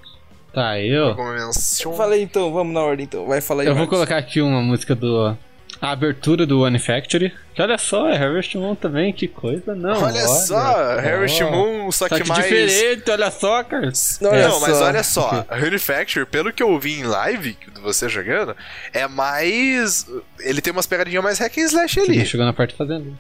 Tá, 0.54 0.80
eu. 0.80 1.08
Alguma 1.08 1.32
menção. 1.34 1.92
Falei 1.94 2.22
então, 2.22 2.52
vamos 2.52 2.72
na 2.72 2.80
ordem 2.80 3.04
então. 3.04 3.26
Vai 3.26 3.40
falar 3.40 3.62
aí. 3.62 3.68
Eu 3.68 3.74
vou 3.74 3.80
Marcos. 3.80 3.96
colocar 3.98 4.16
aqui 4.16 4.40
uma 4.40 4.62
música 4.62 4.94
do. 4.94 5.36
A 5.80 5.90
abertura 5.90 6.46
do 6.46 6.60
One 6.62 6.78
Factory. 6.78 7.32
Que 7.52 7.60
olha 7.60 7.76
só, 7.76 8.08
é 8.08 8.16
Harvest 8.16 8.56
Moon 8.56 8.74
também, 8.74 9.12
que 9.12 9.26
coisa, 9.28 9.74
não. 9.74 10.02
Olha 10.02 10.26
só, 10.26 10.56
Harvest 10.98 11.42
ó. 11.42 11.50
Moon, 11.50 11.90
só, 11.92 12.08
Só 12.08 12.16
que, 12.16 12.22
que 12.22 12.28
mais. 12.28 12.42
diferente, 12.44 13.10
olha 13.10 13.30
só, 13.30 13.62
cara. 13.64 13.92
Não, 14.20 14.30
olha 14.30 14.48
não, 14.48 14.60
mas 14.60 14.80
olha 14.80 15.02
só, 15.02 15.44
a 15.48 15.58
Manufacture, 15.58 16.24
pelo 16.24 16.52
que 16.52 16.62
eu 16.62 16.78
vi 16.78 17.00
em 17.00 17.02
live, 17.04 17.56
de 17.74 17.80
você 17.80 18.08
jogando, 18.08 18.56
é 18.92 19.06
mais. 19.08 20.06
Ele 20.40 20.60
tem 20.62 20.72
umas 20.72 20.86
pegadinhas 20.86 21.22
mais 21.22 21.38
hack 21.38 21.58
and 21.58 21.62
slash 21.66 22.00
ali. 22.00 22.24
Chegou 22.24 22.46
na 22.46 22.52
parte 22.52 22.74
fazendo. 22.74 23.16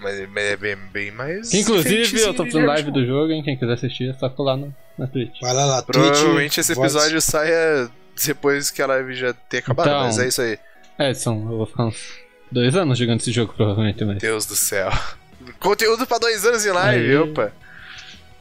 Mas 0.00 0.20
é 0.20 0.56
bem, 0.56 0.76
bem 0.92 1.10
mais. 1.10 1.50
Que, 1.50 1.58
inclusive, 1.58 2.20
eu 2.20 2.32
tô 2.34 2.44
fazendo 2.44 2.66
live 2.66 2.90
do 2.90 3.04
jogo, 3.04 3.32
hein? 3.32 3.42
Quem 3.42 3.56
quiser 3.56 3.72
assistir 3.72 4.10
é 4.10 4.14
só 4.14 4.28
colar 4.28 4.56
no, 4.56 4.74
na 4.96 5.06
Twitch. 5.06 5.40
Vai 5.40 5.52
lá, 5.52 5.64
lá. 5.64 5.82
Provavelmente 5.82 6.54
Twitch, 6.54 6.58
esse 6.58 6.74
voz. 6.74 6.94
episódio 6.94 7.20
saia 7.20 7.90
depois 8.24 8.70
que 8.70 8.80
a 8.80 8.86
live 8.86 9.14
já 9.14 9.32
tenha 9.32 9.60
acabado, 9.60 9.88
Então. 9.88 10.00
mas 10.04 10.18
é 10.18 10.28
isso 10.28 10.40
aí. 10.42 10.58
É, 10.98 11.14
são, 11.14 11.40
eu 11.50 11.56
vou 11.58 11.66
ficar 11.66 11.86
uns 11.86 11.96
dois 12.50 12.74
anos 12.76 12.98
jogando 12.98 13.20
esse 13.20 13.32
jogo, 13.32 13.52
provavelmente, 13.56 14.04
mas. 14.04 14.18
Deus 14.18 14.46
do 14.46 14.54
céu. 14.54 14.88
Conteúdo 15.58 16.06
pra 16.06 16.18
dois 16.18 16.44
anos 16.44 16.64
em 16.64 16.70
live, 16.70 17.06
Aí. 17.10 17.16
opa. 17.16 17.52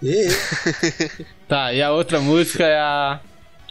Ê, 0.04 0.28
Tá, 1.48 1.74
e 1.74 1.82
a 1.82 1.92
outra 1.92 2.20
música 2.20 2.64
é 2.66 2.78
a. 2.78 3.20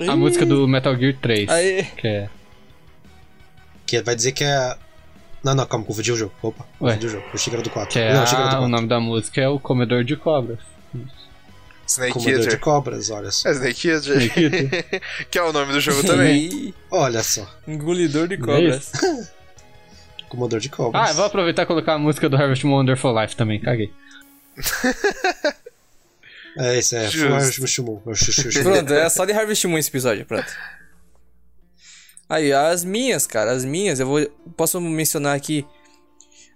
A 0.00 0.04
Ih. 0.04 0.16
música 0.16 0.44
do 0.44 0.66
Metal 0.66 0.94
Gear 0.96 1.14
3. 1.22 1.48
Aí. 1.48 1.84
Que 1.96 2.08
é. 2.08 2.28
Que 3.86 4.02
vai 4.02 4.14
dizer 4.16 4.32
que 4.32 4.42
é. 4.44 4.76
Não, 5.46 5.54
não, 5.54 5.64
calma, 5.64 5.84
confundi 5.86 6.10
o 6.10 6.16
jogo. 6.16 6.32
Opa, 6.42 6.64
Ué. 6.80 6.94
confundi 6.94 7.06
o 7.06 7.08
jogo. 7.08 7.24
Que 7.32 7.50
era 7.50 7.62
do 7.62 7.70
4. 7.70 7.92
Que 7.92 7.98
é 8.00 8.12
não, 8.12 8.24
do 8.24 8.30
a- 8.30 8.32
o 8.32 8.48
4. 8.48 8.68
nome 8.68 8.88
da 8.88 8.98
música 8.98 9.40
é 9.40 9.48
o 9.48 9.60
Comedor 9.60 10.02
de 10.02 10.16
Cobras. 10.16 10.58
Snake 11.86 12.14
Comedor 12.14 12.40
de 12.40 12.46
Eater. 12.46 12.58
cobras, 12.60 13.10
olha 13.10 13.30
só. 13.30 13.48
É 13.48 13.52
Snake 13.52 13.88
Eater. 13.88 14.16
Snake 14.22 14.42
Eater. 14.42 15.02
que 15.30 15.38
é 15.38 15.42
o 15.44 15.52
nome 15.52 15.72
do 15.72 15.80
jogo 15.80 16.02
também. 16.02 16.74
Olha 16.90 17.22
só. 17.22 17.48
engolidor 17.68 18.26
de 18.26 18.36
cobras. 18.38 18.90
Comedor 20.28 20.58
de 20.58 20.68
cobras. 20.68 21.00
Ah, 21.08 21.12
eu 21.12 21.14
vou 21.14 21.24
aproveitar 21.26 21.62
e 21.62 21.66
colocar 21.66 21.94
a 21.94 21.98
música 21.98 22.28
do 22.28 22.36
Harvest 22.36 22.64
Moon 22.66 22.78
Wonderful 22.78 23.16
Life 23.20 23.36
também, 23.36 23.60
caguei. 23.60 23.92
É, 26.58 26.76
esse 26.78 26.96
é. 26.96 27.08
Fuar 27.08 27.40
Shumu. 27.68 28.02
Pronto, 28.02 28.92
é 28.94 29.08
só 29.08 29.24
de 29.24 29.32
Harvest 29.32 29.64
Moon 29.68 29.78
esse 29.78 29.88
episódio, 29.90 30.26
pronto. 30.26 30.46
Aí, 32.28 32.52
as 32.52 32.84
minhas, 32.84 33.26
cara, 33.26 33.52
as 33.52 33.64
minhas, 33.64 34.00
eu 34.00 34.06
vou. 34.06 34.26
Posso 34.56 34.80
mencionar 34.80 35.36
aqui 35.36 35.64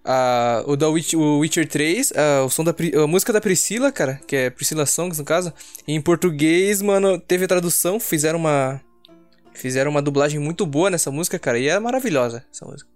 ah, 0.05 0.65
o 0.67 0.77
da 0.77 0.89
Witch- 0.89 1.15
o 1.15 1.39
Witcher 1.39 1.69
3, 1.69 2.13
ah, 2.17 2.45
o 2.45 2.51
som 2.51 2.65
da 2.65 2.75
a 3.03 3.07
música 3.07 3.33
da 3.33 3.41
Priscila, 3.41 3.93
cara, 3.93 4.21
que 4.27 4.35
é 4.35 4.51
Priscila 4.51 4.85
Songs 4.87 5.19
no 5.19 5.25
caso. 5.25 5.53
Em 5.87 6.01
português, 6.01 6.83
mano, 6.83 7.19
teve 7.21 7.47
tradução, 7.47 8.01
fizeram 8.01 8.39
uma. 8.39 8.81
Fizeram 9.53 9.91
uma 9.91 10.01
dublagem 10.01 10.41
muito 10.41 10.65
boa 10.65 10.89
nessa 10.91 11.11
música, 11.11 11.39
cara, 11.39 11.59
e 11.59 11.69
é 11.69 11.79
maravilhosa 11.79 12.45
essa 12.53 12.65
música. 12.65 12.89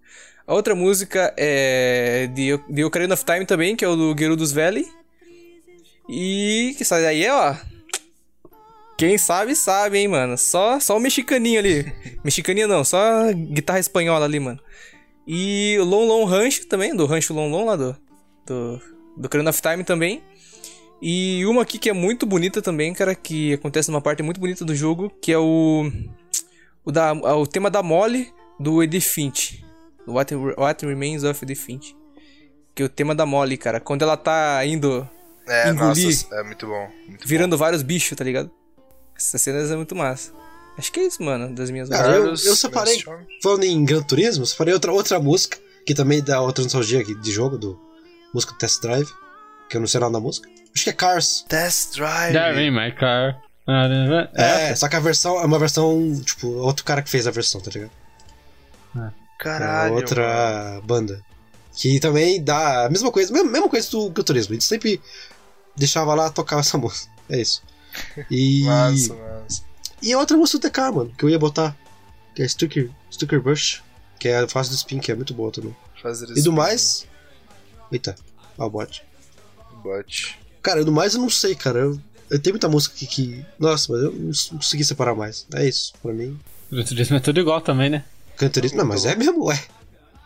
A 0.47 0.53
outra 0.53 0.73
música 0.75 1.33
é 1.37 2.27
de, 2.33 2.57
de 2.69 2.83
Ocarina 2.83 3.13
of 3.13 3.23
Time 3.25 3.45
também, 3.45 3.75
que 3.75 3.83
é 3.85 3.87
o 3.87 3.95
do 3.95 4.15
Gerudos 4.17 4.51
Valley. 4.51 4.85
E 6.09 6.75
que 6.77 6.85
sai 6.85 7.01
daí 7.01 7.25
é, 7.25 7.33
ó. 7.33 7.55
Quem 8.97 9.17
sabe, 9.17 9.55
sabe, 9.55 9.97
hein, 9.97 10.07
mano. 10.07 10.37
Só, 10.37 10.79
só 10.79 10.95
o 10.95 10.99
mexicaninho 10.99 11.59
ali. 11.59 11.91
mexicaninho 12.23 12.67
não, 12.67 12.83
só 12.83 13.31
guitarra 13.33 13.79
espanhola 13.79 14.25
ali, 14.25 14.39
mano. 14.39 14.59
E 15.27 15.75
o 15.79 15.83
Long 15.83 16.05
Long 16.05 16.25
Rancho 16.25 16.67
também, 16.67 16.95
do 16.95 17.05
Rancho 17.05 17.33
Long 17.33 17.49
Long 17.49 17.65
lá 17.65 17.75
do. 17.75 17.95
Do, 18.45 18.81
do 19.17 19.25
Ocarina 19.25 19.49
of 19.49 19.61
Time 19.61 19.83
também. 19.83 20.23
E 21.01 21.45
uma 21.45 21.63
aqui 21.63 21.77
que 21.77 21.89
é 21.89 21.93
muito 21.93 22.25
bonita 22.25 22.61
também, 22.61 22.93
cara, 22.93 23.13
que 23.15 23.53
acontece 23.53 23.89
numa 23.89 24.01
parte 24.01 24.23
muito 24.23 24.39
bonita 24.39 24.63
do 24.63 24.75
jogo, 24.75 25.11
que 25.21 25.31
é 25.31 25.37
o. 25.37 25.91
O, 26.85 26.91
da, 26.91 27.13
o 27.13 27.47
tema 27.47 27.69
da 27.69 27.81
Molly 27.81 28.31
do 28.59 28.81
Edith 28.81 29.01
Finch. 29.01 29.65
What, 30.07 30.33
What 30.35 30.85
Remains 30.85 31.23
of 31.23 31.43
Edith 31.43 31.55
Finch. 31.55 31.95
Que 32.73 32.83
é 32.83 32.85
o 32.85 32.89
tema 32.89 33.15
da 33.15 33.25
Molly, 33.25 33.57
cara. 33.57 33.79
Quando 33.79 34.03
ela 34.03 34.15
tá 34.15 34.63
indo. 34.65 35.07
É, 35.47 35.69
Engolir. 35.69 36.05
nossa, 36.05 36.35
é 36.35 36.43
muito 36.43 36.67
bom. 36.67 36.89
Muito 37.07 37.27
virando 37.27 37.57
vários 37.57 37.81
bichos, 37.81 38.15
tá 38.17 38.23
ligado? 38.23 38.51
Essas 39.15 39.41
cenas 39.41 39.71
é 39.71 39.75
muito 39.75 39.95
massa. 39.95 40.31
Acho 40.77 40.91
que 40.91 40.99
é 40.99 41.07
isso, 41.07 41.23
mano, 41.23 41.53
das 41.55 41.71
minhas 41.71 41.87
Cara, 41.87 42.15
eu, 42.15 42.21
Vários- 42.23 42.45
eu 42.45 42.55
separei. 42.55 43.01
Falando 43.41 43.63
em 43.63 43.85
Gran 43.85 44.01
Turismo, 44.01 44.43
eu 44.43 44.47
separei 44.47 44.73
outra, 44.73 44.91
outra 44.91 45.19
música, 45.19 45.57
que 45.85 45.93
também 45.93 46.21
dá 46.21 46.41
outra 46.41 46.63
nostalgia 46.63 46.99
aqui 46.99 47.15
de 47.15 47.31
jogo, 47.31 47.57
do 47.57 47.79
música 48.33 48.51
do 48.51 48.57
Test 48.57 48.81
Drive, 48.81 49.07
que 49.69 49.77
eu 49.77 49.81
não 49.81 49.87
sei 49.87 49.99
nome 50.01 50.13
da 50.13 50.19
música. 50.19 50.49
Acho 50.75 50.83
que 50.83 50.89
é 50.89 50.93
Cars. 50.93 51.45
Test 51.47 51.93
Drive. 51.95 52.33
In 52.59 52.71
my 52.71 52.91
car. 52.91 53.41
É, 54.35 54.75
só 54.75 54.89
que 54.89 54.95
a 54.97 54.99
versão 54.99 55.39
é 55.39 55.45
uma 55.45 55.57
versão, 55.57 56.21
tipo, 56.23 56.47
outro 56.57 56.83
cara 56.83 57.01
que 57.01 57.09
fez 57.09 57.25
a 57.25 57.31
versão, 57.31 57.61
tá 57.61 57.71
ligado? 57.71 57.91
É 58.97 59.09
Caralho. 59.39 59.95
outra 59.95 60.71
mano. 60.75 60.81
banda. 60.83 61.21
Que 61.73 61.99
também 61.99 62.41
dá 62.43 62.85
a 62.85 62.89
mesma 62.89 63.11
coisa, 63.11 63.31
mesma, 63.33 63.49
mesma 63.51 63.69
coisa 63.69 63.89
do 63.91 64.09
Gran 64.09 64.23
Turismo. 64.23 64.51
A 64.51 64.55
gente 64.55 64.65
sempre 64.65 65.01
deixava 65.75 66.13
lá 66.13 66.29
tocar 66.29 66.59
essa 66.59 66.77
música. 66.77 67.09
É 67.29 67.39
isso. 67.41 67.61
E. 68.29 68.63
Massa, 68.65 69.13
massa. 69.13 69.61
E 70.01 70.13
a 70.13 70.19
outra 70.19 70.37
música 70.37 70.59
do 70.59 70.69
TK, 70.69 70.79
mano, 70.93 71.13
que 71.17 71.23
eu 71.25 71.29
ia 71.29 71.39
botar. 71.39 71.75
Que 72.35 72.43
é 72.43 72.47
Stucker, 72.47 72.89
Stucker 73.11 73.41
Bush. 73.41 73.81
Que 74.19 74.29
é 74.29 74.39
a 74.39 74.47
fase 74.47 74.69
do 74.69 74.75
spin, 74.75 74.99
que 74.99 75.11
é 75.11 75.15
muito 75.15 75.33
boa 75.33 75.51
também. 75.51 75.75
Fazer 76.01 76.27
E 76.35 76.41
do 76.41 76.51
mais. 76.51 77.05
Eita, 77.91 78.15
ó 78.57 78.65
o 78.65 78.69
bot. 78.69 79.03
Bot. 79.83 80.39
Cara, 80.61 80.83
do 80.83 80.91
mais 80.91 81.13
eu 81.13 81.21
não 81.21 81.29
sei, 81.29 81.53
cara. 81.55 81.79
Eu, 81.79 81.99
eu 82.29 82.39
tenho 82.39 82.53
muita 82.53 82.67
música 82.69 82.95
aqui 82.95 83.05
que. 83.07 83.45
Nossa, 83.59 83.91
mas 83.91 84.01
eu 84.03 84.11
não 84.11 84.59
consegui 84.59 84.83
separar 84.83 85.15
mais. 85.15 85.45
É 85.53 85.67
isso, 85.67 85.93
pra 86.01 86.11
mim. 86.13 86.39
Gran 86.71 86.83
Turismo 86.83 87.17
é 87.17 87.19
tudo 87.19 87.39
igual 87.39 87.61
também, 87.61 87.89
né? 87.89 88.03
Cantorismo. 88.37 88.77
Não, 88.77 88.85
mas 88.85 89.05
é 89.05 89.15
mesmo, 89.15 89.45
ué. 89.45 89.63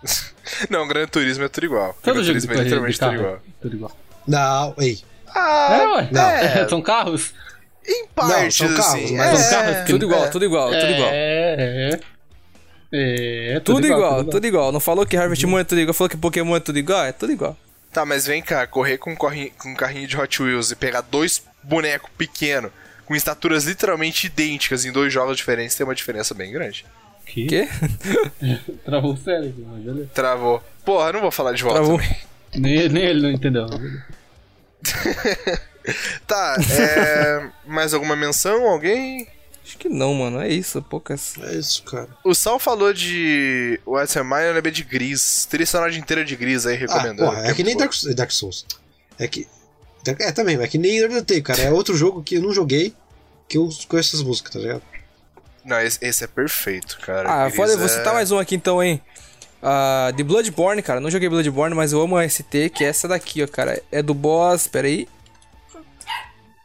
Não, 0.70 0.88
Gran 0.88 1.06
Turismo 1.08 1.44
é 1.44 1.50
tudo 1.50 1.66
igual. 1.66 1.96
Todo 2.02 2.16
Gran 2.16 2.26
Turismo 2.26 2.54
é 2.54 2.64
literalmente 2.64 2.98
tudo 2.98 3.10
carro. 3.10 3.20
igual. 3.22 3.36
é 3.36 3.40
Tudo 3.62 3.76
igual. 3.76 3.98
Não, 4.28 4.76
ei. 4.80 5.00
Ah, 5.28 5.68
é, 5.74 5.88
ué. 5.88 6.10
não. 6.12 6.22
É, 6.22 6.68
São 6.70 6.82
carros? 6.82 7.34
Em 7.88 8.08
partes, 8.08 8.58
são 8.58 8.68
carros, 8.76 9.04
assim. 9.04 9.16
mas 9.16 9.40
é, 9.40 9.44
são 9.44 9.60
carros 9.64 9.90
Tudo 9.90 10.06
igual, 10.06 10.26
é. 10.26 10.30
tudo 10.30 10.46
igual, 10.46 10.70
tudo 10.70 10.92
igual. 10.92 11.10
É, 11.12 11.90
é. 11.94 12.00
É, 12.92 13.60
Tudo 13.60 13.86
igual, 13.86 14.24
tudo 14.26 14.48
igual. 14.48 14.72
Não 14.72 14.80
falou 14.80 15.06
que 15.06 15.16
Harvest 15.16 15.46
Moon 15.46 15.60
é 15.60 15.64
tudo 15.64 15.80
igual, 15.80 15.94
falou 15.94 16.10
que 16.10 16.18
Pokémon 16.18 16.56
é 16.56 16.60
tudo 16.60 16.80
igual? 16.80 17.06
É 17.06 17.12
tudo 17.12 17.32
igual. 17.32 17.56
Tá, 17.94 18.04
mas 18.06 18.26
vem 18.26 18.42
cá, 18.42 18.66
correr 18.66 18.98
com 18.98 19.12
um, 19.12 19.16
corri- 19.16 19.54
com 19.60 19.70
um 19.70 19.76
carrinho 19.76 20.08
de 20.08 20.18
Hot 20.18 20.42
Wheels 20.42 20.72
e 20.72 20.76
pegar 20.76 21.02
dois 21.02 21.44
bonecos 21.64 22.10
pequenos 22.18 22.72
com 23.06 23.16
estaturas 23.16 23.66
literalmente 23.66 24.28
idênticas 24.28 24.86
em 24.86 24.92
dois 24.92 25.12
jogos 25.14 25.38
diferentes 25.38 25.76
tem 25.76 25.86
uma 25.86 25.96
diferença 25.96 26.34
bem 26.34 26.52
grande. 26.52 26.86
Que? 27.26 27.46
Quê? 27.46 27.68
Travou 28.86 29.14
o 29.14 29.18
cérebro, 29.18 29.66
mas 29.72 29.84
beleza. 29.84 30.10
Travou. 30.14 30.64
Porra, 30.84 31.12
não 31.14 31.22
vou 31.22 31.32
falar 31.32 31.54
de 31.54 31.62
volta. 31.64 31.80
Travou. 31.80 32.00
Nem, 32.56 32.90
nem 32.90 33.04
ele 33.04 33.22
não 33.22 33.32
entendeu. 33.32 33.68
Tá, 36.28 36.58
é. 36.72 37.50
mais 37.66 37.94
alguma 37.94 38.16
menção? 38.16 38.68
Alguém? 38.68 39.28
Acho 39.66 39.78
que 39.78 39.88
não, 39.90 40.14
mano. 40.14 40.42
É 40.42 40.50
isso, 40.50 40.82
poucas. 40.82 41.36
É 41.44 41.54
isso, 41.54 41.84
cara. 41.84 42.08
O 42.24 42.34
Sal 42.34 42.58
falou 42.60 42.92
de 42.94 43.80
What's 43.86 44.18
Am 44.18 44.34
I, 44.34 44.48
eu 44.48 44.54
lembrei 44.54 44.72
de 44.74 44.84
Gris. 44.84 45.46
Trilha 45.50 45.66
sonora 45.66 45.96
inteira 45.96 46.26
de 46.26 46.36
Gris 46.36 46.66
aí, 46.66 46.76
Ah, 46.76 46.80
recomendando. 46.80 47.24
porra, 47.32 47.48
é 47.48 47.54
que 47.54 47.64
nem 47.64 47.78
Dark, 47.78 47.94
Dark 48.16 48.32
Souls. 48.32 48.66
É 49.18 49.28
que. 49.28 49.48
É 50.08 50.32
também, 50.32 50.60
é 50.60 50.68
que 50.68 50.78
nem 50.78 51.04
Undertale, 51.06 51.42
cara. 51.42 51.62
É 51.62 51.72
outro 51.72 51.96
jogo 51.96 52.24
que 52.24 52.36
eu 52.36 52.42
não 52.42 52.54
joguei 52.54 52.96
que 53.48 53.58
eu 53.58 53.70
conheço 53.88 54.16
essas 54.16 54.24
músicas, 54.26 54.54
tá 54.54 54.60
ligado? 54.60 54.82
Não, 55.64 55.80
esse, 55.82 56.00
esse 56.02 56.24
é 56.24 56.28
perfeito, 56.28 56.98
cara. 57.02 57.30
Ah, 57.30 57.46
Gris 57.46 57.56
foda, 57.56 57.78
vou 57.78 57.86
é- 57.86 57.90
citar 57.90 58.14
mais 58.14 58.32
um 58.32 58.40
aqui 58.40 58.56
então, 58.56 58.82
hein. 58.82 59.00
Ah, 59.62 60.12
de 60.16 60.24
Bloodborne, 60.24 60.82
cara. 60.82 61.00
Não 61.00 61.12
joguei 61.12 61.28
Bloodborne, 61.30 61.76
mas 61.76 61.92
eu 61.92 62.02
amo 62.02 62.18
a 62.18 62.28
ST, 62.28 62.70
que 62.74 62.84
é 62.84 62.88
essa 62.88 63.08
daqui, 63.08 63.44
ó, 63.44 63.48
cara. 63.48 63.82
É 63.92 64.02
do 64.02 64.14
boss. 64.14 64.68
Pera 64.68 64.88
aí. 64.88 65.08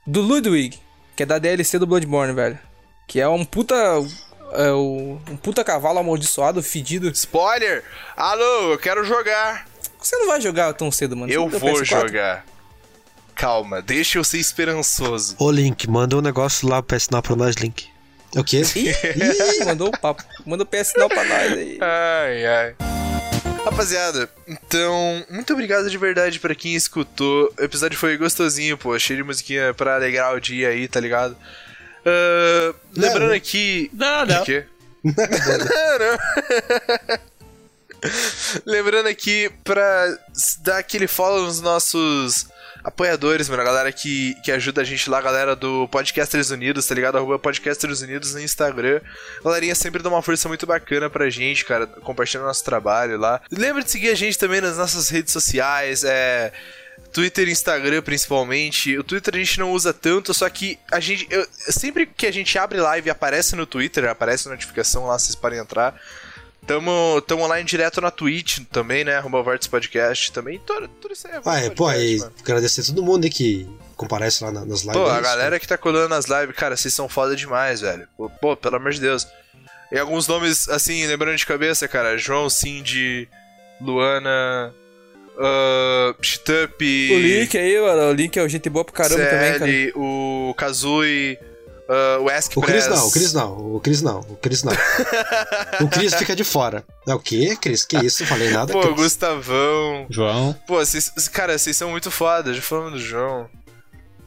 Do 0.06 0.20
Ludwig, 0.20 0.78
que 1.16 1.22
é 1.22 1.26
da 1.26 1.38
DLC 1.38 1.78
do 1.78 1.86
Bloodborne, 1.86 2.34
velho. 2.34 2.58
Que 3.06 3.20
é 3.20 3.28
um 3.28 3.44
puta. 3.44 3.74
É 4.52 4.70
o- 4.70 5.18
um 5.30 5.36
puta 5.36 5.64
cavalo 5.64 5.98
amaldiçoado, 5.98 6.62
fedido. 6.62 7.08
Spoiler! 7.10 7.82
Alô, 8.16 8.72
eu 8.72 8.78
quero 8.78 9.04
jogar. 9.04 9.66
Você 9.98 10.16
não 10.16 10.26
vai 10.28 10.40
jogar 10.40 10.72
tão 10.74 10.90
cedo, 10.92 11.16
mano. 11.16 11.32
Eu 11.32 11.48
vou 11.48 11.60
PS4? 11.74 11.84
jogar. 12.08 12.44
Calma, 13.34 13.82
deixa 13.82 14.18
eu 14.18 14.24
ser 14.24 14.38
esperançoso. 14.38 15.34
Ô, 15.38 15.50
Link, 15.50 15.88
manda 15.90 16.16
um 16.16 16.20
negócio 16.20 16.68
lá 16.68 16.80
pra 16.82 16.96
assinar 16.96 17.20
pra 17.22 17.34
nós, 17.34 17.56
Link. 17.56 17.88
É 18.34 18.40
o 18.40 18.44
quê? 18.44 18.62
Ih, 18.76 19.64
mandou 19.64 19.88
o 19.88 19.98
papo. 19.98 20.22
Mandou 20.46 20.64
o 20.64 20.68
PS 20.68 20.92
não 20.96 21.08
pra 21.08 21.24
nós 21.24 21.52
aí. 21.52 21.78
Ai, 21.80 22.46
ai. 22.46 22.93
Rapaziada, 23.64 24.28
então, 24.46 25.24
muito 25.30 25.52
obrigado 25.52 25.88
de 25.88 25.96
verdade 25.96 26.38
pra 26.38 26.54
quem 26.54 26.74
escutou. 26.74 27.52
O 27.58 27.62
episódio 27.64 27.98
foi 27.98 28.16
gostosinho, 28.16 28.76
pô, 28.76 28.98
cheio 28.98 29.18
de 29.18 29.22
musiquinha 29.24 29.72
pra 29.72 29.94
alegrar 29.96 30.34
o 30.34 30.40
dia 30.40 30.68
aí, 30.68 30.86
tá 30.86 31.00
ligado? 31.00 31.36
Lembrando 32.94 33.28
Não. 33.30 33.34
aqui. 33.36 33.90
Não, 33.94 34.26
não. 34.26 34.42
O 34.42 34.44
quê? 34.44 34.64
não, 35.02 35.14
não. 35.98 36.18
lembrando 38.66 39.06
aqui 39.08 39.50
pra 39.64 40.18
dar 40.60 40.78
aquele 40.78 41.06
follow 41.06 41.44
nos 41.44 41.60
nossos 41.60 42.46
apoiadores, 42.84 43.48
mano, 43.48 43.62
a 43.62 43.64
galera 43.64 43.90
que, 43.90 44.34
que 44.44 44.52
ajuda 44.52 44.82
a 44.82 44.84
gente 44.84 45.08
lá, 45.08 45.18
a 45.18 45.22
galera 45.22 45.56
do 45.56 45.88
Podcasters 45.88 46.50
Unidos, 46.50 46.86
tá 46.86 46.94
ligado? 46.94 47.16
Arroba 47.16 47.38
Podcasters 47.38 48.02
Unidos 48.02 48.34
no 48.34 48.40
Instagram. 48.40 49.00
Galerinha 49.42 49.74
sempre 49.74 50.02
dá 50.02 50.08
uma 50.10 50.22
força 50.22 50.46
muito 50.48 50.66
bacana 50.66 51.08
pra 51.08 51.30
gente, 51.30 51.64
cara, 51.64 51.86
compartilhando 51.86 52.46
nosso 52.46 52.62
trabalho 52.64 53.18
lá. 53.18 53.40
Lembra 53.50 53.82
de 53.82 53.90
seguir 53.90 54.10
a 54.10 54.14
gente 54.14 54.38
também 54.38 54.60
nas 54.60 54.76
nossas 54.76 55.08
redes 55.08 55.32
sociais, 55.32 56.04
é. 56.04 56.52
Twitter 57.12 57.48
e 57.48 57.52
Instagram 57.52 58.02
principalmente. 58.02 58.96
O 58.98 59.02
Twitter 59.04 59.34
a 59.34 59.38
gente 59.38 59.58
não 59.58 59.72
usa 59.72 59.92
tanto, 59.92 60.34
só 60.34 60.48
que 60.48 60.78
a 60.90 61.00
gente. 61.00 61.26
eu- 61.30 61.46
sempre 61.52 62.06
que 62.06 62.26
a 62.26 62.32
gente 62.32 62.56
abre 62.58 62.78
live 62.80 63.08
aparece 63.10 63.56
no 63.56 63.66
Twitter, 63.66 64.04
aparece 64.08 64.48
notificação 64.48 65.06
lá, 65.06 65.18
vocês 65.18 65.34
podem 65.34 65.58
entrar. 65.58 65.98
Tamo, 66.66 67.20
tamo 67.26 67.46
lá 67.46 67.60
em 67.60 67.64
direto 67.64 68.00
na 68.00 68.10
Twitch 68.10 68.60
também, 68.72 69.04
né? 69.04 69.16
Arroba 69.16 69.42
Vortex 69.42 69.66
Podcast 69.66 70.32
também. 70.32 70.58
Tudo, 70.64 70.88
tudo 70.88 71.12
isso 71.12 71.26
aí 71.28 71.34
é 71.34 71.40
Ah, 71.44 71.60
é, 71.60 71.70
pô, 71.70 71.86
aí, 71.86 72.16
mano. 72.18 72.32
agradecer 72.40 72.80
a 72.80 72.84
todo 72.84 73.02
mundo 73.02 73.24
aí 73.24 73.30
que 73.30 73.68
comparece 73.96 74.42
lá 74.42 74.50
na- 74.50 74.64
nas 74.64 74.80
lives. 74.80 74.94
Pô, 74.96 75.06
a 75.06 75.12
isso, 75.14 75.22
galera 75.22 75.60
que 75.60 75.68
tá 75.68 75.76
colando 75.76 76.08
nas 76.08 76.24
lives, 76.24 76.56
cara, 76.56 76.74
vocês 76.76 76.94
são 76.94 77.06
foda 77.08 77.36
demais, 77.36 77.82
velho. 77.82 78.08
Pô, 78.16 78.30
Pô, 78.30 78.56
pelo 78.56 78.76
amor 78.76 78.92
de 78.92 79.00
Deus. 79.00 79.26
E 79.92 79.98
alguns 79.98 80.26
nomes, 80.26 80.66
assim, 80.70 81.06
lembrando 81.06 81.36
de 81.36 81.44
cabeça, 81.46 81.86
cara. 81.86 82.16
João, 82.16 82.48
Cindy, 82.48 83.28
Luana, 83.80 84.74
uh, 85.36 86.14
Chitup, 86.22 86.82
O 87.12 87.18
link 87.18 87.58
aí, 87.58 87.78
mano. 87.78 88.10
O 88.10 88.12
link 88.14 88.36
é 88.38 88.42
o 88.42 88.48
gente 88.48 88.70
boa 88.70 88.84
pro 88.84 88.94
caramba 88.94 89.24
também, 89.26 89.58
cara. 89.58 89.70
O 89.98 90.54
Kazui, 90.56 91.38
ah, 91.88 92.18
o 92.20 92.28
Ask 92.28 92.56
O 92.56 92.60
Cris 92.62 92.86
Press. 92.86 92.98
não, 92.98 93.06
o 93.06 93.10
Cris 93.10 93.32
não, 93.32 93.52
o 93.74 93.80
Cris 93.80 94.02
não, 94.02 94.20
o 94.20 94.36
Cris 94.36 94.62
não. 94.62 94.72
o 95.80 95.88
Cris 95.88 96.14
fica 96.14 96.34
de 96.34 96.44
fora. 96.44 96.84
É 97.06 97.14
o 97.14 97.18
quê, 97.18 97.56
Cris? 97.60 97.84
Que 97.84 97.98
isso? 97.98 98.24
Falei 98.26 98.50
nada, 98.50 98.72
Pô, 98.72 98.80
Cris. 98.80 98.94
Gustavão. 98.96 100.06
João. 100.10 100.54
Pô, 100.66 100.76
vocês, 100.76 101.10
cara, 101.32 101.58
vocês 101.58 101.76
são 101.76 101.90
muito 101.90 102.10
foda, 102.10 102.52
já 102.54 102.62
falamos 102.62 102.92
do 102.92 103.00
João. 103.00 103.48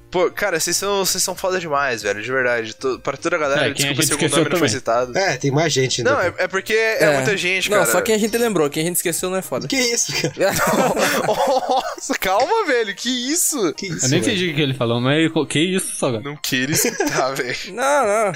Pô, 0.10 0.32
cara, 0.32 0.58
vocês 0.58 0.78
são, 0.78 1.06
vocês 1.06 1.22
são 1.22 1.36
foda 1.36 1.60
demais, 1.60 2.02
velho, 2.02 2.22
de 2.24 2.32
verdade. 2.32 2.74
To, 2.76 2.98
pra 3.00 3.18
toda 3.18 3.36
a 3.36 3.40
galera, 3.40 3.68
É, 3.68 3.74
desculpa 3.74 4.02
se 4.04 4.12
algum 4.14 4.24
nome 4.30 4.36
não 4.38 4.44
foi 4.52 4.56
também. 4.60 4.70
citado. 4.70 5.18
É, 5.18 5.36
tem 5.36 5.52
mais 5.52 5.74
gente 5.74 6.00
ainda. 6.00 6.12
Não, 6.14 6.22
é, 6.22 6.32
cara. 6.32 6.44
é 6.44 6.48
porque 6.48 6.74
é, 6.74 7.16
muita 7.18 7.36
gente, 7.36 7.70
cara. 7.70 7.84
Não, 7.84 7.92
só 7.92 8.02
quem 8.02 8.16
a 8.16 8.18
gente 8.18 8.38
lembrou, 8.38 8.70
quem 8.70 8.84
a 8.84 8.86
gente 8.86 8.96
esqueceu 8.96 9.30
não 9.30 9.38
é 9.38 9.42
foda. 9.42 9.68
Que 9.68 9.76
isso, 9.76 10.14
cara? 10.22 10.54
Nossa, 11.28 12.14
calma, 12.20 12.66
velho, 12.66 12.96
que 12.96 13.10
isso? 13.10 13.74
Que 13.74 13.88
isso, 13.88 14.06
Eu 14.06 14.10
nem 14.10 14.22
velho? 14.22 14.34
entendi 14.34 14.52
o 14.52 14.56
que 14.56 14.62
ele 14.62 14.74
falou, 14.74 15.02
mas 15.02 15.30
que 15.50 15.60
isso, 15.60 15.96
só. 15.98 16.10
Não 16.22 16.38
queira 16.38 16.72
escutar, 16.72 17.32
velho. 17.36 17.58
Não, 17.74 18.06
não. 18.08 18.32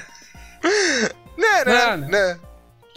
Né, 1.37 1.65
né, 1.65 1.73
Ah, 1.73 1.97
né. 1.97 2.39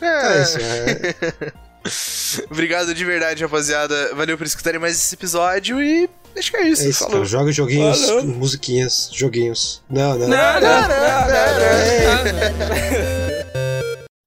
É 0.03 0.43
isso, 0.43 0.59
é, 0.61 2.45
Obrigado 2.51 2.95
de 2.95 3.05
verdade, 3.05 3.43
rapaziada. 3.43 4.15
Valeu 4.15 4.37
por 4.37 4.47
escutarem 4.47 4.81
mais 4.81 4.97
esse 4.97 5.15
episódio 5.15 5.81
e 5.83 6.09
acho 6.37 6.51
que 6.51 6.57
é 6.57 6.69
isso. 6.69 6.83
é 6.83 6.89
isso, 6.89 6.99
Falou. 7.01 7.15
cara. 7.15 7.25
Joga 7.25 7.53
joguinhos, 7.53 8.05
Falou. 8.07 8.25
musiquinhas, 8.25 9.11
joguinhos. 9.13 9.83
Não, 9.89 10.19
não. 10.19 10.29
Não, 10.29 10.29
não, 10.29 10.61
não, 10.61 10.89
não, 10.89 12.25
não. 12.25 12.45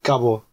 Acabou. 0.04 0.47